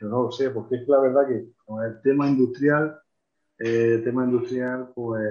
No 0.01 0.25
lo 0.25 0.33
sé, 0.33 0.51
porque 0.51 0.77
es 0.77 0.89
la 0.89 1.01
verdad 1.01 1.29
que 1.29 1.53
con 1.65 1.85
el 1.85 2.01
tema 2.03 2.29
industrial, 2.29 2.99
eh, 3.67 4.03
tema 4.05 4.25
industrial, 4.25 4.93
pues 4.95 5.23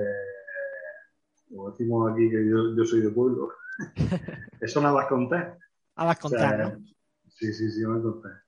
como 1.48 1.70
decimos 1.70 2.12
aquí 2.12 2.32
que 2.32 2.50
yo, 2.50 2.84
soy 2.84 3.02
de 3.02 3.10
pueblo, 3.12 3.52
eso 4.60 4.82
nada 4.82 4.96
más 4.96 5.06
contar. 5.06 5.60
A 5.96 6.06
las 6.06 6.18
contar, 6.18 6.80
Sí, 7.30 7.54
sí, 7.54 7.70
sí, 7.70 7.82
nada 7.82 7.94
más 7.94 8.04
contar. 8.04 8.44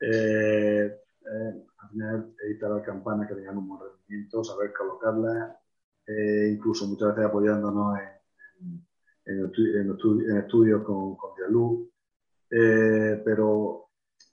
Eh, 0.00 0.96
eh, 0.96 1.64
al 1.78 1.90
final, 1.90 2.34
editar 2.44 2.70
las 2.70 2.84
campanas 2.84 3.28
que 3.28 3.36
tengan 3.36 3.58
un 3.58 3.68
buen 3.68 3.80
rendimiento, 3.82 4.42
saber 4.42 4.72
colocarlas, 4.72 5.56
eh, 6.08 6.50
incluso 6.52 6.88
muchas 6.88 7.10
veces 7.10 7.26
apoyándonos 7.26 8.00
en, 8.56 8.82
en, 9.26 10.38
estudios 10.38 10.82
con, 10.82 11.14
con 11.14 11.36
Dialuz, 11.36 11.88
pero 13.24 13.90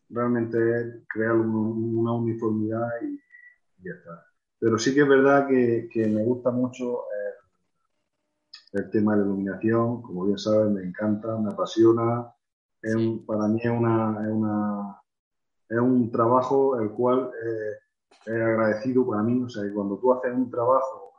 realmente 0.09 1.03
crear 1.07 1.35
una 1.35 2.13
uniformidad 2.13 2.89
y, 3.03 3.19
ya 3.83 3.93
está. 3.93 4.26
Pero 4.59 4.79
sí 4.79 4.93
que 4.93 5.01
es 5.01 5.07
verdad 5.07 5.47
que, 5.47 5.87
que 5.91 6.07
me 6.07 6.23
gusta 6.23 6.51
mucho 6.51 7.03
el 8.73 8.89
tema 8.89 9.13
de 9.13 9.21
la 9.21 9.25
iluminación, 9.25 10.01
como 10.01 10.25
bien 10.25 10.37
saben, 10.37 10.73
me 10.73 10.83
encanta, 10.83 11.37
me 11.37 11.51
apasiona. 11.51 12.33
Es 12.81 12.95
para 13.25 13.47
mí 13.47 13.59
es, 13.63 13.71
una, 13.71 14.19
una, 14.29 15.01
es 15.67 15.79
un 15.79 16.11
trabajo 16.11 16.79
el 16.79 16.91
cual 16.91 17.31
eh, 17.43 18.31
he 18.31 18.41
agradecido 18.41 19.07
para 19.07 19.23
mí. 19.23 19.41
O 19.43 19.49
sea, 19.49 19.63
cuando 19.73 19.97
tú 19.97 20.13
haces 20.13 20.33
un 20.33 20.49
trabajo 20.49 21.13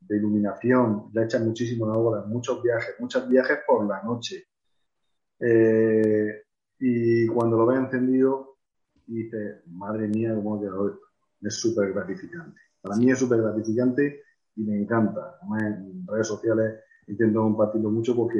de 0.00 0.16
iluminación, 0.16 1.10
le 1.12 1.24
echas 1.24 1.42
muchísimo 1.42 1.86
la 1.86 1.96
hora, 1.96 2.24
muchos 2.26 2.62
viajes, 2.62 2.94
muchos 2.98 3.28
viajes 3.28 3.60
por 3.66 3.86
la 3.86 4.02
noche. 4.02 4.44
Eh, 5.40 6.42
y 6.78 7.26
cuando 7.28 7.56
lo 7.56 7.66
ves 7.66 7.78
encendido, 7.78 8.56
dices, 9.06 9.62
madre 9.66 10.08
mía, 10.08 10.34
cómo 10.34 10.56
ha 10.56 10.60
quedado 10.60 10.88
esto. 10.88 11.11
Es 11.42 11.54
súper 11.54 11.92
gratificante. 11.92 12.60
Para 12.80 12.96
mí 12.96 13.10
es 13.10 13.18
súper 13.18 13.42
gratificante 13.42 14.22
y 14.56 14.62
me 14.62 14.80
encanta. 14.80 15.38
en 15.60 16.06
redes 16.06 16.28
sociales 16.28 16.80
intento 17.06 17.42
compartirlo 17.42 17.90
mucho 17.90 18.14
porque 18.14 18.38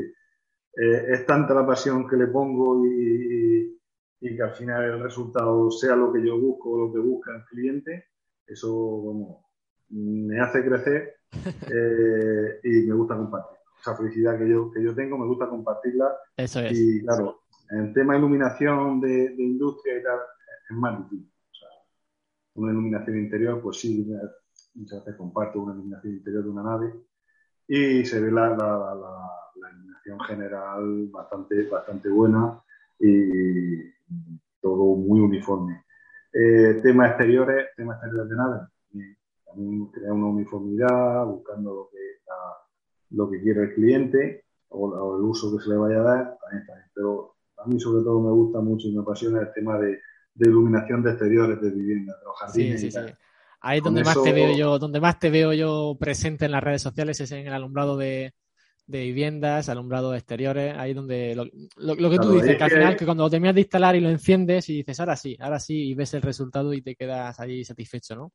eh, 0.74 1.06
es 1.08 1.26
tanta 1.26 1.54
la 1.54 1.66
pasión 1.66 2.08
que 2.08 2.16
le 2.16 2.28
pongo 2.28 2.84
y, 2.86 3.78
que 4.20 4.42
al 4.42 4.54
final 4.54 4.84
el 4.84 5.02
resultado 5.02 5.70
sea 5.70 5.96
lo 5.96 6.12
que 6.12 6.24
yo 6.24 6.40
busco 6.40 6.70
o 6.70 6.86
lo 6.86 6.92
que 6.92 7.00
busca 7.00 7.34
el 7.34 7.44
cliente, 7.44 8.06
eso 8.46 9.42
me 9.90 10.40
hace 10.40 10.64
crecer 10.64 11.16
eh, 11.70 12.60
y 12.62 12.86
me 12.86 12.94
gusta 12.94 13.16
compartir. 13.16 13.58
Esa 13.80 13.96
felicidad 13.96 14.38
que 14.38 14.48
yo, 14.48 14.70
que 14.70 14.82
yo 14.82 14.94
tengo, 14.94 15.18
me 15.18 15.26
gusta 15.26 15.48
compartirla. 15.48 16.16
Eso 16.36 16.60
es. 16.60 16.72
Y 16.72 17.00
claro, 17.02 17.42
en 17.70 17.86
el 17.86 17.92
tema 17.92 18.12
de 18.12 18.20
iluminación 18.20 19.00
de, 19.00 19.34
industria 19.38 19.98
y 19.98 20.02
tal, 20.04 20.18
es 20.70 20.76
más 20.76 20.98
difícil. 20.98 21.31
Una 22.54 22.72
iluminación 22.72 23.18
interior, 23.18 23.60
pues 23.62 23.78
sí, 23.78 24.06
muchas 24.74 25.04
veces 25.04 25.16
comparto 25.16 25.60
una 25.60 25.74
iluminación 25.74 26.14
interior 26.14 26.44
de 26.44 26.50
una 26.50 26.62
nave 26.62 26.94
y 27.66 28.04
se 28.04 28.20
ve 28.20 28.30
la, 28.30 28.50
la, 28.50 28.94
la, 28.94 29.70
iluminación 29.70 30.20
general 30.20 31.08
bastante, 31.10 31.66
bastante 31.68 32.08
buena 32.08 32.60
y 32.98 33.78
todo 34.60 34.96
muy 34.96 35.20
uniforme. 35.20 35.84
Eh, 36.32 36.80
temas 36.82 37.10
exteriores, 37.10 37.68
temas 37.76 37.96
exteriores 37.96 38.30
de 38.30 38.36
nave, 38.36 38.60
también 39.44 39.86
crear 39.86 40.12
una 40.12 40.26
uniformidad, 40.26 41.26
buscando 41.26 41.74
lo 41.74 41.88
que, 41.90 41.98
lo 43.10 43.30
que 43.30 43.42
quiere 43.42 43.62
el 43.62 43.74
cliente 43.74 44.44
o, 44.68 45.16
el 45.16 45.22
uso 45.22 45.56
que 45.56 45.62
se 45.62 45.70
le 45.70 45.76
vaya 45.76 46.00
a 46.00 46.02
dar, 46.02 46.38
también, 46.40 46.66
pero 46.94 47.34
a 47.58 47.66
mí 47.66 47.78
sobre 47.78 48.02
todo 48.02 48.20
me 48.20 48.32
gusta 48.32 48.60
mucho 48.60 48.88
y 48.88 48.94
me 48.94 49.02
apasiona 49.02 49.40
el 49.40 49.52
tema 49.52 49.78
de, 49.78 50.00
de 50.34 50.48
iluminación 50.48 51.02
de 51.02 51.10
exteriores 51.10 51.60
de 51.60 51.70
vivienda, 51.70 52.16
de 52.18 52.24
los 52.24 52.38
jardines 52.38 52.80
sí, 52.80 52.90
sí, 52.90 52.98
Sí. 52.98 53.12
Ahí 53.64 53.78
es 53.78 53.84
donde 53.84 54.02
más 54.02 54.20
te 54.20 54.32
veo 54.32 54.56
yo, 54.56 54.78
donde 54.78 55.00
más 55.00 55.20
te 55.20 55.30
veo 55.30 55.52
yo 55.52 55.96
presente 55.98 56.46
en 56.46 56.50
las 56.50 56.64
redes 56.64 56.82
sociales 56.82 57.20
es 57.20 57.30
en 57.30 57.46
el 57.46 57.52
alumbrado 57.52 57.96
de, 57.96 58.34
viviendas, 58.88 59.68
alumbrado 59.68 60.10
de 60.10 60.18
exteriores, 60.18 60.76
ahí 60.76 60.92
donde 60.94 61.36
lo, 61.36 61.44
que 62.10 62.18
tú 62.18 62.32
dices, 62.32 62.56
que 62.56 62.64
al 62.64 62.70
final 62.70 62.96
que 62.96 63.04
cuando 63.04 63.22
lo 63.22 63.30
terminas 63.30 63.54
de 63.54 63.60
instalar 63.60 63.94
y 63.94 64.00
lo 64.00 64.08
enciendes 64.08 64.68
y 64.68 64.78
dices 64.78 64.98
ahora 64.98 65.14
sí, 65.14 65.36
ahora 65.40 65.60
sí, 65.60 65.90
y 65.90 65.94
ves 65.94 66.12
el 66.14 66.22
resultado 66.22 66.74
y 66.74 66.82
te 66.82 66.96
quedas 66.96 67.38
ahí 67.38 67.64
satisfecho, 67.64 68.16
¿no? 68.16 68.32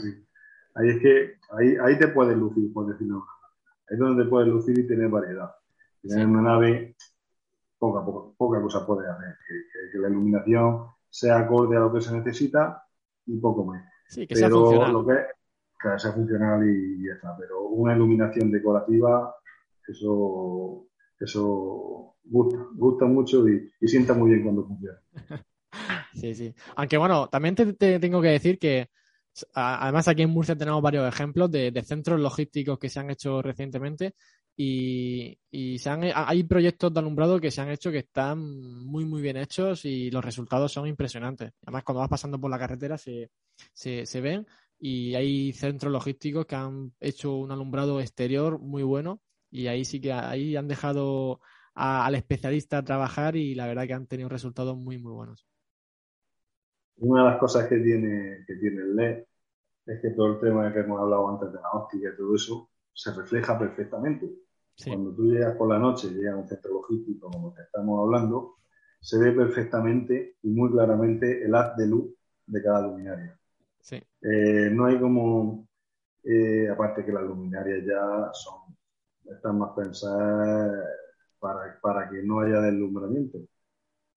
Sí. 0.00 0.26
Ahí 0.74 0.88
es 0.88 1.02
que 1.02 1.34
ahí, 1.50 1.76
ahí 1.84 1.98
te 1.98 2.08
puedes 2.08 2.36
lucir, 2.36 2.72
por 2.72 2.90
decirlo. 2.90 3.26
Ahí 3.90 3.94
es 3.94 3.98
donde 3.98 4.24
te 4.24 4.30
puedes 4.30 4.48
lucir 4.48 4.78
y 4.78 4.86
tener 4.86 5.10
variedad. 5.10 5.50
Tener 6.02 6.26
una 6.26 6.40
nave, 6.40 6.96
poca, 7.78 8.02
poca, 8.02 8.34
poca 8.38 8.62
cosa 8.62 8.86
puedes 8.86 9.08
hacer. 9.10 9.36
que 9.92 9.98
la 9.98 10.08
iluminación 10.08 10.86
sea 11.12 11.38
acorde 11.40 11.76
a 11.76 11.80
lo 11.80 11.92
que 11.92 12.00
se 12.00 12.16
necesita 12.16 12.82
y 13.26 13.36
poco 13.36 13.64
más. 13.66 13.84
Sí, 14.08 14.26
que 14.26 14.34
sea 14.34 14.48
funcional. 14.48 14.92
Lo 14.92 15.06
que, 15.06 15.14
sea 15.98 16.12
funcional 16.12 16.66
y 16.66 17.06
ya 17.06 17.14
está. 17.14 17.36
Pero 17.38 17.68
una 17.68 17.94
iluminación 17.94 18.50
decorativa, 18.50 19.34
eso, 19.86 20.86
eso 21.20 22.14
gusta, 22.24 22.66
gusta 22.74 23.04
mucho 23.04 23.46
y, 23.46 23.70
sienta 23.86 24.14
muy 24.14 24.30
bien 24.30 24.42
cuando 24.42 24.66
funciona. 24.66 24.98
Sí, 26.14 26.34
sí. 26.34 26.54
Aunque 26.76 26.98
bueno, 26.98 27.28
también 27.28 27.54
te, 27.54 27.98
tengo 27.98 28.20
que 28.20 28.28
decir 28.28 28.58
que 28.58 28.90
además 29.54 30.06
aquí 30.08 30.20
en 30.20 30.28
Murcia 30.28 30.54
tenemos 30.54 30.82
varios 30.82 31.08
ejemplos 31.08 31.50
de, 31.50 31.82
centros 31.86 32.20
logísticos 32.20 32.78
que 32.78 32.90
se 32.90 33.00
han 33.00 33.08
hecho 33.08 33.40
recientemente 33.40 34.14
y, 34.56 35.38
se 35.78 35.90
han, 35.90 36.02
hay 36.14 36.44
proyectos 36.44 36.92
de 36.92 37.00
alumbrado 37.00 37.40
que 37.40 37.50
se 37.50 37.60
han 37.60 37.70
hecho 37.70 37.90
que 37.90 37.98
están 37.98 38.38
muy, 38.84 39.04
muy 39.04 39.22
bien 39.22 39.36
hechos 39.36 39.84
y 39.84 40.10
los 40.10 40.24
resultados 40.24 40.72
son 40.72 40.86
impresionantes. 40.86 41.52
Además, 41.62 41.84
cuando 41.84 42.00
vas 42.00 42.10
pasando 42.10 42.40
por 42.40 42.50
la 42.50 42.58
carretera 42.58 42.98
se, 42.98 43.30
se, 43.72 44.20
ven 44.20 44.46
y 44.78 45.14
hay 45.14 45.52
centros 45.52 45.92
logísticos 45.92 46.46
que 46.46 46.56
han 46.56 46.92
hecho 47.00 47.36
un 47.36 47.50
alumbrado 47.50 48.00
exterior 48.00 48.58
muy 48.58 48.82
bueno 48.82 49.20
y 49.50 49.66
ahí 49.66 49.84
sí 49.84 50.00
que 50.00 50.12
ahí 50.12 50.56
han 50.56 50.68
dejado 50.68 51.40
al 51.74 52.14
especialista 52.14 52.82
trabajar 52.82 53.36
y 53.36 53.54
la 53.54 53.66
verdad 53.66 53.86
que 53.86 53.94
han 53.94 54.06
tenido 54.06 54.28
resultados 54.28 54.76
muy 54.76 54.98
muy 54.98 55.12
buenos. 55.12 55.46
Una 56.96 57.24
de 57.24 57.30
las 57.30 57.40
cosas 57.40 57.68
que 57.68 57.78
tiene, 57.78 58.44
que 58.46 58.56
tiene 58.56 58.82
el 58.82 58.94
LED 58.94 59.24
es 59.86 60.00
que 60.00 60.10
todo 60.10 60.34
el 60.34 60.40
tema 60.40 60.72
que 60.72 60.80
hemos 60.80 61.00
hablado 61.00 61.28
antes 61.28 61.52
de 61.52 61.60
la 61.60 61.70
óptica 61.72 62.10
y 62.12 62.16
todo 62.16 62.34
eso 62.34 62.71
se 62.92 63.12
refleja 63.12 63.58
perfectamente. 63.58 64.30
Cuando 64.84 65.14
tú 65.14 65.24
llegas 65.24 65.54
por 65.56 65.68
la 65.68 65.78
noche, 65.78 66.08
llegas 66.08 66.34
a 66.34 66.38
un 66.38 66.48
centro 66.48 66.72
logístico 66.72 67.30
como 67.30 67.52
te 67.52 67.62
estamos 67.62 68.00
hablando, 68.00 68.56
se 69.00 69.18
ve 69.18 69.32
perfectamente 69.32 70.36
y 70.42 70.48
muy 70.48 70.70
claramente 70.70 71.44
el 71.44 71.54
haz 71.54 71.76
de 71.76 71.86
luz 71.86 72.14
de 72.46 72.62
cada 72.62 72.82
luminaria. 72.82 73.38
Eh, 74.20 74.70
no 74.72 74.86
hay 74.86 74.98
como, 74.98 75.68
eh, 76.24 76.68
aparte 76.68 77.04
que 77.04 77.12
las 77.12 77.24
luminarias 77.24 77.84
ya 77.84 78.30
son, 78.32 78.76
están 79.24 79.58
más 79.58 79.70
pensadas 79.76 80.86
para, 81.38 81.78
para 81.80 82.08
que 82.08 82.22
no 82.22 82.40
haya 82.40 82.60
deslumbramiento, 82.60 83.38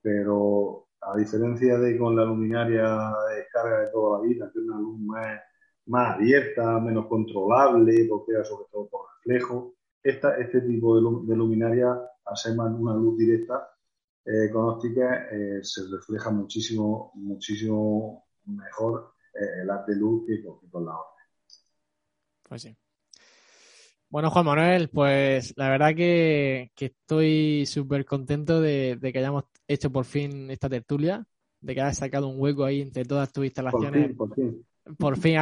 pero 0.02 0.88
a 1.02 1.16
diferencia 1.18 1.78
de 1.78 1.98
con 1.98 2.16
la 2.16 2.26
luminaria 2.26 2.84
de 3.30 3.36
descarga 3.38 3.82
de 3.82 3.88
toda 3.92 4.20
la 4.20 4.28
vida, 4.28 4.50
que 4.52 4.60
una 4.60 4.80
luz 4.80 5.00
más, 5.00 5.42
más 5.88 6.16
abierta, 6.16 6.80
menos 6.80 7.08
controlable, 7.08 8.06
porque 8.10 8.34
era 8.34 8.44
sobre 8.44 8.66
todo 8.72 8.88
por 8.88 9.02
reflejo, 9.18 9.76
esta, 10.04 10.38
este 10.38 10.62
tipo 10.62 10.96
de, 10.96 11.36
luminaria, 11.36 11.90
al 12.26 12.38
ser 12.38 12.54
una 12.60 12.94
luz 12.94 13.18
directa 13.18 13.70
eh, 14.24 14.50
con 14.52 14.70
óptica, 14.70 15.28
eh, 15.32 15.60
se 15.64 15.82
refleja 15.92 16.32
muchísimo, 16.32 17.12
muchísimo 17.16 18.26
mejor 18.46 19.14
eh, 19.34 19.62
el 19.64 19.70
haz 19.70 19.86
de 19.88 19.96
luz 19.96 20.26
que 20.26 20.44
con, 20.44 20.86
la 20.86 20.92
otra. 20.92 21.24
Pues 22.48 22.62
sí. 22.62 22.76
Bueno, 24.10 24.30
Juan 24.30 24.46
Manuel, 24.46 24.90
pues 24.90 25.54
la 25.58 25.70
verdad 25.70 25.96
que, 25.96 26.72
estoy 26.76 27.66
súper 27.66 28.06
contento 28.06 28.62
de, 28.62 29.00
que 29.02 29.20
hayamos 29.20 29.46
hecho 29.68 29.92
por 29.92 30.06
fin 30.06 30.50
esta 30.52 30.70
tertulia, 30.70 31.26
de 31.60 31.74
que 31.74 31.82
hayas 31.82 31.98
sacado 31.98 32.28
un 32.28 32.40
hueco 32.40 32.64
ahí 32.64 32.82
entre 32.82 33.06
todas 33.06 33.32
tus 33.34 33.46
instalaciones. 33.46 34.16
Por 34.16 34.36
fin, 34.36 34.46
por 34.46 34.54
fin. 34.54 34.66
Por 34.98 35.18
fin, 35.18 35.38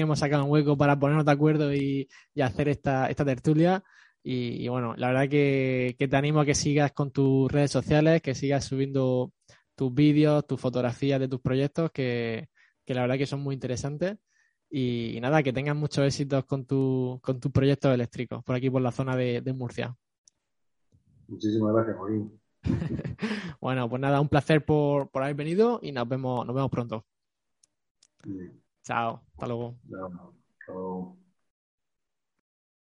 hemos 0.00 0.18
sacado 0.18 0.44
un 0.44 0.50
hueco 0.50 0.76
para 0.76 0.98
ponernos 0.98 1.26
de 1.26 1.32
acuerdo 1.32 1.74
y, 1.74 2.08
hacer 2.40 2.68
esta, 2.68 3.08
esta 3.08 3.24
tertulia. 3.24 3.84
Y, 4.26 4.66
bueno, 4.68 4.94
la 4.96 5.08
verdad 5.08 5.28
que, 5.28 5.96
te 5.98 6.16
animo 6.16 6.40
a 6.40 6.46
que 6.46 6.54
sigas 6.54 6.92
con 6.92 7.10
tus 7.10 7.52
redes 7.52 7.70
sociales, 7.70 8.22
que 8.22 8.34
sigas 8.34 8.64
subiendo 8.64 9.32
tus 9.74 9.92
vídeos, 9.92 10.46
tus 10.46 10.58
fotografías 10.58 11.20
de 11.20 11.28
tus 11.28 11.40
proyectos, 11.42 11.90
que, 11.92 12.48
la 12.86 13.02
verdad 13.02 13.18
que 13.18 13.26
son 13.26 13.40
muy 13.40 13.54
interesantes. 13.54 14.16
Y, 14.70 15.18
nada, 15.20 15.42
que 15.42 15.52
tengas 15.52 15.76
muchos 15.76 16.06
éxitos 16.06 16.46
con, 16.46 16.64
tu, 16.64 17.20
con 17.22 17.38
tus 17.38 17.52
proyectos 17.52 17.92
eléctricos 17.92 18.42
por 18.42 18.56
aquí, 18.56 18.70
por 18.70 18.80
la 18.80 18.92
zona 18.92 19.14
de, 19.14 19.52
Murcia. 19.54 19.94
Muchísimas 21.28 21.74
gracias, 21.74 21.96
Joaquín. 21.98 22.40
bueno, 23.60 23.90
pues 23.90 24.00
nada, 24.00 24.22
un 24.22 24.28
placer 24.30 24.64
por, 24.64 25.10
haber 25.12 25.34
venido 25.34 25.80
y 25.82 25.92
nos 25.92 26.08
vemos, 26.08 26.46
nos 26.46 26.54
vemos 26.54 26.70
pronto. 26.70 27.04
Chao, 28.84 29.22
hasta 29.32 29.46
luego. 29.46 29.76
Chao. 30.66 31.16